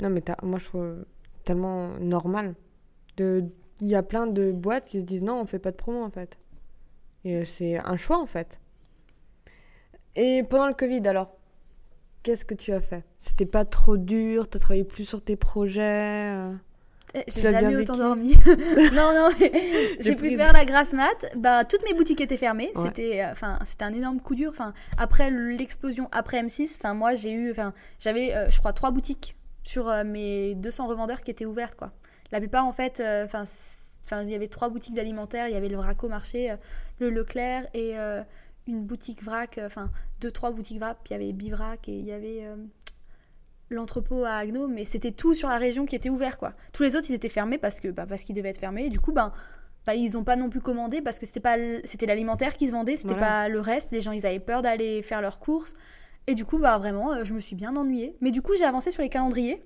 Non, 0.00 0.10
mais 0.10 0.20
t'as- 0.22 0.36
moi 0.42 0.58
je 0.58 0.64
trouve 0.66 1.04
tellement 1.44 1.88
normal. 1.98 2.54
De... 3.16 3.44
Il 3.80 3.88
y 3.88 3.94
a 3.94 4.02
plein 4.02 4.26
de 4.26 4.52
boîtes 4.52 4.86
qui 4.86 4.98
se 5.00 5.04
disent 5.04 5.22
non, 5.22 5.40
on 5.40 5.46
fait 5.46 5.58
pas 5.58 5.70
de 5.70 5.76
promo 5.76 6.02
en 6.02 6.10
fait. 6.10 6.36
Et 7.24 7.36
euh, 7.36 7.44
c'est 7.44 7.78
un 7.78 7.96
choix 7.96 8.18
en 8.18 8.26
fait. 8.26 8.58
Et 10.16 10.42
pendant 10.42 10.66
le 10.66 10.74
Covid 10.74 11.06
alors, 11.06 11.36
qu'est-ce 12.22 12.44
que 12.44 12.54
tu 12.54 12.72
as 12.72 12.80
fait? 12.80 13.04
C'était 13.18 13.46
pas 13.46 13.64
trop 13.64 13.96
dur? 13.96 14.48
T'as 14.48 14.58
travaillé 14.58 14.84
plus 14.84 15.04
sur 15.04 15.22
tes 15.22 15.36
projets 15.36 16.34
euh? 16.34 16.54
Eh, 17.14 17.24
J'ai 17.26 17.42
jamais 17.42 17.76
autant 17.76 17.96
dormi. 17.96 18.36
non, 18.46 19.12
non, 19.14 19.28
j'ai 19.98 20.14
pu 20.14 20.36
faire 20.36 20.52
la 20.52 20.64
grasse 20.64 20.92
mat. 20.92 21.34
Bah, 21.36 21.64
toutes 21.64 21.84
mes 21.84 21.92
boutiques 21.92 22.20
étaient 22.20 22.36
fermées. 22.36 22.70
Ouais. 22.76 22.86
C'était, 22.86 23.22
euh, 23.22 23.32
enfin, 23.32 23.58
c'était 23.64 23.84
un 23.84 23.92
énorme 23.92 24.20
coup 24.20 24.34
dur. 24.34 24.50
Enfin, 24.50 24.72
après 24.96 25.30
l'explosion, 25.30 26.08
après 26.12 26.40
M6, 26.40 26.76
enfin, 26.76 26.94
moi, 26.94 27.14
j'ai 27.14 27.32
eu, 27.32 27.50
enfin, 27.50 27.72
j'avais, 27.98 28.34
euh, 28.34 28.48
je 28.50 28.58
crois, 28.58 28.72
trois 28.72 28.92
boutiques 28.92 29.34
sur 29.64 29.88
euh, 29.88 30.04
mes 30.04 30.54
200 30.54 30.86
revendeurs 30.86 31.22
qui 31.22 31.32
étaient 31.32 31.46
ouvertes, 31.46 31.76
quoi. 31.76 31.92
La 32.30 32.38
plupart, 32.38 32.64
en 32.64 32.72
fait, 32.72 33.02
enfin, 33.24 33.44
enfin, 34.04 34.22
il 34.22 34.30
y 34.30 34.34
avait 34.34 34.48
trois 34.48 34.68
boutiques 34.70 34.94
d'alimentaire. 34.94 35.48
Il 35.48 35.52
y 35.54 35.56
avait 35.56 35.68
le 35.68 35.76
Vrac 35.76 36.02
au 36.04 36.08
marché, 36.08 36.50
euh, 36.50 36.56
le 36.98 37.10
Leclerc 37.10 37.66
et 37.74 37.98
euh, 37.98 38.22
une 38.66 38.84
boutique 38.84 39.22
vrac. 39.22 39.58
euh, 39.58 39.66
Enfin, 39.66 39.90
deux, 40.20 40.30
trois 40.30 40.50
boutiques 40.50 40.78
vrac. 40.78 40.98
Puis 41.04 41.14
il 41.14 41.20
y 41.20 41.22
avait 41.22 41.32
Bivrac 41.32 41.88
et 41.88 41.98
il 41.98 42.04
y 42.06 42.12
avait 42.12 42.44
l'entrepôt 43.70 44.24
à 44.24 44.32
Agno, 44.32 44.66
mais 44.66 44.84
c'était 44.84 45.12
tout 45.12 45.34
sur 45.34 45.48
la 45.48 45.56
région 45.56 45.86
qui 45.86 45.94
était 45.94 46.10
ouvert 46.10 46.38
quoi. 46.38 46.54
Tous 46.72 46.82
les 46.82 46.96
autres 46.96 47.06
ils 47.08 47.14
étaient 47.14 47.28
fermés 47.28 47.56
parce 47.58 47.78
que 47.78 47.88
bah, 47.88 48.04
parce 48.08 48.24
qu'ils 48.24 48.34
devaient 48.34 48.48
être 48.48 48.58
fermés 48.58 48.86
et 48.86 48.90
du 48.90 48.98
coup 48.98 49.12
ben 49.12 49.32
bah, 49.86 49.94
ils 49.94 50.18
ont 50.18 50.24
pas 50.24 50.34
non 50.36 50.50
plus 50.50 50.60
commandé 50.60 51.00
parce 51.00 51.18
que 51.20 51.26
c'était 51.26 51.38
pas 51.40 51.56
c'était 51.84 52.06
l'alimentaire 52.06 52.56
qui 52.56 52.66
se 52.66 52.72
vendait, 52.72 52.96
c'était 52.96 53.10
Voilà. 53.14 53.26
pas 53.44 53.48
le 53.48 53.60
reste. 53.60 53.90
Les 53.92 54.00
gens 54.00 54.10
ils 54.12 54.26
avaient 54.26 54.40
peur 54.40 54.62
d'aller 54.62 55.02
faire 55.02 55.20
leurs 55.20 55.38
courses 55.38 55.74
et 56.26 56.34
du 56.34 56.44
coup 56.44 56.58
bah 56.58 56.78
vraiment 56.78 57.22
je 57.22 57.32
me 57.32 57.38
suis 57.40 57.54
bien 57.54 57.76
ennuyée. 57.76 58.16
Mais 58.20 58.32
du 58.32 58.42
coup 58.42 58.54
j'ai 58.58 58.64
avancé 58.64 58.90
sur 58.90 59.02
les 59.02 59.08
calendriers. 59.08 59.60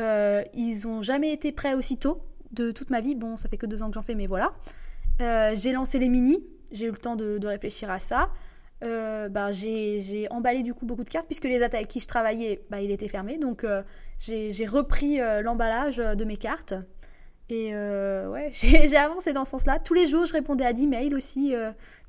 Euh, 0.00 0.42
ils 0.54 0.88
ont 0.88 1.00
jamais 1.00 1.32
été 1.32 1.52
prêts 1.52 1.74
aussitôt 1.74 2.20
de 2.54 2.70
toute 2.70 2.90
ma 2.90 3.00
vie. 3.00 3.14
Bon 3.14 3.36
ça 3.36 3.48
fait 3.48 3.56
que 3.56 3.66
deux 3.66 3.82
ans 3.82 3.88
que 3.88 3.94
j'en 3.94 4.02
fais 4.02 4.14
mais 4.14 4.26
voilà. 4.26 4.52
Euh, 5.20 5.52
j'ai 5.54 5.72
lancé 5.72 5.98
les 5.98 6.08
mini, 6.08 6.44
j'ai 6.72 6.86
eu 6.86 6.90
le 6.90 6.98
temps 6.98 7.16
de, 7.16 7.38
de 7.38 7.46
réfléchir 7.46 7.90
à 7.90 7.98
ça. 7.98 8.30
Euh, 8.82 9.28
bah, 9.28 9.52
j'ai 9.52 10.00
j'ai 10.00 10.30
emballé 10.30 10.62
du 10.62 10.74
coup 10.74 10.84
beaucoup 10.84 11.04
de 11.04 11.08
cartes 11.08 11.26
puisque 11.26 11.44
les 11.44 11.58
attaques 11.58 11.74
avec 11.74 11.88
qui 11.88 12.00
je 12.00 12.08
travaillais, 12.08 12.62
bah, 12.70 12.80
il 12.80 12.90
était 12.90 13.08
fermé. 13.08 13.38
Donc 13.38 13.64
euh, 13.64 13.82
j'ai 14.18 14.66
repris 14.66 15.18
l'emballage 15.42 15.96
de 15.96 16.24
mes 16.24 16.36
cartes. 16.36 16.74
Et 17.50 17.74
ouais, 17.74 18.50
j'ai 18.52 18.96
avancé 18.96 19.32
dans 19.32 19.44
ce 19.44 19.52
sens-là. 19.52 19.78
Tous 19.78 19.94
les 19.94 20.06
jours, 20.06 20.24
je 20.24 20.32
répondais 20.32 20.64
à 20.64 20.72
10 20.72 20.86
mails 20.86 21.14
aussi 21.14 21.54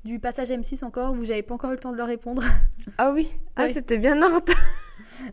du 0.04 0.18
passage 0.18 0.50
M6 0.50 0.84
encore 0.84 1.12
où 1.12 1.24
j'avais 1.24 1.42
pas 1.42 1.54
encore 1.54 1.70
eu 1.70 1.74
le 1.74 1.80
temps 1.80 1.92
de 1.92 1.96
leur 1.96 2.06
répondre. 2.06 2.42
Ah 2.98 3.10
oui, 3.12 3.32
ah, 3.56 3.68
c'était 3.70 3.98
bien 3.98 4.20
en 4.22 4.34
retard. 4.34 4.56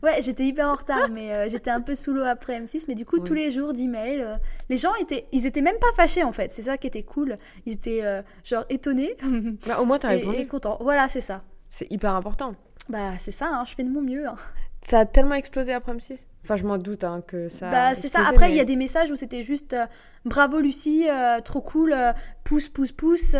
Ouais, 0.01 0.21
j'étais 0.21 0.43
hyper 0.45 0.67
en 0.67 0.75
retard, 0.75 1.09
mais 1.11 1.31
euh, 1.33 1.47
j'étais 1.49 1.69
un 1.71 1.81
peu 1.81 1.95
sous 1.95 2.13
l'eau 2.13 2.23
après 2.23 2.59
M6. 2.59 2.85
Mais 2.87 2.95
du 2.95 3.05
coup, 3.05 3.17
Oui. 3.17 3.23
tous 3.23 3.33
les 3.33 3.51
jours, 3.51 3.73
d'emails. 3.73 4.21
euh, 4.21 4.35
les 4.69 4.77
gens 4.77 4.93
étaient, 4.95 5.25
ils 5.31 5.45
étaient 5.45 5.61
même 5.61 5.77
pas 5.79 5.87
fâchés 5.95 6.23
en 6.23 6.31
fait. 6.31 6.51
C'est 6.51 6.63
ça 6.63 6.77
qui 6.77 6.87
était 6.87 7.03
cool. 7.03 7.35
Ils 7.65 7.73
étaient 7.73 8.03
euh, 8.03 8.21
genre 8.43 8.65
étonnés 8.69 9.15
Bah, 9.67 9.79
au 9.79 9.85
moins 9.85 9.99
t'as 9.99 10.09
répondu. 10.09 10.37
et 10.37 10.47
contents. 10.47 10.77
Voilà, 10.81 11.09
c'est 11.09 11.21
ça. 11.21 11.43
C'est 11.69 11.91
hyper 11.91 12.13
important. 12.13 12.55
Bah, 12.89 13.11
c'est 13.17 13.31
ça, 13.31 13.47
hein, 13.51 13.63
je 13.65 13.73
fais 13.75 13.83
de 13.83 13.89
mon 13.89 14.01
mieux. 14.01 14.27
hein. 14.27 14.35
Ça 14.85 14.99
a 14.99 15.05
tellement 15.05 15.35
explosé 15.35 15.71
après 15.73 15.93
M6 15.93 16.17
Enfin, 16.43 16.57
je 16.57 16.65
m'en 16.65 16.77
doute 16.77 17.05
hein, 17.05 17.23
que 17.25 17.47
ça. 17.47 17.69
a 17.69 17.71
Bah, 17.71 17.95
c'est 17.95 18.09
ça. 18.09 18.19
Après, 18.27 18.47
il 18.49 18.51
mais- 18.51 18.57
y 18.57 18.59
a 18.59 18.65
des 18.65 18.75
messages 18.75 19.09
où 19.09 19.15
c'était 19.15 19.43
juste 19.43 19.71
euh, 19.71 19.85
bravo 20.25 20.59
Lucie, 20.59 21.07
euh, 21.09 21.39
trop 21.39 21.61
cool, 21.61 21.93
euh, 21.93 22.11
pouce, 22.43 22.67
pouce, 22.67 22.91
pouce, 22.91 23.33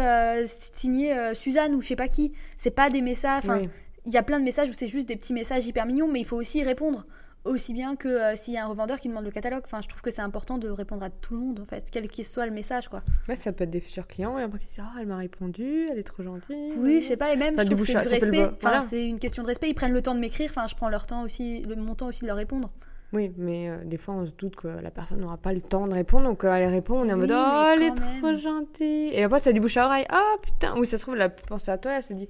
signé 0.46 1.14
Suzanne 1.34 1.76
ou 1.76 1.82
je 1.82 1.88
sais 1.88 1.96
pas 1.98 2.08
qui. 2.08 2.32
C'est 2.58 2.72
pas 2.72 2.90
des 2.90 3.02
messages. 3.02 3.44
Oui. 3.48 3.70
Il 4.06 4.14
y 4.14 4.18
a 4.18 4.24
plein 4.24 4.40
de 4.40 4.46
messages 4.46 4.70
où 4.70 4.74
c'est 4.74 4.88
juste 4.88 5.08
des 5.08 5.16
petits 5.16 5.34
messages 5.34 5.66
hyper 5.66 5.86
mignons, 5.86 6.08
mais 6.08 6.20
il 6.22 6.26
faut 6.26 6.38
aussi 6.38 6.60
y 6.60 6.64
répondre. 6.64 7.06
Aussi 7.46 7.74
bien 7.74 7.98
que 7.98 8.08
euh, 8.08 8.36
s'il 8.38 8.54
y 8.54 8.58
a 8.58 8.64
un 8.64 8.68
revendeur 8.70 9.02
qui 9.02 9.10
demande 9.10 9.26
le 9.26 9.32
catalogue. 9.32 9.64
Enfin, 9.66 9.82
je 9.82 9.90
trouve 9.90 10.02
que 10.02 10.12
c'est 10.12 10.22
important 10.22 10.58
de 10.58 10.70
répondre 10.70 11.04
à 11.04 11.10
tout 11.10 11.34
le 11.34 11.42
monde, 11.42 11.60
en 11.60 11.66
fait, 11.66 11.90
quel 11.92 12.08
qu'il 12.08 12.24
soit 12.24 12.46
le 12.46 12.54
message, 12.54 12.88
quoi. 12.88 13.04
Ouais, 13.28 13.36
ça 13.36 13.52
peut 13.52 13.66
être 13.66 13.70
des 13.70 13.82
futurs 13.82 14.08
clients 14.08 14.40
et 14.40 14.44
après 14.44 14.60
se 14.60 14.64
disent 14.66 14.80
Ah, 14.82 14.94
elle 15.02 15.08
m'a 15.08 15.18
répondu, 15.18 15.88
elle 15.92 16.00
est 16.00 16.04
trop 16.04 16.24
gentille. 16.24 16.72
Oui, 16.78 17.02
je 17.02 17.08
sais 17.08 17.18
pas, 17.18 17.34
et 17.34 17.36
même, 17.36 17.56
Enfin, 17.56 17.64
je 17.64 17.72
trouve 17.74 17.86
que 17.86 17.92
c'est 17.92 18.02
du 18.02 18.08
respect. 18.08 18.44
Enfin, 18.46 18.56
voilà. 18.62 18.82
c'est 18.82 19.06
une 19.06 19.20
question 19.20 19.44
de 19.44 19.48
respect. 19.48 19.70
Ils 19.70 19.74
prennent 19.74 19.92
le 19.92 20.02
temps 20.02 20.16
de 20.16 20.22
m'écrire. 20.22 20.50
Enfin, 20.50 20.68
je 20.68 20.76
prends 20.76 20.88
leur 20.88 21.06
temps 21.06 21.24
aussi, 21.24 21.64
le, 21.64 21.76
mon 21.76 21.96
temps 21.96 22.08
aussi 22.08 22.22
de 22.22 22.28
leur 22.28 22.38
répondre. 22.38 22.72
Oui, 23.12 23.32
mais 23.38 23.70
euh, 23.70 23.84
des 23.84 23.98
fois 23.98 24.16
on 24.16 24.26
se 24.26 24.32
doute 24.32 24.56
que 24.56 24.68
la 24.68 24.90
personne 24.90 25.20
n'aura 25.20 25.38
pas 25.38 25.54
le 25.54 25.62
temps 25.62 25.88
de 25.88 25.94
répondre, 25.94 26.24
donc 26.24 26.44
euh, 26.46 26.54
elle 26.54 26.68
répond, 26.70 27.02
on 27.02 27.08
est 27.10 27.14
en 27.14 27.18
mode 27.18 27.32
Oh, 27.32 27.66
elle 27.76 27.84
est 27.84 27.94
trop 28.20 28.36
gentille. 28.36 29.10
Et 29.14 29.24
après 29.24 29.40
ça 29.40 29.52
du 29.52 29.60
bouche 29.60 29.78
à 29.78 29.86
oreille 29.86 30.06
Ah 30.10 30.36
putain, 30.42 30.74
oui, 30.78 30.88
ça 30.88 30.98
se 30.98 31.04
trouve, 31.04 31.16
elle 31.16 31.22
a 31.22 31.30
pensé 31.30 31.70
à 31.70 31.78
toi, 31.78 31.92
elle 31.92 32.02
s'est 32.02 32.16
dit 32.16 32.28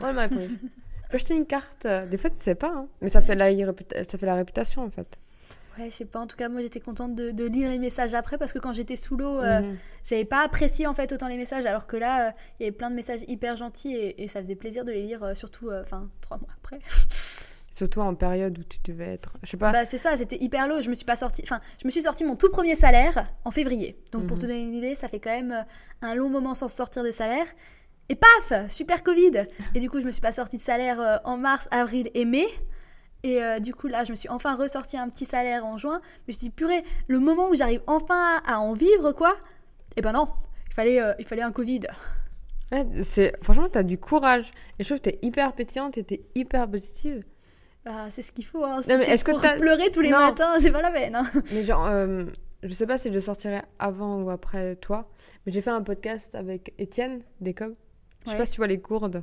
Oh, 0.00 0.04
elle 0.08 0.14
m'a 0.14 0.22
répondu. 0.22 0.60
Peux 1.10 1.16
acheter 1.16 1.34
une 1.34 1.46
carte. 1.46 1.86
Des 2.08 2.16
fois, 2.18 2.30
tu 2.30 2.36
sais 2.40 2.54
pas, 2.54 2.72
hein. 2.74 2.88
mais 3.00 3.08
ça 3.08 3.20
fait, 3.20 3.34
la, 3.34 3.50
réputa- 3.50 4.08
ça 4.08 4.16
fait 4.18 4.26
la 4.26 4.34
réputation 4.36 4.82
en 4.84 4.90
fait. 4.90 5.18
Ouais, 5.78 5.86
je 5.90 5.94
sais 5.94 6.04
pas. 6.04 6.18
En 6.20 6.26
tout 6.26 6.36
cas, 6.36 6.48
moi, 6.48 6.60
j'étais 6.62 6.80
contente 6.80 7.14
de, 7.14 7.30
de 7.30 7.44
lire 7.46 7.68
les 7.70 7.78
messages 7.78 8.12
après 8.14 8.38
parce 8.38 8.52
que 8.52 8.58
quand 8.58 8.72
j'étais 8.72 8.96
sous 8.96 9.16
l'eau, 9.16 9.40
euh, 9.40 9.60
Mhm. 9.60 9.76
j'avais 10.04 10.24
pas 10.24 10.42
apprécié 10.44 10.86
en 10.86 10.94
fait 10.94 11.12
autant 11.12 11.28
les 11.28 11.36
messages. 11.36 11.64
Alors 11.66 11.86
que 11.86 11.96
là, 11.96 12.28
euh, 12.28 12.30
il 12.58 12.64
y 12.64 12.66
avait 12.66 12.76
plein 12.76 12.90
de 12.90 12.94
messages 12.96 13.20
hyper 13.28 13.56
gentils 13.56 13.94
et, 13.94 14.22
et 14.22 14.28
ça 14.28 14.40
faisait 14.40 14.56
plaisir 14.56 14.84
de 14.84 14.90
les 14.92 15.02
lire, 15.02 15.22
euh, 15.22 15.34
surtout, 15.34 15.68
euh, 15.70 15.82
enfin, 15.82 16.02
trois 16.20 16.38
mois 16.38 16.50
après. 16.62 16.80
Surtout 17.72 18.00
en 18.00 18.14
période 18.16 18.58
où 18.58 18.64
tu 18.64 18.78
devais 18.84 19.14
être. 19.14 19.32
Je 19.44 19.50
sais 19.50 19.56
pas. 19.56 19.70
Bah, 19.72 19.84
c'est 19.86 19.96
ça, 19.96 20.16
c'était 20.16 20.36
hyper 20.42 20.66
low. 20.66 20.82
Je 20.82 20.90
me 20.90 20.94
suis 20.94 21.04
pas 21.06 21.14
sortie. 21.16 21.40
Enfin, 21.44 21.60
je 21.80 21.86
me 21.86 21.90
suis 21.90 22.02
sortie 22.02 22.24
mon 22.24 22.34
tout 22.34 22.50
premier 22.50 22.74
salaire 22.74 23.32
en 23.44 23.52
février. 23.52 23.96
Donc, 24.10 24.26
pour 24.26 24.36
Mhm. 24.36 24.42
te 24.42 24.46
donner 24.48 24.62
une 24.64 24.74
idée, 24.74 24.96
ça 24.96 25.08
fait 25.08 25.20
quand 25.20 25.30
même 25.30 25.52
euh, 25.52 25.62
un 26.06 26.14
long 26.16 26.28
moment 26.28 26.54
sans 26.56 26.66
sortir 26.68 27.04
de 27.04 27.10
salaire. 27.12 27.46
Et 28.10 28.16
paf, 28.16 28.68
super 28.68 29.02
Covid. 29.02 29.46
Et 29.74 29.80
du 29.80 29.88
coup, 29.88 30.00
je 30.00 30.04
me 30.04 30.10
suis 30.10 30.20
pas 30.20 30.32
sortie 30.32 30.56
de 30.58 30.62
salaire 30.62 31.00
euh, 31.00 31.16
en 31.24 31.36
mars, 31.38 31.68
avril 31.70 32.10
et 32.14 32.24
mai. 32.24 32.44
Et 33.22 33.42
euh, 33.42 33.58
du 33.60 33.72
coup, 33.74 33.86
là, 33.86 34.02
je 34.04 34.10
me 34.10 34.16
suis 34.16 34.28
enfin 34.28 34.54
ressorti 34.56 34.96
un 34.98 35.08
petit 35.08 35.24
salaire 35.26 35.64
en 35.64 35.76
juin. 35.78 36.00
Mais 36.02 36.32
je 36.32 36.36
me 36.36 36.38
suis 36.38 36.46
dit, 36.48 36.50
purée, 36.50 36.82
le 37.06 37.20
moment 37.20 37.48
où 37.48 37.54
j'arrive 37.54 37.82
enfin 37.86 38.40
à 38.46 38.58
en 38.60 38.72
vivre, 38.72 39.12
quoi. 39.12 39.36
Et 39.96 40.02
ben 40.02 40.12
non, 40.12 40.26
il 40.68 40.74
fallait, 40.74 41.00
euh, 41.00 41.12
il 41.18 41.24
fallait 41.24 41.42
un 41.42 41.52
Covid. 41.52 41.80
Ouais, 42.72 42.84
c'est... 43.04 43.32
Franchement, 43.44 43.68
t'as 43.70 43.82
du 43.84 43.96
courage. 43.98 44.50
Et 44.78 44.84
je 44.84 44.88
trouve 44.88 44.98
que 44.98 45.08
t'es 45.10 45.18
hyper 45.22 45.52
pétillante 45.52 45.96
et 45.98 46.02
t'es 46.04 46.22
hyper 46.34 46.68
positive. 46.70 47.24
Bah, 47.84 48.06
c'est 48.10 48.22
ce 48.22 48.32
qu'il 48.32 48.44
faut. 48.44 48.64
Hein. 48.64 48.82
Si 48.82 48.88
Non, 48.90 48.98
mais 48.98 49.06
est-ce 49.08 49.24
que 49.24 49.30
pour 49.30 49.40
t'as- 49.40 49.56
pleurer 49.56 49.90
tous 49.92 50.00
les 50.00 50.10
Non. 50.10 50.18
matins, 50.18 50.54
c'est 50.60 50.72
pas 50.72 50.82
la 50.82 50.90
peine. 50.90 51.14
hein. 51.14 51.24
Mais 51.52 51.62
genre, 51.64 51.86
euh, 51.86 52.24
je 52.62 52.74
sais 52.74 52.86
pas 52.86 52.98
si 52.98 53.12
je 53.12 53.18
sortirai 53.20 53.62
avant 53.78 54.20
ou 54.22 54.30
après 54.30 54.76
toi, 54.76 55.08
mais 55.46 55.52
j'ai 55.52 55.62
fait 55.62 55.70
un 55.70 55.82
podcast 55.82 56.34
avec 56.34 56.74
Étienne 56.78 57.22
Descob. 57.40 57.72
Je 58.26 58.30
sais 58.30 58.36
pas 58.36 58.46
si 58.46 58.52
tu 58.52 58.58
vois 58.58 58.66
les 58.66 58.78
Gourdes. 58.78 59.22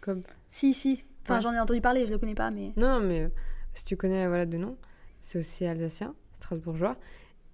Comme... 0.00 0.22
Si, 0.50 0.72
si. 0.74 1.02
Enfin, 1.24 1.36
Ouais. 1.36 1.40
j'en 1.40 1.52
ai 1.52 1.60
entendu 1.60 1.80
parler, 1.80 2.06
je 2.06 2.12
le 2.12 2.18
connais 2.18 2.34
pas, 2.34 2.50
mais. 2.50 2.72
Non, 2.76 3.00
mais 3.00 3.22
euh, 3.22 3.28
si 3.74 3.84
tu 3.84 3.96
connais 3.96 4.26
voilà, 4.28 4.46
de 4.46 4.56
nom, 4.56 4.76
c'est 5.20 5.38
aussi 5.38 5.66
alsacien, 5.66 6.14
strasbourgeois. 6.32 6.96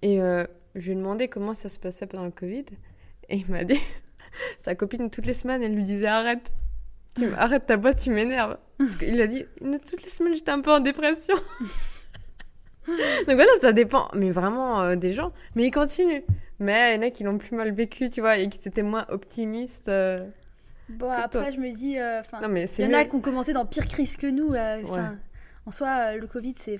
Et 0.01 0.21
euh, 0.21 0.45
je 0.75 0.85
lui 0.85 0.91
ai 0.91 0.95
demandé 0.95 1.27
comment 1.27 1.53
ça 1.53 1.69
se 1.69 1.79
passait 1.79 2.07
pendant 2.07 2.25
le 2.25 2.31
Covid. 2.31 2.65
Et 3.29 3.37
il 3.37 3.49
m'a 3.49 3.63
dit, 3.63 3.79
sa 4.59 4.75
copine, 4.75 5.09
toutes 5.09 5.25
les 5.25 5.33
semaines, 5.33 5.63
elle 5.63 5.75
lui 5.75 5.83
disait 5.83 6.07
arrête. 6.07 6.51
Tu 7.15 7.25
arrête 7.33 7.65
ta 7.65 7.77
boîte, 7.77 8.01
tu 8.01 8.09
m'énerves. 8.11 8.57
Parce 8.77 8.97
qu'il 8.97 9.19
a 9.21 9.27
dit, 9.27 9.45
toutes 9.89 10.03
les 10.03 10.09
semaines, 10.09 10.35
j'étais 10.35 10.51
un 10.51 10.59
peu 10.61 10.71
en 10.71 10.79
dépression. 10.81 11.35
Donc 12.87 13.35
voilà, 13.35 13.51
ça 13.61 13.71
dépend, 13.73 14.09
mais 14.13 14.29
vraiment 14.29 14.81
euh, 14.81 14.95
des 14.95 15.11
gens. 15.11 15.31
Mais 15.55 15.65
ils 15.65 15.71
continuent. 15.71 16.21
Mais 16.59 16.91
il 16.93 16.95
y 16.97 16.99
en 16.99 17.07
a 17.07 17.09
qui 17.09 17.23
l'ont 17.23 17.37
plus 17.37 17.55
mal 17.55 17.73
vécu, 17.73 18.09
tu 18.09 18.21
vois, 18.21 18.37
et 18.37 18.47
qui 18.47 18.67
étaient 18.67 18.83
moins 18.83 19.05
optimistes. 19.09 19.89
Bon, 20.89 21.09
après, 21.09 21.27
toi. 21.27 21.51
je 21.51 21.57
me 21.59 21.71
dis. 21.71 21.99
euh, 21.99 22.21
Il 22.77 22.85
y 22.85 22.87
en 22.87 22.93
a 22.93 23.05
qui 23.05 23.15
ont 23.15 23.21
commencé 23.21 23.53
dans 23.53 23.65
pire 23.65 23.87
crise 23.87 24.17
que 24.17 24.27
nous. 24.27 24.53
euh, 24.53 24.81
Ouais. 24.83 24.99
En 25.65 25.71
soi, 25.71 25.87
euh, 26.13 26.17
le 26.19 26.27
Covid, 26.27 26.53
c'est. 26.57 26.79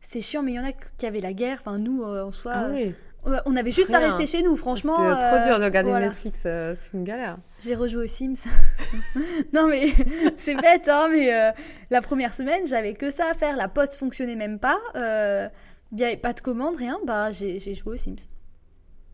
C'est 0.00 0.20
chiant, 0.20 0.42
mais 0.42 0.52
il 0.52 0.56
y 0.56 0.60
en 0.60 0.64
a 0.64 0.72
qui 0.72 1.06
avaient 1.06 1.20
la 1.20 1.32
guerre. 1.32 1.58
Enfin, 1.60 1.78
nous, 1.78 2.02
en 2.04 2.32
soi, 2.32 2.52
Ah 2.54 2.68
oui, 2.70 2.94
on 3.46 3.56
avait 3.56 3.70
juste 3.70 3.94
à 3.94 3.98
rester 4.00 4.26
chez 4.26 4.42
nous, 4.42 4.54
franchement. 4.58 4.96
c'était 4.96 5.28
trop 5.30 5.44
dur 5.48 5.58
de 5.58 5.64
regarder 5.64 5.88
voilà. 5.88 6.08
Netflix, 6.08 6.40
c'est 6.42 6.76
une 6.92 7.04
galère. 7.04 7.38
J'ai 7.60 7.74
rejoué 7.74 8.04
aux 8.04 8.06
Sims. 8.06 8.44
non, 9.54 9.66
mais 9.68 9.86
c'est 10.36 10.54
bête, 10.54 10.88
hein, 10.88 11.08
mais 11.10 11.54
la 11.90 12.02
première 12.02 12.34
semaine, 12.34 12.66
j'avais 12.66 12.92
que 12.92 13.08
ça 13.10 13.30
à 13.30 13.34
faire. 13.34 13.56
La 13.56 13.68
poste 13.68 13.96
fonctionnait 13.96 14.36
même 14.36 14.58
pas. 14.58 14.78
Il 14.94 15.96
n'y 15.96 16.04
avait 16.04 16.18
pas 16.18 16.34
de 16.34 16.40
commande, 16.40 16.76
rien. 16.76 16.98
Bah, 17.06 17.30
j'ai 17.30 17.58
joué 17.74 17.94
aux 17.94 17.96
Sims. 17.96 18.28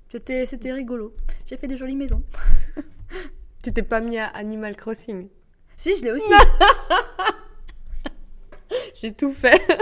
C'était 0.08 0.44
c'était 0.46 0.72
rigolo. 0.72 1.14
J'ai 1.46 1.56
fait 1.56 1.68
des 1.68 1.76
jolies 1.76 1.94
maisons. 1.94 2.24
Tu 3.62 3.72
t'es 3.72 3.82
pas 3.82 4.00
mis 4.00 4.18
à 4.18 4.26
Animal 4.26 4.74
Crossing 4.76 5.28
Si, 5.76 5.96
je 5.96 6.04
l'ai 6.04 6.12
aussi. 6.12 6.30
J'ai 9.00 9.12
tout 9.12 9.32
fait. 9.32 9.60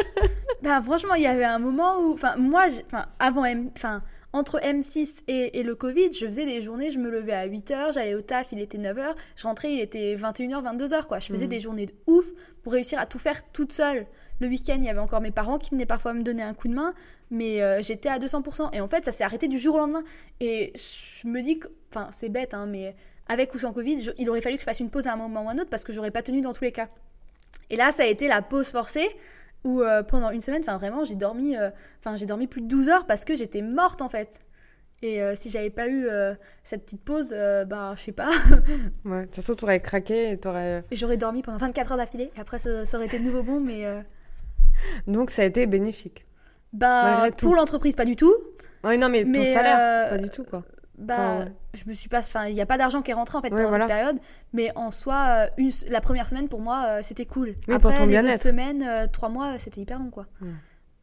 Bah 0.60 0.82
franchement, 0.82 1.14
il 1.14 1.22
y 1.22 1.26
avait 1.28 1.44
un 1.44 1.60
moment 1.60 2.00
où, 2.00 2.14
enfin 2.14 2.34
moi, 2.36 2.64
enfin 2.86 3.06
avant, 3.20 3.44
M... 3.44 3.70
enfin 3.76 4.02
entre 4.32 4.58
M6 4.58 5.20
et, 5.28 5.60
et 5.60 5.62
le 5.62 5.76
Covid, 5.76 6.12
je 6.12 6.26
faisais 6.26 6.44
des 6.46 6.62
journées, 6.62 6.90
je 6.90 6.98
me 6.98 7.08
levais 7.10 7.32
à 7.32 7.46
8h, 7.46 7.92
j'allais 7.92 8.16
au 8.16 8.22
taf, 8.22 8.48
il 8.50 8.58
était 8.58 8.76
9h, 8.76 9.14
je 9.36 9.42
rentrais, 9.44 9.72
il 9.72 9.80
était 9.80 10.16
21h, 10.16 10.64
22h 10.64 11.04
quoi. 11.06 11.20
Je 11.20 11.28
faisais 11.28 11.44
Mhm. 11.44 11.50
des 11.50 11.60
journées 11.60 11.86
de 11.86 11.94
ouf 12.08 12.26
pour 12.64 12.72
réussir 12.72 12.98
à 12.98 13.06
tout 13.06 13.20
faire 13.20 13.48
toute 13.52 13.70
seule. 13.72 14.06
Le 14.40 14.48
week-end, 14.48 14.74
il 14.78 14.84
y 14.84 14.88
avait 14.88 14.98
encore 14.98 15.20
mes 15.20 15.30
parents 15.30 15.58
qui 15.58 15.70
venaient 15.70 15.86
parfois 15.86 16.12
me 16.12 16.24
donner 16.24 16.42
un 16.42 16.54
coup 16.54 16.66
de 16.66 16.74
main, 16.74 16.92
mais 17.30 17.62
euh, 17.62 17.80
j'étais 17.80 18.08
à 18.08 18.18
200%. 18.18 18.70
Et 18.74 18.80
en 18.80 18.88
fait, 18.88 19.04
ça 19.04 19.12
s'est 19.12 19.22
arrêté 19.24 19.46
du 19.46 19.58
jour 19.58 19.76
au 19.76 19.78
lendemain. 19.78 20.02
Et 20.40 20.72
je 20.74 21.28
me 21.28 21.40
dis 21.40 21.60
que, 21.60 21.68
enfin, 21.92 22.08
c'est 22.10 22.30
bête, 22.30 22.52
hein, 22.52 22.66
mais 22.66 22.96
avec 23.28 23.54
ou 23.54 23.58
sans 23.58 23.72
Covid, 23.72 24.02
je- 24.02 24.10
il 24.18 24.28
aurait 24.30 24.40
fallu 24.40 24.56
que 24.56 24.60
je 24.62 24.66
fasse 24.66 24.80
une 24.80 24.90
pause 24.90 25.06
à 25.06 25.12
un 25.12 25.16
moment 25.16 25.44
ou 25.44 25.48
à 25.48 25.52
un 25.52 25.58
autre 25.58 25.70
parce 25.70 25.84
que 25.84 25.92
j'aurais 25.92 26.10
pas 26.10 26.22
tenu 26.22 26.40
dans 26.40 26.52
tous 26.54 26.64
les 26.64 26.72
cas. 26.72 26.88
Et 27.70 27.76
là, 27.76 27.90
ça 27.90 28.02
a 28.02 28.06
été 28.06 28.28
la 28.28 28.42
pause 28.42 28.70
forcée 28.70 29.08
où 29.64 29.82
euh, 29.82 30.02
pendant 30.02 30.30
une 30.30 30.40
semaine, 30.40 30.62
enfin 30.62 30.76
vraiment, 30.78 31.04
j'ai 31.04 31.14
dormi, 31.16 31.56
euh, 31.56 31.70
enfin 32.00 32.16
j'ai 32.16 32.26
dormi 32.26 32.46
plus 32.46 32.60
de 32.62 32.68
12 32.68 32.88
heures 32.88 33.06
parce 33.06 33.24
que 33.24 33.34
j'étais 33.34 33.60
morte 33.62 34.00
en 34.02 34.08
fait. 34.08 34.40
Et 35.02 35.22
euh, 35.22 35.34
si 35.36 35.48
j'avais 35.50 35.70
pas 35.70 35.86
eu 35.86 36.06
euh, 36.08 36.34
cette 36.64 36.84
petite 36.84 37.02
pause, 37.04 37.30
bah 37.66 37.94
je 37.96 38.02
sais 38.02 38.12
pas, 38.12 38.30
Ouais, 39.04 39.20
de 39.20 39.24
toute 39.26 39.36
façon, 39.36 39.54
t'aurais 39.54 39.80
craqué 39.80 40.32
et 40.32 40.38
t'aurais. 40.38 40.82
j'aurais 40.90 41.16
dormi 41.16 41.42
pendant 41.42 41.58
24 41.58 41.92
heures 41.92 41.98
d'affilée. 41.98 42.30
Et 42.36 42.40
après, 42.40 42.58
ça, 42.58 42.84
ça 42.84 42.96
aurait 42.96 43.06
été 43.06 43.18
de 43.18 43.24
nouveau 43.24 43.42
bon, 43.44 43.60
mais 43.60 43.84
Donc, 45.06 45.30
ça 45.30 45.42
a 45.42 45.44
été 45.44 45.66
bénéfique. 45.66 46.24
bah 46.72 47.28
pour 47.36 47.54
l'entreprise 47.54 47.94
pas 47.96 48.04
du 48.04 48.16
tout. 48.16 48.34
Oui, 48.84 48.96
non, 48.98 49.08
mais, 49.08 49.24
ton 49.24 49.44
salaire, 49.44 50.08
pas 50.10 50.18
du 50.18 50.30
tout, 50.30 50.44
quoi. 50.44 50.64
Bah, 50.98 51.14
Enfin, 51.16 51.44
je 51.74 51.84
me 51.88 51.92
suis 51.94 52.08
pas, 52.08 52.18
enfin 52.18 52.46
il 52.46 52.56
y 52.56 52.60
a 52.60 52.66
pas 52.66 52.76
d'argent 52.76 53.02
qui 53.02 53.12
est 53.12 53.14
rentré 53.14 53.38
en 53.38 53.40
fait 53.40 53.50
Ouais, 53.52 53.56
pendant 53.58 53.68
voilà. 53.68 53.86
cette 53.86 53.94
période. 53.96 54.18
Mais 54.52 54.70
en 54.76 54.90
soi, 54.90 55.24
euh, 55.28 55.46
une, 55.56 55.70
la 55.88 56.00
première 56.00 56.28
semaine 56.28 56.48
pour 56.48 56.60
moi, 56.60 56.84
euh, 56.86 57.00
c'était 57.02 57.24
cool. 57.26 57.54
Oui, 57.68 57.74
Après 57.74 57.90
pour 57.90 57.94
ton 57.98 58.06
les 58.06 58.18
autres 58.18 58.38
semaines, 58.38 58.82
euh, 58.82 59.06
trois 59.06 59.28
mois, 59.28 59.58
c'était 59.58 59.80
hyper 59.80 59.98
long 60.00 60.10
quoi. 60.10 60.24
Ouais. 60.42 60.48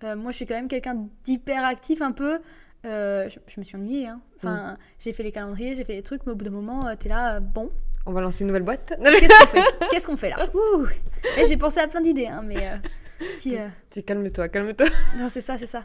Euh, 0.04 0.16
moi, 0.18 0.32
je 0.32 0.36
suis 0.36 0.46
quand 0.46 0.56
même 0.56 0.68
quelqu'un 0.68 1.08
d'hyper 1.24 1.64
actif 1.64 2.02
un 2.02 2.12
peu. 2.12 2.40
Je, 2.84 3.30
je 3.48 3.60
me 3.60 3.64
suis 3.64 3.76
ennuyée. 3.78 4.08
Hein. 4.08 4.20
Enfin, 4.38 4.74
Mm. 4.74 4.78
j'ai 5.00 5.14
fait 5.14 5.24
les 5.24 5.32
calendriers, 5.32 5.74
j'ai 5.76 5.86
fait 5.86 5.94
les 5.96 6.04
trucs, 6.04 6.26
mais 6.26 6.34
au 6.34 6.36
bout 6.36 6.46
d'un 6.46 6.52
moment, 6.52 6.94
t'es 6.98 7.10
là, 7.10 7.40
bon, 7.40 7.72
On 8.06 8.12
va 8.12 8.22
lancer 8.22 8.42
une 8.42 8.48
nouvelle 8.48 8.62
boîte. 8.64 8.94
qu'est-ce 9.04 9.40
qu'on 9.40 9.48
fait? 9.48 9.88
Qu'est-ce 9.90 10.08
qu'on 10.08 10.18
fait 10.18 10.30
là? 10.30 10.38
Ouh 10.54 10.86
Et 11.40 11.46
j'ai 11.46 11.58
pensé 11.58 11.80
à 11.80 11.88
plein 11.88 12.02
d'idées, 12.02 12.28
hein, 12.28 12.44
mais 12.46 12.58
petit, 13.40 13.58
calme-toi, 14.04 14.50
calme-toi. 14.50 14.88
non, 15.18 15.30
c'est 15.32 15.42
ça, 15.42 15.58
c'est 15.58 15.66
ça. 15.66 15.84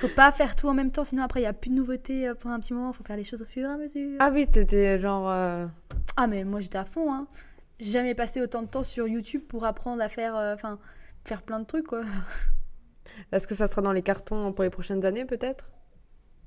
Faut 0.00 0.08
pas 0.08 0.30
faire 0.32 0.54
tout 0.56 0.68
en 0.68 0.74
même 0.74 0.90
temps, 0.90 1.04
sinon 1.04 1.22
après 1.22 1.40
il 1.40 1.44
y 1.44 1.46
a 1.46 1.52
plus 1.52 1.70
de 1.70 1.74
nouveautés 1.76 2.28
euh, 2.28 2.34
pendant 2.34 2.54
un 2.56 2.60
petit 2.60 2.74
moment. 2.74 2.92
Faut 2.92 3.04
faire 3.04 3.16
les 3.16 3.24
choses 3.24 3.42
au 3.42 3.46
fur 3.46 3.68
et 3.68 3.72
à 3.72 3.76
mesure. 3.76 4.16
Ah 4.20 4.30
oui, 4.32 4.46
t'étais 4.46 5.00
genre. 5.00 5.28
euh, 5.30 5.66
Ah 6.16 6.26
mais 6.26 6.44
moi 6.44 6.60
j'étais 6.60 6.78
à 6.78 6.84
fond 6.84 7.12
hein. 7.12 7.26
J'ai 7.78 7.90
jamais 7.92 8.14
passé 8.14 8.40
autant 8.40 8.62
de 8.62 8.68
temps 8.68 8.82
sur 8.82 9.06
YouTube 9.08 9.42
pour 9.48 9.64
apprendre 9.64 10.02
à 10.02 10.08
faire 10.08 10.34
euh, 10.36 10.54
enfin 10.54 10.78
faire 11.24 11.42
plein 11.42 11.60
de 11.60 11.64
trucs 11.66 11.86
quoi. 11.86 12.02
Est-ce 13.32 13.46
que 13.46 13.54
ça 13.54 13.66
sera 13.68 13.80
dans 13.82 13.92
les 13.92 14.02
cartons 14.02 14.52
pour 14.52 14.64
les 14.64 14.70
prochaines 14.70 15.04
années, 15.06 15.24
peut-être? 15.24 15.70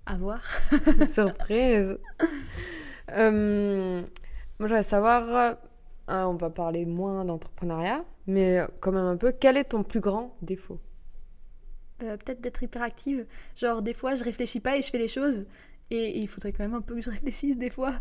À 0.06 0.16
voir. 0.18 0.42
Surprise. 1.08 1.98
Euh, 3.16 4.02
moi, 4.02 4.08
je 4.60 4.64
voudrais 4.66 4.84
savoir. 4.84 5.58
hein, 6.08 6.28
on 6.28 6.36
va 6.36 6.50
parler 6.50 6.86
moins 6.86 7.26
d'entrepreneuriat, 7.26 8.04
mais 8.28 8.60
quand 8.82 8.92
même 8.92 9.06
un 9.06 9.18
peu. 9.18 9.32
Quel 9.32 9.58
est 9.58 9.66
ton 9.66 9.84
plus 9.84 10.00
grand 10.00 10.36
défaut? 10.42 10.80
Euh, 12.04 12.18
peut-être 12.18 12.42
d'être 12.42 12.64
hyperactive. 12.64 13.26
Genre 13.56 13.82
des 13.82 13.94
fois 13.94 14.16
je 14.16 14.24
réfléchis 14.24 14.60
pas 14.60 14.78
et 14.78 14.82
je 14.82 14.90
fais 14.90 14.98
les 14.98 15.08
choses. 15.08 15.46
Et, 15.92 16.20
il 16.20 16.28
faudrait 16.28 16.52
quand 16.52 16.64
même 16.64 16.76
un 16.76 16.82
peu 16.82 16.96
que 16.96 17.02
je 17.02 17.10
réfléchisse 17.10 17.58
des 17.58 17.70
fois. 17.70 17.94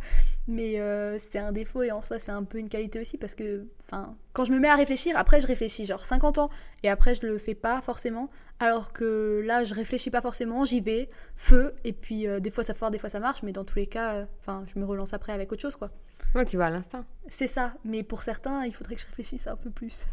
Mais 0.47 0.81
euh, 0.81 1.19
c'est 1.19 1.39
un 1.39 1.53
défaut 1.53 1.83
et 1.83 1.91
en 1.91 2.03
soi 2.03 2.19
c'est 2.19 2.33
un 2.33 2.45
peu 2.45 2.59
une 2.59 2.69
qualité 2.69 3.01
aussi 3.01 3.19
parce 3.19 3.35
que 3.35 3.67
enfin 3.85 4.17
quand 4.33 4.45
je 4.45 4.53
me 4.53 4.59
mets 4.59 4.69
à 4.69 4.77
réfléchir, 4.77 5.17
après 5.17 5.41
je 5.41 5.47
réfléchis 5.47 5.85
genre 5.85 6.05
50 6.05 6.39
ans 6.39 6.51
et 6.83 6.89
après 6.89 7.15
je 7.15 7.27
le 7.27 7.39
fais 7.39 7.55
pas 7.55 7.81
forcément. 7.83 8.31
Alors 8.61 8.93
que 8.93 9.43
là 9.45 9.65
je 9.65 9.75
réfléchis 9.75 10.11
pas 10.11 10.21
forcément, 10.21 10.65
j'y 10.65 10.81
vais, 10.81 11.09
feu 11.35 11.75
et 11.85 11.93
puis 11.93 12.27
euh, 12.27 12.41
des 12.41 12.51
fois 12.51 12.65
ça 12.65 12.75
foire, 12.75 12.91
des 12.91 12.99
fois 12.99 13.09
ça 13.09 13.21
marche, 13.21 13.43
mais 13.43 13.53
dans 13.53 13.65
tous 13.65 13.79
les 13.79 13.87
cas, 13.87 14.15
euh, 14.15 14.25
enfin 14.41 14.65
je 14.67 14.79
me 14.79 14.85
relance 14.85 15.15
après 15.15 15.33
avec 15.33 15.53
autre 15.53 15.63
chose 15.63 15.77
quoi. 15.77 15.91
Ouais, 16.35 16.45
tu 16.45 16.57
vas 16.57 16.67
à 16.67 16.71
l'instinct. 16.71 17.07
C'est 17.29 17.47
ça, 17.47 17.75
mais 17.85 18.03
pour 18.03 18.23
certains, 18.23 18.67
il 18.67 18.75
faudrait 18.75 18.97
que 18.97 19.01
je 19.01 19.07
réfléchisse 19.07 19.47
un 19.47 19.57
peu 19.57 19.71
plus. 19.71 20.05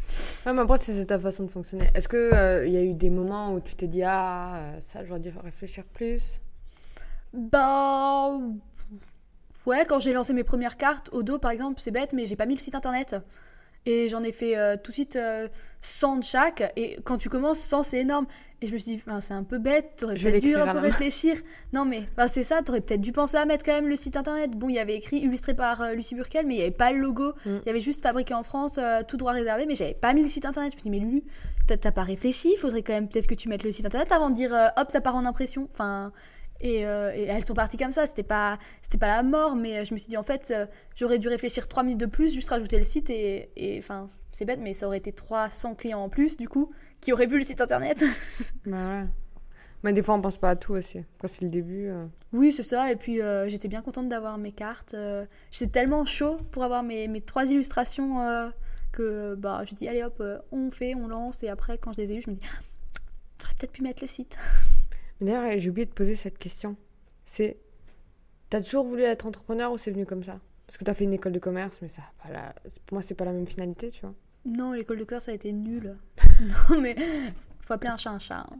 Ouais, 0.46 0.52
mais 0.54 0.60
après, 0.60 0.78
c'est 0.78 1.04
ta 1.04 1.18
façon 1.18 1.44
de 1.44 1.50
fonctionner. 1.50 1.90
Est-ce 1.94 2.08
qu'il 2.08 2.66
il 2.68 2.72
y 2.72 2.78
a 2.78 2.82
eu 2.82 2.94
des 2.94 3.10
moments 3.10 3.52
où 3.52 3.60
tu 3.60 3.74
t'es 3.74 3.86
dit 3.86 4.02
Ah, 4.02 4.72
ça, 4.80 5.04
j'aurais 5.04 5.20
dû 5.20 5.30
réfléchir 5.42 5.84
plus? 5.92 6.40
Bah. 7.32 8.30
Ouais, 9.66 9.84
quand 9.88 9.98
j'ai 9.98 10.12
lancé 10.12 10.32
mes 10.32 10.44
premières 10.44 10.76
cartes, 10.76 11.08
au 11.12 11.22
dos 11.22 11.38
par 11.38 11.50
exemple, 11.50 11.80
c'est 11.80 11.90
bête, 11.90 12.12
mais 12.12 12.24
j'ai 12.24 12.36
pas 12.36 12.46
mis 12.46 12.54
le 12.54 12.60
site 12.60 12.74
internet. 12.76 13.16
Et 13.88 14.08
j'en 14.08 14.24
ai 14.24 14.32
fait 14.32 14.56
euh, 14.56 14.76
tout 14.76 14.90
de 14.90 14.94
suite 14.94 15.14
euh, 15.14 15.46
100 15.80 16.16
de 16.16 16.24
chaque. 16.24 16.72
Et 16.76 16.96
quand 17.04 17.18
tu 17.18 17.28
commences, 17.28 17.58
100 17.60 17.84
c'est 17.84 17.98
énorme. 17.98 18.26
Et 18.60 18.66
je 18.66 18.72
me 18.72 18.78
suis 18.78 18.96
dit, 18.96 19.02
Enfin, 19.06 19.20
c'est 19.20 19.34
un 19.34 19.44
peu 19.44 19.58
bête, 19.58 19.92
t'aurais 19.96 20.14
peut-être 20.16 20.40
dû 20.42 20.56
un 20.56 20.72
peu 20.72 20.78
réfléchir. 20.78 21.36
Non, 21.72 21.84
mais 21.84 22.02
enfin, 22.16 22.26
c'est 22.26 22.42
ça, 22.42 22.62
t'aurais 22.62 22.80
peut-être 22.80 23.00
dû 23.00 23.12
penser 23.12 23.36
à 23.36 23.44
mettre 23.44 23.64
quand 23.64 23.72
même 23.74 23.88
le 23.88 23.94
site 23.94 24.16
internet. 24.16 24.52
Bon, 24.52 24.68
il 24.68 24.74
y 24.74 24.78
avait 24.80 24.96
écrit 24.96 25.18
illustré 25.18 25.54
par 25.54 25.82
euh, 25.82 25.92
Lucie 25.92 26.14
Burkel, 26.16 26.46
mais 26.46 26.54
il 26.54 26.56
n'y 26.58 26.62
avait 26.62 26.70
pas 26.72 26.90
le 26.90 26.98
logo. 26.98 27.32
Il 27.44 27.52
Mm. 27.52 27.60
y 27.66 27.70
avait 27.70 27.80
juste 27.80 28.02
fabriqué 28.02 28.34
en 28.34 28.42
France, 28.42 28.76
euh, 28.78 29.02
tout 29.06 29.16
droit 29.16 29.32
réservé, 29.32 29.66
mais 29.66 29.76
j'avais 29.76 29.94
pas 29.94 30.14
mis 30.14 30.22
le 30.22 30.28
site 30.28 30.46
internet. 30.46 30.72
Je 30.72 30.76
me 30.76 30.80
suis 30.80 30.90
dit, 30.90 30.98
mais 30.98 31.04
Lulu, 31.04 31.22
t'as 31.68 31.92
pas 31.92 32.02
réfléchi, 32.02 32.52
il 32.54 32.58
faudrait 32.58 32.82
quand 32.82 32.92
même 32.94 33.08
peut-être 33.08 33.26
que 33.28 33.34
tu 33.36 33.48
mettes 33.48 33.62
le 33.62 33.70
site 33.72 33.86
internet 33.86 34.10
avant 34.10 34.30
de 34.30 34.34
dire, 34.34 34.52
hop, 34.76 34.90
ça 34.90 35.00
part 35.00 35.14
en 35.16 35.24
impression. 35.24 35.68
Enfin. 35.74 36.12
Et, 36.60 36.86
euh, 36.86 37.12
et 37.14 37.24
elles 37.24 37.44
sont 37.44 37.54
parties 37.54 37.76
comme 37.76 37.92
ça, 37.92 38.06
c'était 38.06 38.22
pas, 38.22 38.58
c'était 38.82 38.98
pas 38.98 39.08
la 39.08 39.22
mort, 39.22 39.56
mais 39.56 39.78
euh, 39.78 39.84
je 39.84 39.92
me 39.92 39.98
suis 39.98 40.08
dit 40.08 40.16
en 40.16 40.22
fait, 40.22 40.50
euh, 40.50 40.66
j'aurais 40.94 41.18
dû 41.18 41.28
réfléchir 41.28 41.68
3 41.68 41.82
minutes 41.82 42.00
de 42.00 42.06
plus, 42.06 42.32
juste 42.32 42.48
rajouter 42.48 42.78
le 42.78 42.84
site 42.84 43.10
et, 43.10 43.76
enfin, 43.78 44.10
c'est 44.32 44.44
bête, 44.44 44.60
mais 44.60 44.74
ça 44.74 44.86
aurait 44.86 44.98
été 44.98 45.12
300 45.12 45.74
clients 45.74 46.00
en 46.00 46.08
plus 46.08 46.36
du 46.36 46.48
coup, 46.48 46.72
qui 47.00 47.12
auraient 47.12 47.26
vu 47.26 47.38
le 47.38 47.44
site 47.44 47.60
internet. 47.60 48.02
Bah 48.66 49.02
ouais. 49.02 49.06
Mais 49.82 49.92
des 49.92 50.02
fois, 50.02 50.14
on 50.14 50.20
pense 50.20 50.38
pas 50.38 50.50
à 50.50 50.56
tout 50.56 50.72
aussi. 50.72 51.04
Quand 51.20 51.28
c'est 51.28 51.44
le 51.44 51.50
début. 51.50 51.88
euh. 51.88 52.06
oui, 52.32 52.50
c'est 52.50 52.62
ça, 52.62 52.90
et 52.90 52.96
puis 52.96 53.20
j'étais 53.46 53.68
bien 53.68 53.82
contente 53.82 54.08
d'avoir 54.08 54.38
mes 54.38 54.52
cartes. 54.52 54.96
j'étais 55.50 55.70
tellement 55.70 56.04
chaud 56.04 56.38
pour 56.50 56.64
avoir 56.64 56.82
mes, 56.82 57.06
mes 57.06 57.20
trois 57.20 57.44
illustrations 57.44 58.50
que 58.92 59.34
bah, 59.34 59.62
je 59.66 59.74
dis 59.74 59.86
allez 59.86 60.02
hop, 60.02 60.22
on 60.50 60.70
fait, 60.70 60.94
on 60.94 61.06
lance, 61.06 61.42
et 61.42 61.48
après 61.48 61.76
quand 61.78 61.92
je 61.92 61.98
les 61.98 62.12
ai 62.12 62.16
eues, 62.16 62.22
je 62.22 62.30
me 62.30 62.36
dis, 62.36 62.46
Ah, 62.46 62.60
j'aurais 63.40 63.54
peut-être 63.58 63.72
pu 63.72 63.82
mettre 63.82 64.02
le 64.02 64.08
site. 64.08 64.36
Mais 65.20 65.32
d'ailleurs, 65.32 65.58
j'ai 65.58 65.70
oublié 65.70 65.86
de 65.86 65.92
poser 65.92 66.16
cette 66.16 66.38
question. 66.38 66.76
C'est. 67.24 67.56
T'as 68.50 68.60
toujours 68.62 68.84
voulu 68.84 69.02
être 69.02 69.26
entrepreneur 69.26 69.72
ou 69.72 69.78
c'est 69.78 69.90
venu 69.90 70.06
comme 70.06 70.22
ça? 70.22 70.40
Parce 70.66 70.78
que 70.78 70.84
t'as 70.84 70.94
fait 70.94 71.04
une 71.04 71.12
école 71.12 71.32
de 71.32 71.38
commerce, 71.38 71.78
mais 71.82 71.88
ça, 71.88 72.02
pas 72.22 72.32
la- 72.32 72.54
pour 72.86 72.94
moi, 72.96 73.02
c'est 73.02 73.14
pas 73.14 73.24
la 73.24 73.32
même 73.32 73.46
finalité, 73.46 73.90
tu 73.90 74.00
vois. 74.02 74.14
Non, 74.44 74.72
l'école 74.72 74.98
de 74.98 75.04
cœur, 75.04 75.20
ça 75.20 75.32
a 75.32 75.34
été 75.34 75.52
nul. 75.52 75.96
non, 76.70 76.80
mais 76.80 76.94
faut 77.60 77.72
appeler 77.72 77.90
un 77.90 77.96
chat 77.96 78.10
un 78.10 78.18
chat. 78.18 78.46
hein. 78.50 78.58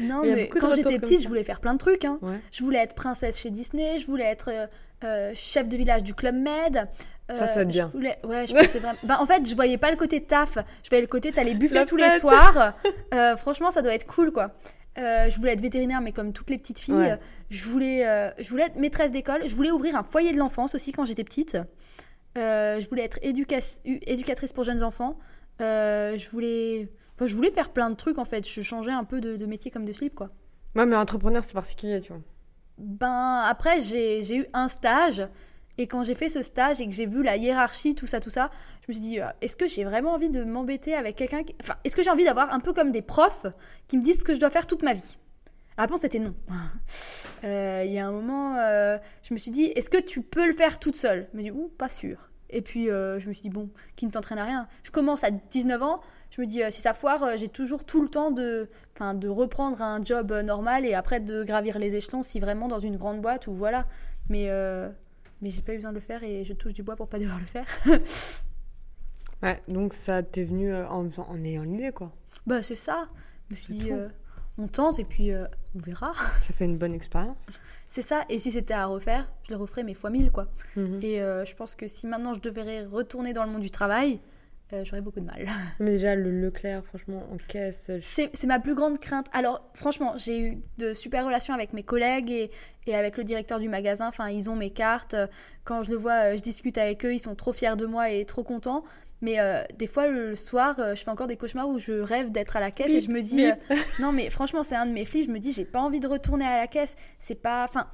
Non, 0.00 0.22
mais 0.24 0.48
quand 0.48 0.72
j'étais 0.72 0.98
petite, 0.98 1.18
ça. 1.18 1.22
je 1.24 1.28
voulais 1.28 1.44
faire 1.44 1.60
plein 1.60 1.72
de 1.72 1.78
trucs. 1.78 2.04
Hein. 2.04 2.18
Ouais. 2.22 2.38
Je 2.52 2.62
voulais 2.62 2.78
être 2.80 2.94
princesse 2.94 3.38
chez 3.38 3.50
Disney, 3.50 3.98
je 3.98 4.06
voulais 4.06 4.24
être 4.24 4.50
euh, 4.52 4.66
euh, 5.04 5.32
chef 5.34 5.68
de 5.68 5.76
village 5.76 6.02
du 6.02 6.12
Club 6.14 6.34
Med. 6.34 6.88
Ça, 7.28 7.34
ça 7.34 7.44
va 7.46 7.50
être 7.52 7.58
je 7.60 7.64
bien. 7.64 7.86
voulais- 7.88 8.18
Ouais, 8.24 8.46
je 8.46 8.52
pensais 8.52 8.78
vraiment... 8.78 8.98
bah, 9.04 9.16
en 9.20 9.26
fait, 9.26 9.48
je 9.48 9.54
voyais 9.54 9.78
pas 9.78 9.90
le 9.90 9.96
côté 9.96 10.22
taf. 10.22 10.58
Je 10.82 10.88
voyais 10.90 11.02
le 11.02 11.08
côté, 11.08 11.30
buffets 11.32 11.74
La 11.74 11.84
tous 11.84 11.96
les 11.96 12.10
soirs. 12.10 12.74
Euh, 13.14 13.36
franchement, 13.36 13.70
ça 13.70 13.80
doit 13.82 13.94
être 13.94 14.06
cool, 14.06 14.32
quoi. 14.32 14.52
Euh, 14.98 15.28
je 15.28 15.36
voulais 15.36 15.52
être 15.52 15.60
vétérinaire, 15.60 16.00
mais 16.00 16.12
comme 16.12 16.32
toutes 16.32 16.50
les 16.50 16.58
petites 16.58 16.78
filles. 16.78 16.94
Ouais. 16.94 17.18
Je, 17.50 17.68
voulais, 17.68 18.06
euh, 18.06 18.30
je 18.38 18.48
voulais 18.48 18.64
être 18.64 18.76
maîtresse 18.76 19.10
d'école. 19.10 19.46
Je 19.46 19.54
voulais 19.54 19.70
ouvrir 19.70 19.96
un 19.96 20.02
foyer 20.02 20.32
de 20.32 20.38
l'enfance 20.38 20.74
aussi 20.74 20.92
quand 20.92 21.04
j'étais 21.04 21.24
petite. 21.24 21.58
Euh, 22.38 22.80
je 22.80 22.88
voulais 22.88 23.04
être 23.04 23.18
éducatrice 23.22 24.52
pour 24.52 24.64
jeunes 24.64 24.82
enfants. 24.82 25.18
Je 25.60 26.30
voulais, 26.30 26.88
enfin, 27.14 27.26
je 27.26 27.34
voulais 27.34 27.50
faire 27.50 27.70
plein 27.70 27.90
de 27.90 27.96
trucs 27.96 28.18
en 28.18 28.24
fait. 28.24 28.46
Je 28.48 28.62
changeais 28.62 28.92
un 28.92 29.04
peu 29.04 29.20
de, 29.20 29.36
de 29.36 29.46
métier 29.46 29.70
comme 29.70 29.84
de 29.84 29.92
slip 29.92 30.14
quoi. 30.14 30.28
Ouais, 30.74 30.86
mais 30.86 30.96
entrepreneur, 30.96 31.42
c'est 31.44 31.54
particulier, 31.54 32.00
tu 32.00 32.12
vois. 32.12 32.22
Ben 32.78 33.42
après 33.46 33.80
j'ai 33.80 34.36
eu 34.36 34.46
un 34.52 34.68
stage 34.68 35.26
et 35.78 35.86
quand 35.86 36.02
j'ai 36.02 36.14
fait 36.14 36.28
ce 36.28 36.42
stage 36.42 36.80
et 36.80 36.86
que 36.86 36.92
j'ai 36.92 37.06
vu 37.06 37.22
la 37.22 37.36
hiérarchie 37.36 37.94
tout 37.94 38.06
ça 38.06 38.20
tout 38.20 38.30
ça, 38.30 38.50
je 38.82 38.92
me 38.92 38.92
suis 38.94 39.00
dit 39.00 39.20
euh, 39.20 39.26
est-ce 39.40 39.56
que 39.56 39.66
j'ai 39.66 39.84
vraiment 39.84 40.12
envie 40.12 40.30
de 40.30 40.44
m'embêter 40.44 40.94
avec 40.94 41.16
quelqu'un 41.16 41.42
enfin 41.60 41.74
est-ce 41.84 41.94
que 41.96 42.02
j'ai 42.02 42.10
envie 42.10 42.24
d'avoir 42.24 42.52
un 42.52 42.60
peu 42.60 42.72
comme 42.72 42.92
des 42.92 43.02
profs 43.02 43.46
qui 43.86 43.98
me 43.98 44.02
disent 44.02 44.20
ce 44.20 44.24
que 44.24 44.34
je 44.34 44.40
dois 44.40 44.50
faire 44.50 44.66
toute 44.66 44.82
ma 44.82 44.94
vie? 44.94 45.18
La 45.76 45.84
réponse 45.84 46.04
était 46.04 46.18
non. 46.18 46.34
Euh, 47.44 47.82
Il 47.84 47.92
y 47.92 47.98
a 47.98 48.06
un 48.06 48.12
moment 48.12 48.56
euh, 48.56 48.96
je 49.22 49.34
me 49.34 49.38
suis 49.38 49.50
dit 49.50 49.64
est-ce 49.64 49.90
que 49.90 50.00
tu 50.00 50.22
peux 50.22 50.46
le 50.46 50.54
faire 50.54 50.78
toute 50.78 50.96
seule? 50.96 51.28
Je 51.32 51.36
me 51.36 51.42
dis 51.42 51.50
ouh 51.50 51.68
pas 51.76 51.88
sûr. 51.90 52.30
Et 52.48 52.62
puis 52.62 52.86
je 52.86 53.28
me 53.28 53.32
suis 53.32 53.42
dit 53.42 53.50
bon 53.50 53.68
qui 53.94 54.06
ne 54.06 54.10
t'entraîne 54.10 54.38
à 54.38 54.44
rien? 54.44 54.68
Je 54.84 54.90
commence 54.90 55.22
à 55.22 55.30
19 55.30 55.82
ans. 55.82 56.00
Je 56.30 56.40
me 56.40 56.46
dis, 56.46 56.60
si 56.70 56.80
ça 56.80 56.94
foire, 56.94 57.36
j'ai 57.36 57.48
toujours 57.48 57.84
tout 57.84 58.02
le 58.02 58.08
temps 58.08 58.30
de, 58.30 58.68
de 59.14 59.28
reprendre 59.28 59.82
un 59.82 60.02
job 60.02 60.32
normal 60.32 60.86
et 60.86 60.94
après 60.94 61.20
de 61.20 61.44
gravir 61.44 61.78
les 61.78 61.94
échelons 61.94 62.22
si 62.22 62.40
vraiment 62.40 62.68
dans 62.68 62.78
une 62.78 62.96
grande 62.96 63.20
boîte 63.20 63.46
ou 63.46 63.52
voilà. 63.52 63.84
Mais, 64.28 64.48
mais 65.42 65.50
j'ai 65.50 65.62
pas 65.62 65.72
eu 65.72 65.76
besoin 65.76 65.90
de 65.90 65.96
le 65.96 66.00
faire 66.00 66.22
et 66.24 66.44
je 66.44 66.52
touche 66.52 66.72
du 66.74 66.82
bois 66.82 66.96
pour 66.96 67.08
pas 67.08 67.18
devoir 67.20 67.38
le 67.38 67.46
faire. 67.46 67.66
Ouais, 69.42 69.60
donc 69.68 69.92
ça 69.92 70.22
t'est 70.22 70.44
venu 70.44 70.72
euh, 70.72 70.86
en, 70.88 71.06
en 71.08 71.44
ayant 71.44 71.62
l'idée, 71.64 71.92
quoi. 71.92 72.12
bah, 72.46 72.62
c'est 72.62 72.74
ça. 72.74 73.08
Je 73.50 73.54
me 73.54 73.60
suis 73.60 73.74
dit, 73.74 73.92
euh, 73.92 74.08
on 74.58 74.66
tente 74.66 74.98
et 74.98 75.04
puis 75.04 75.30
euh, 75.32 75.44
on 75.76 75.78
verra. 75.80 76.12
Ça 76.42 76.52
fait 76.52 76.64
une 76.64 76.78
bonne 76.78 76.94
expérience. 76.94 77.36
C'est 77.86 78.02
ça. 78.02 78.24
Et 78.28 78.38
si 78.40 78.50
c'était 78.50 78.74
à 78.74 78.86
refaire, 78.86 79.30
je 79.44 79.50
le 79.50 79.56
referais 79.56 79.84
mais 79.84 79.94
fois 79.94 80.10
mille, 80.10 80.32
quoi. 80.32 80.48
Mhm. 80.74 80.98
Et 81.02 81.20
euh, 81.20 81.44
je 81.44 81.54
pense 81.54 81.74
que 81.76 81.86
si 81.86 82.06
maintenant 82.06 82.34
je 82.34 82.40
devrais 82.40 82.84
retourner 82.84 83.32
dans 83.32 83.44
le 83.44 83.50
monde 83.50 83.62
du 83.62 83.70
travail, 83.70 84.18
euh, 84.72 84.84
j'aurais 84.84 85.00
beaucoup 85.00 85.20
de 85.20 85.24
mal. 85.26 85.46
Mais 85.80 85.90
déjà, 85.92 86.14
le 86.14 86.30
Leclerc, 86.30 86.84
franchement, 86.84 87.22
en 87.32 87.36
caisse, 87.36 87.86
je- 87.88 88.00
C'est 88.00 88.46
ma 88.46 88.58
plus 88.58 88.74
grande 88.74 88.98
crainte. 88.98 89.26
Alors, 89.32 89.70
franchement, 89.74 90.14
j'ai 90.16 90.40
eu 90.40 90.58
de 90.78 90.92
super 90.92 91.24
relations 91.24 91.54
avec 91.54 91.72
mes 91.72 91.82
collègues 91.82 92.30
et, 92.30 92.50
et 92.86 92.94
avec 92.96 93.16
le 93.16 93.24
directeur 93.24 93.60
du 93.60 93.68
magasin. 93.68 94.08
Enfin, 94.08 94.28
ils 94.28 94.50
ont 94.50 94.56
mes 94.56 94.70
cartes. 94.70 95.14
Quand 95.64 95.82
je 95.84 95.90
le 95.90 95.96
vois, 95.96 96.32
euh, 96.32 96.36
je 96.36 96.42
discute 96.42 96.78
avec 96.78 97.04
eux. 97.04 97.14
Ils 97.14 97.20
sont 97.20 97.34
trop 97.34 97.52
fiers 97.52 97.76
de 97.76 97.86
moi 97.86 98.10
et 98.10 98.24
trop 98.24 98.42
contents. 98.42 98.82
Mais 99.22 99.40
euh, 99.40 99.62
des 99.78 99.86
fois, 99.86 100.08
le 100.08 100.36
soir, 100.36 100.78
euh, 100.78 100.94
je 100.94 101.02
fais 101.02 101.10
encore 101.10 101.26
des 101.26 101.36
cauchemars 101.36 101.68
où 101.68 101.78
je 101.78 101.92
rêve 101.92 102.30
d'être 102.32 102.54
à 102.56 102.60
la 102.60 102.70
caisse 102.70 102.90
et 102.90 103.00
je 103.00 103.10
me 103.10 103.22
dis, 103.22 103.46
euh, 103.46 103.54
non, 103.98 104.12
mais 104.12 104.28
franchement, 104.30 104.62
c'est 104.62 104.76
un 104.76 104.84
de 104.86 104.92
mes 104.92 105.04
flips. 105.06 105.26
Je 105.26 105.32
me 105.32 105.38
dis, 105.38 105.52
j'ai 105.52 105.64
pas 105.64 105.80
envie 105.80 106.00
de 106.00 106.06
retourner 106.06 106.44
à 106.44 106.58
la 106.58 106.66
caisse. 106.66 106.96
C'est 107.18 107.34
pas. 107.40 107.64
Enfin, 107.64 107.86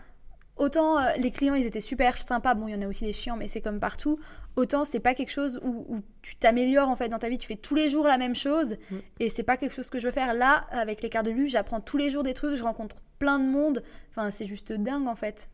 autant 0.57 0.99
les 1.19 1.31
clients, 1.31 1.55
ils 1.55 1.67
étaient 1.67 1.81
super 1.81 2.21
sympas. 2.21 2.55
Bon, 2.55 2.67
il 2.69 2.75
y 2.75 2.79
en 2.79 2.83
a 2.83 2.89
aussi 2.89 3.05
des 3.05 3.13
chiants, 3.13 3.37
mais 3.37 3.49
c'est 3.49 3.61
comme 3.61 3.79
partout. 3.81 4.19
Autant 4.57 4.85
c'est 4.85 5.01
pas 5.01 5.15
quelque 5.15 5.31
chose 5.31 5.61
où, 5.65 5.87
où 5.89 6.03
tu 6.21 6.37
t'améliores 6.37 6.89
en 6.89 6.97
fait 6.97 7.09
dans 7.09 7.19
ta 7.19 7.29
vie. 7.29 7.39
Tu 7.39 7.47
fais 7.47 7.57
tous 7.57 7.75
les 7.75 7.89
jours 7.89 8.07
la 8.07 8.19
même 8.19 8.35
chose 8.35 8.77
Mm. 8.91 8.97
et 9.21 9.29
c'est 9.29 9.43
pas 9.43 9.57
quelque 9.57 9.73
chose 9.75 9.89
que 9.91 9.99
je 9.99 10.07
veux 10.07 10.13
faire. 10.13 10.35
Là, 10.35 10.67
avec 10.71 11.03
les 11.03 11.09
quarts 11.09 11.23
de 11.23 11.31
lune, 11.31 11.49
j'apprends 11.49 11.81
tous 11.81 11.97
les 11.97 12.11
jours 12.11 12.23
des 12.23 12.35
trucs. 12.35 12.57
Je 12.57 12.63
rencontre 12.63 12.97
plein 13.19 13.39
de 13.39 13.47
monde. 13.47 13.83
Enfin, 14.11 14.31
c'est 14.31 14.47
juste 14.47 14.73
dingue 14.73 15.09
en 15.09 15.15
fait. 15.15 15.49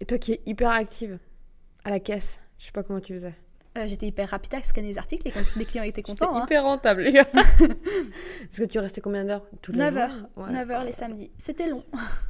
Et 0.00 0.04
toi 0.04 0.18
qui 0.18 0.32
es 0.32 0.42
hyper 0.46 0.70
active 0.70 1.18
à 1.84 1.90
la 1.90 1.98
caisse, 2.00 2.40
je 2.58 2.66
sais 2.66 2.72
pas 2.72 2.82
comment 2.82 3.00
tu 3.00 3.14
faisais. 3.14 3.34
Euh, 3.76 3.86
J'étais 3.86 4.06
hyper 4.06 4.28
rapide 4.30 4.54
à 4.54 4.62
scanner 4.62 4.88
les 4.88 4.98
articles 4.98 5.30
les 5.56 5.64
clients 5.64 5.84
étaient 5.84 6.02
contents. 6.02 6.26
C'était 6.28 6.38
hein. 6.40 6.44
hyper 6.44 6.64
rentable, 6.64 7.02
les 7.02 7.12
gars. 7.12 7.26
Est-ce 7.60 8.60
que 8.62 8.64
tu 8.66 8.78
restais 8.78 9.00
combien 9.00 9.24
d'heures 9.24 9.44
Toutes 9.62 9.74
les 9.76 9.80
9 9.82 9.92
jours 9.92 10.02
heures, 10.02 10.28
Ouais. 10.36 10.52
9 10.52 10.70
heures 10.70 10.84
les 10.84 10.92
samedis. 10.92 11.30
C'était 11.38 11.68
long. 11.68 11.84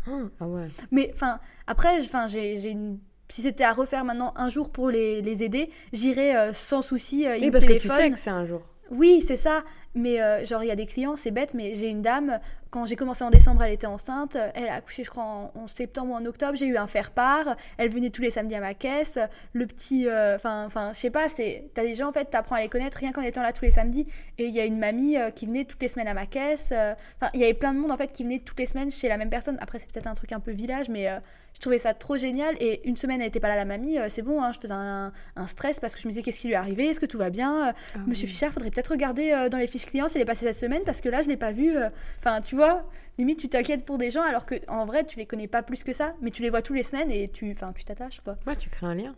Ah, 0.07 0.11
Ah 0.41 0.49
ouais. 0.49 0.66
Mais 0.91 1.11
enfin, 1.14 1.39
après, 1.66 2.01
j'ai 2.29 2.71
une. 2.71 2.99
Si 3.31 3.43
c'était 3.43 3.64
à 3.64 3.72
refaire 3.72 4.05
maintenant 4.05 4.33
un 4.37 4.49
jour 4.49 4.70
pour 4.70 4.89
les, 4.91 5.20
les 5.22 5.43
aider, 5.43 5.70
j'irais 5.93 6.37
euh, 6.37 6.53
sans 6.55 6.81
souci. 6.83 7.26
euh, 7.26 7.37
Oui, 7.41 7.51
parce 7.51 7.64
que 7.64 7.74
tu 7.74 7.89
sais 7.89 8.11
que 8.11 8.16
c'est 8.18 8.31
un 8.31 8.47
jour. 8.47 8.62
Oui, 8.91 9.22
c'est 9.26 9.37
ça. 9.37 9.64
Mais 9.99 10.20
euh, 10.22 10.44
genre, 10.44 10.62
il 10.62 10.68
y 10.68 10.70
a 10.70 10.76
des 10.76 10.86
clients, 10.86 11.16
c'est 11.16 11.30
bête, 11.30 11.55
mais 11.55 11.74
j'ai 11.74 11.88
une 11.88 12.03
dame, 12.03 12.38
quand 12.70 12.86
j'ai 12.86 12.96
commencé 12.96 13.24
en 13.24 13.30
décembre, 13.30 13.62
elle 13.64 13.72
était 13.72 13.86
enceinte. 13.86 14.36
Elle 14.55 14.68
a 14.68 14.74
accouché, 14.74 15.03
je 15.03 15.11
crois, 15.11 15.24
en, 15.24 15.51
en 15.55 15.66
septembre 15.66 16.12
ou 16.12 16.14
en 16.14 16.24
octobre. 16.26 16.55
J'ai 16.57 16.66
eu 16.66 16.76
un 16.76 16.86
faire-part. 16.86 17.57
Elle 17.78 17.88
venait 17.88 18.11
tous 18.11 18.22
les 18.22 18.30
samedis 18.30 18.55
à 18.55 18.61
ma 18.61 18.74
caisse. 18.74 19.18
Le 19.55 19.66
petit. 19.66 20.07
euh, 20.09 20.36
Enfin, 20.36 20.64
enfin, 20.66 20.92
je 20.94 20.99
sais 20.99 21.11
pas, 21.11 21.28
c'est. 21.28 21.64
T'as 21.74 21.82
des 21.82 21.94
gens, 21.94 22.09
en 22.09 22.12
fait, 22.12 22.26
t'apprends 22.26 22.57
à 22.57 22.61
les 22.61 22.68
connaître 22.68 22.99
rien 22.99 23.11
qu'en 23.12 23.22
étant 23.22 23.42
là 23.42 23.53
tous 23.53 23.64
les 23.64 23.70
samedis. 23.70 24.07
Et 24.38 24.44
il 24.44 24.55
y 24.55 24.61
a 24.61 24.64
une 24.66 24.78
mamie 24.78 25.16
euh, 25.16 25.30
qui 25.30 25.46
venait 25.46 25.64
toutes 25.64 25.82
les 25.82 25.88
semaines 25.88 26.09
à 26.09 26.14
ma 26.14 26.26
caisse. 26.26 26.70
Euh, 26.72 26.94
Enfin, 27.20 27.30
il 27.34 27.40
y 27.40 27.44
avait 27.44 27.55
plein 27.55 27.74
de 27.74 27.78
monde, 27.78 27.90
en 27.90 27.96
fait, 27.96 28.12
qui 28.12 28.22
venait 28.22 28.38
toutes 28.38 28.59
les 28.59 28.66
semaines 28.66 28.90
chez 28.90 29.09
la 29.09 29.16
même 29.16 29.30
personne. 29.30 29.57
Après, 29.61 29.78
c'est 29.78 29.90
peut-être 29.90 30.07
un 30.07 30.14
truc 30.14 30.32
un 30.32 30.40
peu 30.40 30.53
village, 30.53 30.88
mais. 30.88 31.09
euh, 31.09 31.18
je 31.55 31.61
trouvais 31.61 31.78
ça 31.78 31.92
trop 31.92 32.16
génial 32.16 32.55
et 32.61 32.86
une 32.86 32.94
semaine 32.94 33.20
elle 33.20 33.26
était 33.26 33.40
pas 33.40 33.49
là 33.49 33.57
la 33.57 33.64
mamie, 33.64 33.99
euh, 33.99 34.07
c'est 34.09 34.22
bon, 34.22 34.40
hein, 34.40 34.53
je 34.53 34.61
faisais 34.61 34.74
un, 34.74 35.12
un 35.34 35.46
stress 35.49 35.80
parce 35.80 35.94
que 35.96 36.01
je 36.01 36.07
me 36.07 36.12
disais 36.12 36.22
qu'est-ce 36.22 36.38
qui 36.38 36.46
lui 36.46 36.55
est 36.55 36.57
arrivé, 36.59 36.86
est-ce 36.86 37.01
que 37.01 37.07
tout 37.07 37.18
va 37.18 37.30
bien, 37.30 37.72
Ah 37.96 37.99
Monsieur 38.07 38.28
Fischer, 38.28 38.51
faudrait 38.51 38.70
peut-être 38.70 38.92
regarder 38.92 39.32
euh, 39.32 39.49
dans 39.49 39.59
les 39.59 39.66
fiches 39.66 39.86
clients 39.89 40.09
s'il 40.09 40.20
est 40.20 40.24
passé 40.24 40.47
cette 40.47 40.59
semaine 40.61 40.82
parce 40.84 41.01
que 41.01 41.09
là, 41.09 41.22
je 41.22 41.28
l'ai 41.28 41.36
pas 41.36 41.53
vu. 41.53 41.76
euh. 41.76 41.89
Enfin, 42.18 42.41
tu 42.41 42.55
vois, 42.57 42.84
limite, 43.18 43.39
tu 43.39 43.49
t'inquiètes 43.49 43.84
pour 43.84 43.99
des 43.99 44.11
gens 44.11 44.22
alors 44.22 44.47
que 44.47 44.55
en 44.68 44.86
vrai, 44.86 45.05
tu 45.05 45.18
les 45.18 45.26
connais 45.26 45.49
pas 45.49 45.62
plus 45.62 45.82
que 45.84 45.93
ça, 45.93 46.14
mais 46.22 46.30
tu 46.30 46.43
les 46.43 46.51
vois 46.51 46.62
tous 46.62 46.74
les 46.74 46.82
semaines 46.82 47.11
et 47.11 47.28
tu, 47.28 47.51
enfin, 47.53 47.72
tu 47.74 47.84
t'attaches, 47.84 48.20
quoi. 48.20 48.36
Ouais, 48.47 48.57
tu 48.57 48.68
crées 48.70 48.86
un 48.86 48.95
lien. 48.95 49.14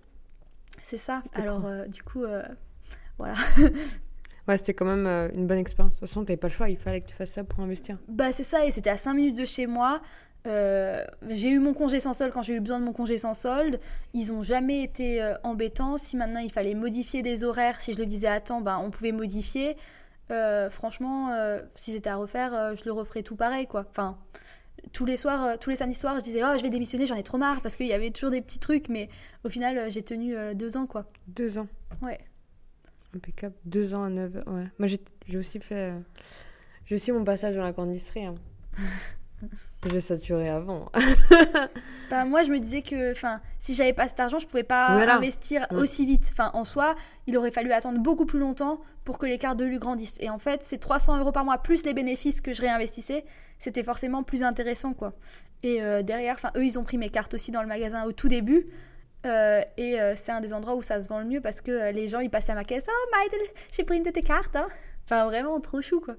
C'est 0.83 0.97
ça. 0.99 1.23
Alors, 1.35 1.67
euh, 1.67 1.87
du 1.87 2.03
coup, 2.03 2.25
euh, 2.25 2.43
voilà. 3.19 3.35
Ouais, 4.49 4.57
c'était 4.59 4.75
quand 4.75 4.87
même 4.87 5.07
euh, 5.07 5.29
une 5.35 5.47
bonne 5.47 5.59
expérience. 5.59 5.95
De 5.95 6.01
toute 6.01 6.09
façon, 6.09 6.25
t'avais 6.25 6.37
pas 6.39 6.49
le 6.49 6.53
choix, 6.53 6.69
il 6.71 6.77
fallait 6.79 7.01
que 7.01 7.07
tu 7.07 7.15
fasses 7.15 7.31
ça 7.31 7.45
pour 7.45 7.61
investir. 7.61 7.99
Bah, 8.09 8.33
c'est 8.33 8.43
ça, 8.43 8.65
et 8.65 8.71
c'était 8.71 8.91
à 8.91 8.97
5 8.97 9.15
minutes 9.15 9.37
de 9.37 9.45
chez 9.45 9.67
moi. 9.67 10.01
Euh, 10.47 11.05
j'ai 11.29 11.51
eu 11.51 11.59
mon 11.59 11.75
congé 11.75 12.01
sans 12.01 12.15
solde 12.15 12.33
quand 12.33 12.43
j'ai 12.43 12.55
eu 12.55 12.61
besoin 12.61 12.81
de 12.81 12.85
mon 12.85 12.95
congé 12.95 13.19
sans 13.19 13.35
solde. 13.35 13.79
Ils 14.15 14.33
ont 14.33 14.43
jamais 14.43 14.83
été 14.83 15.23
euh, 15.23 15.35
embêtants. 15.45 15.99
Si 15.99 16.17
maintenant 16.17 16.41
il 16.41 16.51
fallait 16.51 16.75
modifier 16.75 17.21
des 17.23 17.45
horaires, 17.45 17.81
si 17.81 17.93
je 17.93 17.99
le 17.99 18.07
disais 18.07 18.27
à 18.27 18.41
temps, 18.41 18.63
ben, 18.63 18.79
on 18.83 18.91
pouvait 18.91 19.13
modifier. 19.13 19.77
Euh, 20.31 20.71
franchement, 20.71 21.31
euh, 21.31 21.61
si 21.75 21.93
c'était 21.93 22.11
à 22.11 22.17
refaire, 22.17 22.55
euh, 22.55 22.75
je 22.77 22.85
le 22.85 22.93
referais 22.93 23.23
tout 23.23 23.37
pareil, 23.37 23.67
quoi. 23.67 23.85
Enfin, 23.91 24.19
tous 24.93 25.05
les 25.05 25.17
soirs, 25.17 25.59
tous 25.59 25.71
les 25.71 25.77
samedis 25.77 25.95
soirs, 25.95 26.19
je 26.19 26.25
disais, 26.25 26.43
oh, 26.45 26.57
je 26.57 26.63
vais 26.63 26.71
démissionner, 26.71 27.07
j'en 27.07 27.17
ai 27.17 27.23
trop 27.23 27.39
marre, 27.39 27.61
parce 27.61 27.77
qu'il 27.77 27.87
y 27.87 27.93
avait 27.93 28.11
toujours 28.11 28.31
des 28.31 28.41
petits 28.41 28.59
trucs, 28.59 28.89
mais 28.89 29.09
au 29.45 29.49
final, 29.49 29.91
j'ai 29.91 30.03
tenu 30.03 30.35
deux 30.55 30.77
ans, 30.77 30.87
quoi. 30.87 31.07
Deux 31.29 31.59
ans. 31.59 31.69
Ouais. 32.03 32.19
Impeccable. 33.15 33.55
Deux 33.65 33.95
ans 33.95 34.05
à 34.05 34.09
neuf. 34.09 34.33
Ouais. 34.47 34.67
Moi, 34.79 34.87
j'ai 34.87 35.01
j'ai 35.27 35.39
aussi 35.39 35.61
fait. 35.61 35.93
J'ai 36.87 36.95
aussi 36.97 37.13
mon 37.13 37.25
passage 37.25 37.55
dans 37.55 37.63
la 37.63 37.73
grandisserie. 37.73 38.27
Hein. 38.27 38.35
j'ai 39.91 40.01
saturé 40.01 40.49
avant. 40.49 40.91
Bah, 42.11 42.25
moi, 42.25 42.43
je 42.43 42.51
me 42.51 42.59
disais 42.59 42.83
que 42.83 43.13
enfin, 43.13 43.41
si 43.61 43.75
j'avais 43.75 43.93
pas 43.93 44.09
cet 44.09 44.19
argent, 44.19 44.41
je 44.41 44.47
pouvais 44.47 44.65
pas 44.65 44.95
Voilà. 44.97 45.17
investir 45.17 45.67
aussi 45.71 46.05
vite. 46.07 46.29
Enfin, 46.33 46.51
en 46.55 46.65
soi, 46.65 46.97
il 47.29 47.37
aurait 47.39 47.53
fallu 47.53 47.71
attendre 47.71 48.01
beaucoup 48.01 48.27
plus 48.27 48.41
longtemps 48.41 48.81
pour 49.05 49.17
que 49.19 49.27
les 49.27 49.39
cartes 49.39 49.57
de 49.59 49.65
Lu 49.65 49.79
grandissent. 49.79 50.17
Et 50.19 50.29
en 50.29 50.41
fait, 50.41 50.65
ces 50.65 50.79
300 50.79 51.19
euros 51.21 51.31
par 51.31 51.45
mois 51.45 51.59
plus 51.59 51.85
les 51.85 51.95
bénéfices 51.95 52.41
que 52.41 52.53
je 52.53 52.63
réinvestissais, 52.63 53.25
c'était 53.61 53.85
forcément 53.85 54.25
plus 54.25 54.43
intéressant, 54.43 54.93
quoi. 54.93 55.13
Et 55.63 55.83
euh, 55.83 56.03
derrière, 56.03 56.35
enfin, 56.35 56.51
eux, 56.57 56.65
ils 56.65 56.79
ont 56.79 56.85
pris 56.85 56.99
mes 56.99 57.11
cartes 57.11 57.35
aussi 57.35 57.53
dans 57.53 57.63
le 57.63 57.69
magasin 57.69 58.05
au 58.07 58.13
tout 58.13 58.29
début. 58.29 58.67
Euh, 59.27 59.61
et 59.77 60.01
euh, 60.01 60.15
c'est 60.17 60.33
un 60.33 60.41
des 60.41 60.53
endroits 60.55 60.75
où 60.75 60.83
ça 60.83 61.01
se 61.01 61.09
vend 61.09 61.19
le 61.19 61.27
mieux 61.27 61.43
parce 61.43 61.61
que 61.61 61.93
les 61.93 62.09
gens 62.09 62.21
ils 62.21 62.31
passaient 62.31 62.53
à 62.53 62.55
ma 62.55 62.65
caisse 62.65 62.87
oh 62.89 63.11
Maïdel 63.15 63.39
j'ai 63.71 63.85
pris 63.85 63.99
une 63.99 64.03
de 64.03 64.09
tes 64.09 64.23
cartes 64.23 64.57
hein. 64.57 64.67
enfin 65.05 65.27
vraiment 65.27 65.61
trop 65.61 65.83
chou 65.83 66.01
quoi 66.01 66.15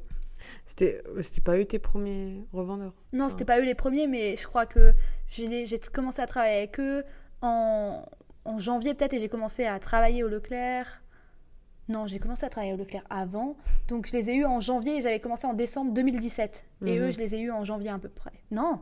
C'était 0.65 1.01
c'était 1.21 1.41
pas 1.41 1.57
eux 1.57 1.65
tes 1.65 1.79
premiers 1.79 2.45
revendeurs? 2.53 2.93
Non, 3.13 3.29
c'était 3.29 3.45
pas 3.45 3.59
eux 3.59 3.63
les 3.65 3.75
premiers, 3.75 4.07
mais 4.07 4.35
je 4.35 4.45
crois 4.47 4.65
que 4.65 4.93
j'ai 5.27 5.67
commencé 5.93 6.21
à 6.21 6.27
travailler 6.27 6.57
avec 6.59 6.79
eux 6.79 7.03
en, 7.41 8.03
en 8.45 8.59
janvier 8.59 8.93
peut-être 8.93 9.13
et 9.13 9.19
j'ai 9.19 9.29
commencé 9.29 9.65
à 9.65 9.79
travailler 9.79 10.23
au 10.23 10.27
Leclerc. 10.29 11.01
Non, 11.89 12.07
j'ai 12.07 12.19
commencé 12.19 12.45
à 12.45 12.49
travailler 12.49 12.73
au 12.73 12.77
Leclerc 12.77 13.03
avant. 13.09 13.57
Donc 13.89 14.05
je 14.07 14.13
les 14.13 14.29
ai 14.29 14.35
eus 14.35 14.45
en 14.45 14.59
janvier 14.61 14.97
et 14.97 15.01
j'avais 15.01 15.19
commencé 15.19 15.45
en 15.47 15.53
décembre 15.53 15.91
2017. 15.93 16.65
Et 16.85 16.97
Mhm. 16.99 17.05
eux, 17.07 17.11
je 17.11 17.17
les 17.19 17.35
ai 17.35 17.39
eus 17.41 17.51
en 17.51 17.65
janvier 17.65 17.89
à 17.89 17.97
peu 17.99 18.09
près. 18.09 18.31
Non, 18.51 18.81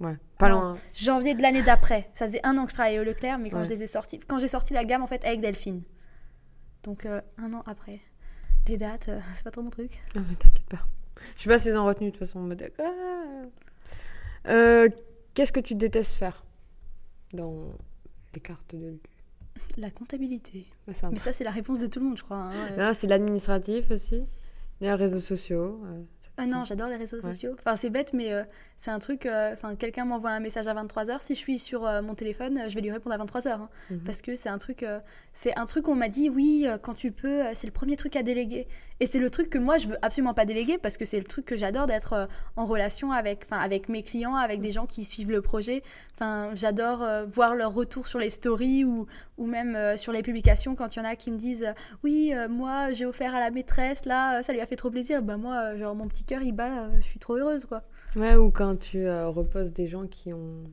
Ouais. 0.00 0.16
Pas 0.36 0.48
Non. 0.48 0.60
loin. 0.60 0.72
janvier 0.94 1.34
de 1.34 1.42
l'année 1.42 1.62
d'après. 1.62 2.08
Ça 2.12 2.26
faisait 2.26 2.44
un 2.44 2.58
an 2.58 2.64
que 2.64 2.70
je 2.70 2.74
travaillais 2.74 2.98
au 2.98 3.04
Leclerc, 3.04 3.38
mais 3.38 3.50
quand 3.50 3.58
Ouais. 3.60 3.64
je 3.66 3.70
les 3.70 3.82
ai 3.84 3.86
sortis, 3.86 4.18
quand 4.18 4.38
j'ai 4.38 4.48
sorti 4.48 4.74
la 4.74 4.84
gamme 4.84 5.02
en 5.02 5.06
fait 5.06 5.24
avec 5.24 5.40
Delphine. 5.40 5.82
Donc 6.82 7.06
euh, 7.06 7.20
un 7.38 7.52
an 7.54 7.62
après. 7.66 8.00
Les 8.68 8.76
dates, 8.76 9.08
euh, 9.08 9.20
c'est 9.34 9.42
pas 9.44 9.50
trop 9.50 9.62
mon 9.62 9.70
truc. 9.70 9.90
Non, 10.14 10.24
mais 10.28 10.34
t'inquiète 10.36 10.66
pas. 10.66 10.84
Je 11.36 11.42
sais 11.42 11.48
pas 11.48 11.58
s'ils 11.58 11.76
ont 11.76 11.84
retenu 11.84 12.06
de 12.06 12.10
toute 12.16 12.26
façon. 12.26 12.40
Mais 12.40 12.56
d'accord. 12.56 12.86
Euh, 14.48 14.88
Qu'est-ce 15.34 15.52
que 15.52 15.60
tu 15.60 15.74
détestes 15.74 16.14
faire 16.14 16.44
dans 17.32 17.72
les 18.34 18.40
cartes 18.40 18.74
de 18.74 18.78
Lu 18.88 19.00
La 19.78 19.90
comptabilité. 19.90 20.66
Ah, 20.88 21.08
Mais 21.10 21.18
ça, 21.18 21.32
c'est 21.32 21.44
la 21.44 21.50
réponse 21.50 21.78
de 21.78 21.86
tout 21.86 22.00
le 22.00 22.06
monde, 22.06 22.18
je 22.18 22.22
crois. 22.24 22.36
hein. 22.36 22.52
Non, 22.76 22.92
c'est 22.94 23.06
l'administratif 23.06 23.90
aussi. 23.90 24.24
Les 24.80 24.92
réseaux 24.92 25.20
sociaux. 25.20 25.80
euh, 25.86 26.02
Ah 26.42 26.46
non, 26.46 26.64
j'adore 26.64 26.88
les 26.88 26.96
réseaux 26.96 27.16
Ouais. 27.18 27.22
sociaux. 27.32 27.54
Enfin, 27.58 27.76
c'est 27.76 27.90
bête, 27.90 28.12
mais 28.12 28.32
euh, 28.32 28.42
c'est 28.76 28.90
un 28.90 28.98
truc. 28.98 29.26
euh, 29.26 29.52
Enfin, 29.52 29.74
quelqu'un 29.76 30.04
m'envoie 30.04 30.30
un 30.30 30.40
message 30.40 30.66
à 30.66 30.74
23h. 30.74 31.18
Si 31.20 31.34
je 31.34 31.38
suis 31.38 31.58
sur 31.58 31.86
euh, 31.86 32.02
mon 32.02 32.14
téléphone, 32.14 32.60
je 32.68 32.74
vais 32.74 32.80
lui 32.80 32.90
répondre 32.90 33.14
à 33.14 33.24
23h. 33.24 33.68
Mhm. 33.90 34.00
Parce 34.00 34.22
que 34.22 34.34
c'est 34.34 34.48
un 34.48 34.58
truc. 34.58 34.84
c'est 35.32 35.56
un 35.58 35.66
truc 35.66 35.84
qu'on 35.84 35.94
m'a 35.94 36.08
dit, 36.08 36.28
oui, 36.30 36.66
quand 36.82 36.94
tu 36.94 37.12
peux, 37.12 37.42
c'est 37.54 37.66
le 37.66 37.72
premier 37.72 37.96
truc 37.96 38.16
à 38.16 38.22
déléguer. 38.22 38.66
Et 39.02 39.06
c'est 39.06 39.18
le 39.18 39.30
truc 39.30 39.50
que 39.50 39.58
moi, 39.58 39.78
je 39.78 39.88
veux 39.88 39.96
absolument 40.00 40.32
pas 40.32 40.44
déléguer 40.44 40.78
parce 40.78 40.96
que 40.96 41.04
c'est 41.04 41.18
le 41.18 41.24
truc 41.24 41.44
que 41.44 41.56
j'adore 41.56 41.86
d'être 41.86 42.12
euh, 42.12 42.26
en 42.54 42.64
relation 42.64 43.10
avec, 43.10 43.46
avec 43.50 43.88
mes 43.88 44.04
clients, 44.04 44.36
avec 44.36 44.60
des 44.60 44.70
gens 44.70 44.86
qui 44.86 45.02
suivent 45.02 45.32
le 45.32 45.42
projet. 45.42 45.82
J'adore 46.54 47.02
euh, 47.02 47.24
voir 47.26 47.56
leur 47.56 47.74
retour 47.74 48.06
sur 48.06 48.20
les 48.20 48.30
stories 48.30 48.84
ou, 48.84 49.06
ou 49.38 49.46
même 49.46 49.74
euh, 49.74 49.96
sur 49.96 50.12
les 50.12 50.22
publications 50.22 50.76
quand 50.76 50.94
il 50.94 51.00
y 51.00 51.02
en 51.02 51.04
a 51.04 51.16
qui 51.16 51.32
me 51.32 51.36
disent 51.36 51.74
oui 52.04 52.32
moi 52.48 52.92
j'ai 52.92 53.04
offert 53.04 53.34
à 53.34 53.40
la 53.40 53.50
maîtresse 53.50 54.04
là 54.04 54.40
ça 54.44 54.52
lui 54.52 54.60
a 54.60 54.66
fait 54.66 54.76
trop 54.76 54.88
plaisir 54.88 55.20
bah 55.20 55.36
moi 55.36 55.74
genre 55.74 55.96
mon 55.96 56.06
petit 56.06 56.22
cœur 56.22 56.42
il 56.42 56.52
bat 56.52 56.88
je 56.96 57.02
suis 57.04 57.18
trop 57.18 57.34
heureuse 57.34 57.66
quoi 57.66 57.82
Ouais, 58.14 58.36
ou 58.36 58.52
quand 58.52 58.78
tu 58.78 59.08
reposes 59.08 59.72
des 59.72 59.88
gens 59.88 60.06
qui 60.06 60.32
ont. 60.32 60.64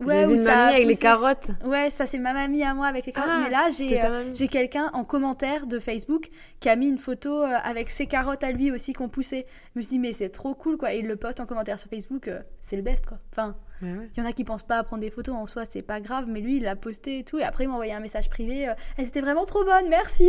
Ouais 0.00 0.26
ou 0.26 0.36
ça 0.36 0.54
mamie 0.56 0.74
avec 0.76 0.86
les 0.88 0.96
carottes. 0.96 1.50
ouais 1.64 1.88
ça 1.90 2.04
c'est 2.06 2.18
ma 2.18 2.32
mamie 2.32 2.62
à 2.64 2.74
moi 2.74 2.86
avec 2.86 3.06
les 3.06 3.12
carottes 3.12 3.30
Ah, 3.32 3.40
mais 3.44 3.50
là 3.50 3.68
j'ai 3.76 4.02
euh, 4.02 4.34
j'ai 4.34 4.48
quelqu'un 4.48 4.90
en 4.92 5.04
commentaire 5.04 5.66
de 5.66 5.78
Facebook 5.78 6.30
qui 6.60 6.68
a 6.68 6.74
mis 6.76 6.88
une 6.88 6.98
photo 6.98 7.42
euh, 7.42 7.56
avec 7.62 7.90
ses 7.90 8.06
carottes 8.06 8.42
à 8.42 8.50
lui 8.52 8.70
aussi 8.72 8.92
qu'on 8.92 9.08
poussait. 9.08 9.46
Je 9.74 9.78
me 9.78 9.82
suis 9.82 9.90
dit, 9.90 9.98
mais 10.00 10.12
c'est 10.12 10.30
trop 10.30 10.54
cool 10.54 10.76
quoi. 10.78 10.92
Et 10.94 10.98
il 10.98 11.06
le 11.06 11.16
poste 11.16 11.38
en 11.40 11.46
commentaire 11.46 11.78
sur 11.78 11.88
Facebook, 11.90 12.26
euh, 12.28 12.40
c'est 12.60 12.76
le 12.76 12.82
best 12.82 13.06
quoi. 13.06 13.18
Enfin, 13.32 13.54
Ouais, 13.82 13.90
ouais. 13.92 14.08
il 14.16 14.20
y 14.20 14.22
en 14.24 14.28
a 14.28 14.32
qui 14.32 14.44
pensent 14.44 14.62
pas 14.62 14.78
à 14.78 14.84
prendre 14.84 15.02
des 15.02 15.10
photos 15.10 15.34
en 15.34 15.46
soi, 15.48 15.64
c'est 15.68 15.82
pas 15.82 16.00
grave, 16.00 16.26
mais 16.28 16.40
lui 16.40 16.56
il 16.58 16.62
l'a 16.62 16.76
posté 16.76 17.18
et 17.18 17.24
tout. 17.24 17.38
Et 17.38 17.42
après 17.44 17.64
il 17.64 17.66
m'a 17.68 17.74
envoyé 17.74 17.92
un 17.92 18.00
message 18.00 18.28
privé, 18.30 18.68
euh, 18.68 18.72
elles 18.96 19.06
étaient 19.08 19.20
vraiment 19.20 19.44
trop 19.44 19.64
bonnes, 19.64 19.88
merci. 19.90 20.28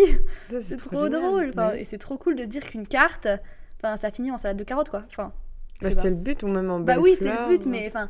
C'est 0.61 0.75
trop, 0.77 1.09
drôle. 1.09 1.51
Enfin, 1.55 1.69
Ouais. 1.69 1.81
Et 1.81 1.83
c'est 1.85 1.97
trop 1.99 2.17
cool 2.17 2.35
de 2.35 2.43
se 2.43 2.49
dire 2.49 2.63
qu'une 2.63 2.87
carte, 2.87 3.27
enfin, 3.83 3.97
ça 3.97 4.09
finit 4.11 4.31
en 4.31 4.37
salade 4.37 4.57
de 4.57 4.63
carottes 4.63 4.89
quoi. 4.89 5.03
Enfin, 5.09 5.31
Bah, 5.81 5.89
c'était 5.91 6.09
le 6.09 6.15
but, 6.15 6.41
ou 6.43 6.47
même 6.47 6.69
en 6.71 6.79
bah 6.79 6.97
oui, 6.99 7.15
c'est 7.17 7.25
le 7.31 7.47
but, 7.47 7.65
mais 7.67 7.87
enfin, 7.87 8.09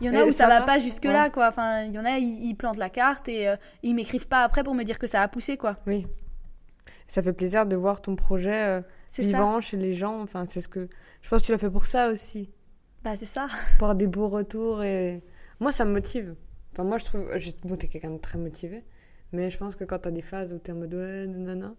il 0.00 0.06
y 0.06 0.10
en 0.10 0.14
a 0.14 0.20
Et 0.20 0.22
où 0.24 0.32
ça 0.32 0.38
ça, 0.38 0.48
va 0.48 0.60
va 0.60 0.66
pas 0.66 0.78
jusque 0.78 1.04
là 1.04 1.30
quoi. 1.30 1.48
Enfin, 1.48 1.82
il 1.84 1.94
y 1.94 1.98
en 1.98 2.04
a 2.04 2.18
ils, 2.18 2.54
plantent 2.54 2.76
la 2.76 2.90
carte 2.90 3.28
et 3.28 3.48
euh, 3.48 3.54
ils 3.82 3.94
m'écrivent 3.94 4.28
pas 4.28 4.42
après 4.42 4.62
pour 4.62 4.74
me 4.74 4.82
dire 4.82 4.98
que 4.98 5.06
ça 5.06 5.22
a 5.22 5.28
poussé 5.28 5.56
quoi. 5.56 5.76
Oui. 5.86 6.06
Ça 7.08 7.22
fait 7.22 7.32
plaisir 7.32 7.66
de 7.66 7.76
voir 7.76 8.02
ton 8.02 8.16
projet 8.16 8.62
euh, 8.62 8.80
ça. 9.12 9.22
vivant 9.22 9.60
chez 9.60 9.76
les 9.76 9.94
gens. 9.94 10.20
Enfin, 10.20 10.44
c'est 10.46 10.60
ce 10.60 10.68
que. 10.68 10.88
Je 11.22 11.28
pense 11.28 11.42
que 11.42 11.46
tu 11.46 11.52
l'as 11.52 11.58
fait 11.58 11.70
pour 11.70 11.86
ça 11.86 12.10
aussi. 12.10 12.50
Bah 13.04 13.14
c'est 13.16 13.26
ça. 13.26 13.46
Pour 13.78 13.88
avoir 13.88 13.94
des 13.94 14.08
beaux 14.08 14.28
retours. 14.28 14.82
Et 14.82 15.22
moi, 15.60 15.70
ça 15.70 15.84
me 15.84 15.92
motive. 15.92 16.34
Enfin, 16.72 16.84
moi, 16.84 16.98
je 16.98 17.04
trouve. 17.04 17.28
Bon, 17.64 17.76
t'es 17.76 17.86
quelqu'un 17.86 18.10
de 18.10 18.18
très 18.18 18.38
motivé. 18.38 18.84
Mais 19.32 19.50
je 19.50 19.58
pense 19.58 19.76
que 19.76 19.84
quand 19.84 20.00
t'as 20.00 20.10
des 20.10 20.22
phases 20.22 20.52
où 20.52 20.58
t'es 20.58 20.72
en 20.72 20.76
mode 20.76 20.94
ouais, 20.94 21.26
nanana, 21.26 21.74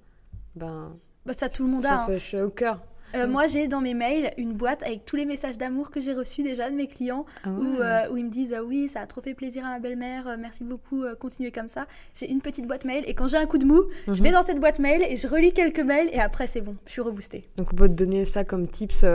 ben. 0.55 0.95
Bah 1.25 1.33
ça 1.33 1.49
tout 1.49 1.65
le 1.65 1.69
monde 1.69 1.85
a. 1.85 1.89
Ça 1.89 2.05
hein. 2.09 2.19
fait 2.19 2.41
au 2.41 2.49
cœur. 2.49 2.81
Euh, 3.15 3.25
Mm. 3.25 3.31
Moi, 3.31 3.47
j'ai 3.47 3.67
dans 3.67 3.79
mes 3.81 3.93
mails 3.93 4.33
une 4.37 4.53
boîte 4.53 4.83
avec 4.83 5.05
tous 5.05 5.15
les 5.15 5.25
messages 5.25 5.57
d'amour 5.57 5.91
que 5.91 5.99
j'ai 5.99 6.13
reçus 6.13 6.43
déjà 6.43 6.69
de 6.69 6.75
mes 6.75 6.87
clients 6.87 7.25
Ah 7.43 7.49
où, 7.49 7.81
euh, 7.81 8.09
où 8.11 8.17
ils 8.17 8.25
me 8.25 8.29
disent 8.29 8.53
euh, 8.53 8.61
Oui, 8.61 8.89
ça 8.89 8.99
a 9.01 9.05
trop 9.07 9.21
fait 9.21 9.33
plaisir 9.33 9.65
à 9.65 9.69
ma 9.69 9.79
belle-mère, 9.79 10.35
merci 10.37 10.63
beaucoup, 10.63 11.03
euh, 11.03 11.15
continuez 11.15 11.51
comme 11.51 11.67
ça. 11.69 11.87
J'ai 12.15 12.29
une 12.29 12.41
petite 12.41 12.67
boîte 12.67 12.83
mail 12.85 13.03
et 13.07 13.13
quand 13.13 13.27
j'ai 13.27 13.37
un 13.37 13.45
coup 13.45 13.57
de 13.57 13.65
mou, 13.65 13.83
je 14.07 14.11
Mhm. 14.11 14.23
vais 14.23 14.31
dans 14.31 14.43
cette 14.43 14.59
boîte 14.59 14.79
mail 14.79 15.03
et 15.09 15.15
je 15.15 15.27
relis 15.27 15.53
quelques 15.53 15.79
mails 15.79 16.09
et 16.11 16.19
après, 16.19 16.47
c'est 16.47 16.61
bon, 16.61 16.75
je 16.85 16.91
suis 16.91 17.01
reboostée. 17.01 17.43
Donc, 17.55 17.67
on 17.71 17.75
peut 17.75 17.87
te 17.87 17.93
donner 17.93 18.25
ça 18.25 18.43
comme 18.43 18.67
tips 18.67 19.05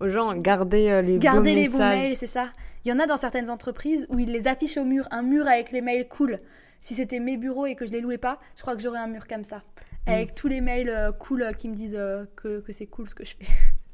aux 0.00 0.08
gens. 0.08 0.34
Garder 0.36 1.02
les 1.02 1.18
Garder 1.18 1.50
bons 1.54 1.56
les 1.56 1.68
bons 1.68 1.78
mails, 1.78 2.16
c'est 2.16 2.26
ça. 2.26 2.50
Il 2.84 2.88
y 2.88 2.92
en 2.92 2.98
a 2.98 3.06
dans 3.06 3.16
certaines 3.18 3.50
entreprises 3.50 4.06
où 4.10 4.18
ils 4.18 4.30
les 4.30 4.48
affichent 4.48 4.78
au 4.78 4.84
mur, 4.84 5.06
un 5.10 5.22
mur 5.22 5.46
avec 5.46 5.72
les 5.72 5.82
mails 5.82 6.08
cool. 6.08 6.36
Si 6.80 6.94
c'était 6.94 7.20
mes 7.20 7.36
bureaux 7.36 7.66
et 7.66 7.74
que 7.74 7.86
je 7.86 7.92
les 7.92 8.00
louais 8.00 8.18
pas, 8.18 8.38
je 8.54 8.62
crois 8.62 8.76
que 8.76 8.82
j'aurais 8.82 8.98
un 8.98 9.08
mur 9.08 9.26
comme 9.26 9.44
ça. 9.44 9.62
Mm. 10.06 10.10
Avec 10.10 10.34
tous 10.34 10.48
les 10.48 10.60
mails 10.60 10.88
euh, 10.88 11.12
cool 11.12 11.42
euh, 11.42 11.52
qui 11.52 11.68
me 11.68 11.74
disent 11.74 11.96
euh, 11.98 12.24
que, 12.36 12.60
que 12.60 12.72
c'est 12.72 12.86
cool 12.86 13.08
ce 13.08 13.14
que 13.14 13.24
je 13.24 13.36
fais. 13.36 13.46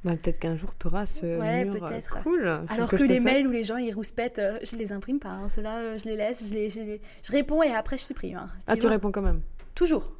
Bah, 0.04 0.12
peut-être 0.16 0.40
qu'un 0.40 0.56
jour, 0.56 0.74
t'auras 0.74 1.06
ce 1.06 1.38
Ouais, 1.38 1.64
mur 1.64 1.78
peut-être. 1.78 2.22
cool. 2.24 2.46
Alors 2.68 2.90
que, 2.90 2.96
les 2.96 3.20
mails 3.20 3.46
où 3.46 3.50
les 3.52 3.62
gens 3.62 3.76
ils 3.76 3.92
rouspètent, 3.94 4.40
euh, 4.40 4.58
je 4.62 4.74
les 4.76 4.92
imprime 4.92 5.20
pas. 5.20 5.28
hein. 5.30 5.48
Ceux-là, 5.48 5.76
euh, 5.78 5.98
je 5.98 6.04
les 6.06 6.16
laisse, 6.16 6.46
je, 6.48 6.52
les, 6.54 6.70
je, 6.70 6.80
les- 6.80 7.00
je 7.22 7.30
réponds 7.32 7.62
et 7.62 7.72
après 7.72 7.96
je 7.98 8.02
supprime. 8.02 8.36
hein. 8.36 8.48
Ah, 8.66 8.76
tu 8.76 8.86
réponds 8.88 9.12
quand 9.12 9.22
même. 9.22 9.40
Toujours. 9.76 10.12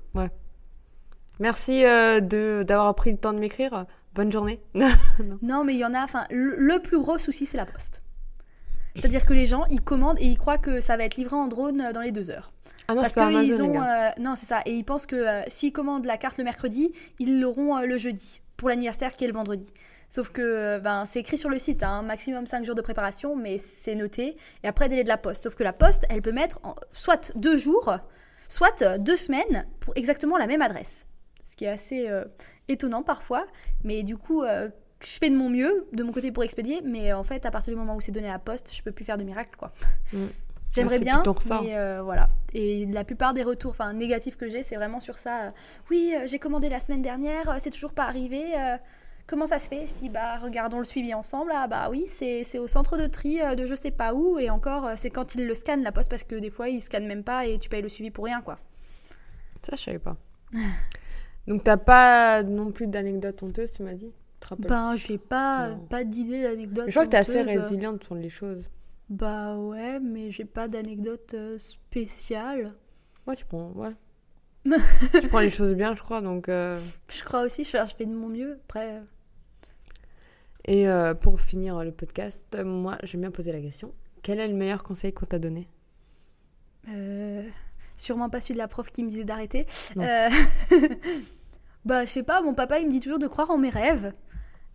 Merci 1.40 1.84
euh, 1.84 2.20
de 2.20 2.62
d'avoir 2.62 2.94
pris 2.94 3.10
le 3.10 3.18
temps 3.18 3.32
de 3.32 3.38
m'écrire. 3.38 3.86
Bonne 4.14 4.30
journée. 4.30 4.60
Non, 5.42 5.64
mais 5.64 5.74
il 5.74 5.78
y 5.80 5.84
en 5.84 5.94
a. 5.94 6.04
Enfin, 6.04 6.24
le, 6.30 6.54
le 6.56 6.78
plus 6.80 6.98
gros 7.00 7.18
souci, 7.18 7.46
c'est 7.46 7.56
la 7.56 7.66
poste. 7.66 8.02
C'est-à-dire 8.94 9.24
que 9.24 9.32
les 9.32 9.46
gens, 9.46 9.64
ils 9.70 9.80
commandent 9.80 10.20
et 10.20 10.26
ils 10.26 10.36
croient 10.36 10.58
que 10.58 10.80
ça 10.80 10.96
va 10.98 11.04
être 11.04 11.16
livré 11.16 11.34
en 11.34 11.48
drone 11.48 11.82
dans 11.94 12.00
les 12.02 12.12
deux 12.12 12.30
heures. 12.30 12.52
Ah 12.92 12.94
non, 12.94 13.02
Parce 13.02 13.14
qu'ils 13.46 13.62
ont. 13.62 13.82
euh, 13.82 14.10
non, 14.18 14.34
c'est 14.36 14.46
ça. 14.46 14.60
Et 14.66 14.72
ils 14.74 14.84
pensent 14.84 15.06
que 15.06 15.16
euh, 15.16 15.42
s'ils 15.48 15.72
commandent 15.72 16.04
la 16.04 16.16
carte 16.18 16.38
le 16.38 16.44
mercredi, 16.44 16.92
ils 17.18 17.40
l'auront 17.40 17.76
euh, 17.76 17.86
le 17.86 17.96
jeudi 17.96 18.40
pour 18.56 18.68
l'anniversaire 18.68 19.16
qui 19.16 19.24
est 19.24 19.28
le 19.28 19.34
vendredi. 19.34 19.72
Sauf 20.08 20.28
que 20.28 20.78
ben, 20.78 21.06
c'est 21.06 21.20
écrit 21.20 21.38
sur 21.38 21.48
le 21.48 21.58
site, 21.58 21.82
hein, 21.82 22.02
maximum 22.02 22.46
5 22.46 22.64
jours 22.66 22.74
de 22.74 22.82
préparation, 22.82 23.34
mais 23.34 23.56
c'est 23.58 23.94
noté. 23.94 24.36
Et 24.62 24.68
après, 24.68 24.88
délai 24.88 25.04
de 25.04 25.08
la 25.08 25.16
poste. 25.16 25.42
Sauf 25.44 25.54
que 25.54 25.64
la 25.64 25.72
poste, 25.72 26.04
elle 26.10 26.20
peut 26.22 26.32
mettre 26.32 26.60
en- 26.64 26.74
soit 26.92 27.32
deux 27.34 27.56
jours, 27.56 27.96
soit 28.46 28.98
deux 28.98 29.16
semaines 29.16 29.66
pour 29.80 29.94
exactement 29.96 30.36
la 30.36 30.46
même 30.46 30.60
adresse. 30.60 31.06
Ce 31.44 31.56
qui 31.56 31.64
est 31.64 31.68
assez 31.70 32.08
étonnant 32.68 33.02
parfois. 33.02 33.46
Mais 33.84 34.02
du 34.02 34.16
coup, 34.18 34.44
je 34.44 35.18
fais 35.18 35.30
de 35.30 35.34
mon 35.36 35.48
mieux 35.48 35.86
de 35.92 36.02
mon 36.02 36.12
côté 36.12 36.30
pour 36.30 36.44
expédier. 36.44 36.80
Mais 36.84 37.12
en 37.14 37.24
fait, 37.24 37.46
à 37.46 37.50
partir 37.50 37.72
du 37.72 37.78
moment 37.78 37.96
où 37.96 38.00
c'est 38.02 38.12
donné 38.12 38.28
à 38.28 38.32
la 38.34 38.38
poste, 38.38 38.70
je 38.74 38.82
peux 38.82 38.92
plus 38.92 39.04
faire 39.06 39.16
de 39.16 39.24
miracle. 39.24 39.56
quoi. 39.56 39.72
Mm. 40.12 40.18
J'aimerais 40.72 40.98
bien, 40.98 41.22
mais 41.62 41.76
euh, 41.76 42.00
voilà. 42.02 42.28
Et 42.54 42.86
la 42.86 43.04
plupart 43.04 43.34
des 43.34 43.42
retours 43.42 43.72
enfin, 43.72 43.92
négatifs 43.92 44.36
que 44.36 44.48
j'ai, 44.48 44.62
c'est 44.62 44.76
vraiment 44.76 45.00
sur 45.00 45.18
ça. 45.18 45.46
euh, 45.46 45.50
oui, 45.90 46.14
euh, 46.16 46.26
j'ai 46.26 46.38
commandé 46.38 46.68
la 46.68 46.80
semaine 46.80 47.02
dernière, 47.02 47.56
c'est 47.58 47.70
toujours 47.70 47.92
pas 47.92 48.04
arrivé. 48.04 48.42
comment 49.26 49.46
ça 49.46 49.58
se 49.58 49.68
fait? 49.68 49.86
Je 49.86 49.94
dis, 49.94 50.08
bah, 50.08 50.38
regardons 50.38 50.78
le 50.78 50.84
suivi 50.84 51.14
ensemble. 51.14 51.52
Ah, 51.54 51.66
bah 51.68 51.88
oui, 51.90 52.06
c'est 52.06 52.58
au 52.58 52.66
centre 52.66 52.96
de 52.96 53.06
tri 53.06 53.38
de 53.56 53.66
je 53.66 53.74
sais 53.74 53.90
pas 53.90 54.14
où. 54.14 54.38
Et 54.38 54.50
encore, 54.50 54.90
c'est 54.96 55.10
quand 55.10 55.34
ils 55.34 55.46
le 55.46 55.54
scannent, 55.54 55.82
la 55.82 55.92
poste, 55.92 56.10
parce 56.10 56.24
que 56.24 56.36
des 56.36 56.50
fois, 56.50 56.68
ils 56.68 56.80
scannent 56.80 57.06
même 57.06 57.24
pas 57.24 57.46
et 57.46 57.58
tu 57.58 57.68
payes 57.68 57.82
le 57.82 57.88
suivi 57.88 58.10
pour 58.10 58.24
rien, 58.24 58.40
quoi. 58.40 58.56
Ça, 59.62 59.76
je 59.76 59.82
savais 59.82 59.98
pas. 59.98 60.16
Donc, 61.46 61.64
t'as 61.64 61.76
pas 61.76 62.42
non 62.42 62.70
plus 62.70 62.86
d'anecdotes 62.86 63.42
honteuses, 63.42 63.72
tu 63.72 63.82
m'as 63.82 63.94
dit? 63.94 64.12
Ben, 64.58 64.96
j'ai 64.96 65.18
pas, 65.18 65.70
Non. 65.70 65.78
pas 65.88 66.04
d'idée, 66.04 66.42
d'anecdote. 66.42 66.86
Je 66.88 66.90
crois 66.92 67.04
que 67.04 67.10
t'es 67.10 67.16
assez 67.16 67.42
résiliente 67.42 68.04
sur 68.04 68.14
les 68.14 68.28
choses. 68.28 68.64
Bah 69.08 69.56
ouais, 69.58 70.00
mais 70.00 70.30
j'ai 70.30 70.44
pas 70.44 70.68
d'anecdote 70.68 71.34
euh, 71.34 71.58
spéciale. 71.58 72.74
Ouais, 73.26 73.36
tu 73.36 73.44
prends, 73.44 73.70
ouais. 73.72 73.94
tu 75.20 75.28
prends 75.28 75.40
les 75.40 75.50
choses 75.50 75.74
bien, 75.74 75.94
je 75.94 76.02
crois. 76.02 76.20
Donc, 76.20 76.48
euh, 76.48 76.80
Je 77.08 77.22
crois 77.24 77.42
aussi, 77.42 77.64
je 77.64 77.70
fais, 77.70 77.84
je 77.86 77.94
fais 77.96 78.06
de 78.06 78.12
mon 78.14 78.28
mieux. 78.28 78.60
Après, 78.68 79.02
Et 80.64 80.88
euh, 80.88 81.14
pour 81.14 81.40
finir 81.40 81.82
le 81.84 81.92
podcast, 81.92 82.46
moi, 82.64 82.98
j'aime 83.02 83.22
bien 83.22 83.30
poser 83.30 83.52
la 83.52 83.60
question. 83.60 83.94
Quel 84.22 84.38
est 84.38 84.48
le 84.48 84.54
meilleur 84.54 84.82
conseil 84.84 85.12
qu'on 85.12 85.26
t'a 85.26 85.38
donné? 85.38 85.68
Euh, 86.88 87.48
sûrement 87.96 88.28
pas 88.30 88.40
celui 88.40 88.54
de 88.54 88.58
la 88.58 88.68
prof 88.68 88.90
qui 88.90 89.02
me 89.04 89.08
disait 89.08 89.24
d'arrêter. 89.24 89.66
Bah, 91.84 92.04
je 92.04 92.10
sais 92.10 92.22
pas, 92.22 92.42
mon 92.42 92.54
papa 92.54 92.78
il 92.78 92.86
me 92.86 92.92
dit 92.92 93.00
toujours 93.00 93.18
de 93.18 93.26
croire 93.26 93.50
en 93.50 93.58
mes 93.58 93.68
rêves 93.68 94.12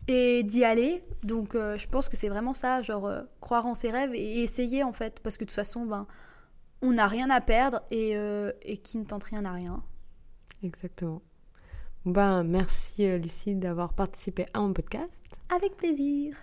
et 0.07 0.43
d'y 0.43 0.63
aller. 0.63 1.03
Donc, 1.23 1.55
euh, 1.55 1.77
je 1.77 1.87
pense 1.87 2.09
que 2.09 2.15
c'est 2.15 2.29
vraiment 2.29 2.53
ça, 2.53 2.81
genre 2.81 3.05
euh, 3.05 3.21
croire 3.41 3.65
en 3.65 3.75
ses 3.75 3.91
rêves 3.91 4.13
et 4.13 4.43
essayer 4.43 4.83
en 4.83 4.93
fait. 4.93 5.19
Parce 5.19 5.37
que 5.37 5.43
de 5.43 5.49
toute 5.49 5.55
façon, 5.55 5.85
ben, 5.85 6.07
on 6.81 6.93
n'a 6.93 7.07
rien 7.07 7.29
à 7.29 7.41
perdre 7.41 7.81
et, 7.91 8.15
euh, 8.15 8.51
et 8.61 8.77
qui 8.77 8.97
ne 8.97 9.05
tente 9.05 9.25
rien 9.25 9.41
n'a 9.41 9.51
rien. 9.51 9.83
Exactement. 10.63 11.21
Ben, 12.05 12.43
merci 12.43 13.17
Lucie 13.19 13.55
d'avoir 13.55 13.93
participé 13.93 14.45
à 14.53 14.61
mon 14.61 14.73
podcast. 14.73 15.23
Avec 15.53 15.75
plaisir. 15.75 16.35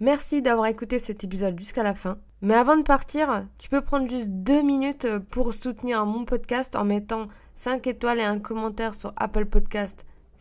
Merci 0.00 0.42
d'avoir 0.42 0.66
écouté 0.66 0.98
cet 0.98 1.22
épisode 1.22 1.58
jusqu'à 1.58 1.82
la 1.82 1.94
fin. 1.94 2.18
Mais 2.40 2.54
avant 2.54 2.76
de 2.76 2.82
partir, 2.82 3.46
tu 3.58 3.68
peux 3.68 3.82
prendre 3.82 4.10
juste 4.10 4.28
deux 4.28 4.62
minutes 4.62 5.06
pour 5.30 5.54
soutenir 5.54 6.04
mon 6.06 6.24
podcast 6.24 6.74
en 6.74 6.84
mettant 6.84 7.28
5 7.54 7.86
étoiles 7.86 8.18
et 8.18 8.24
un 8.24 8.40
commentaire 8.40 8.94
sur 8.94 9.12
Apple 9.16 9.46
Podcast 9.46 10.04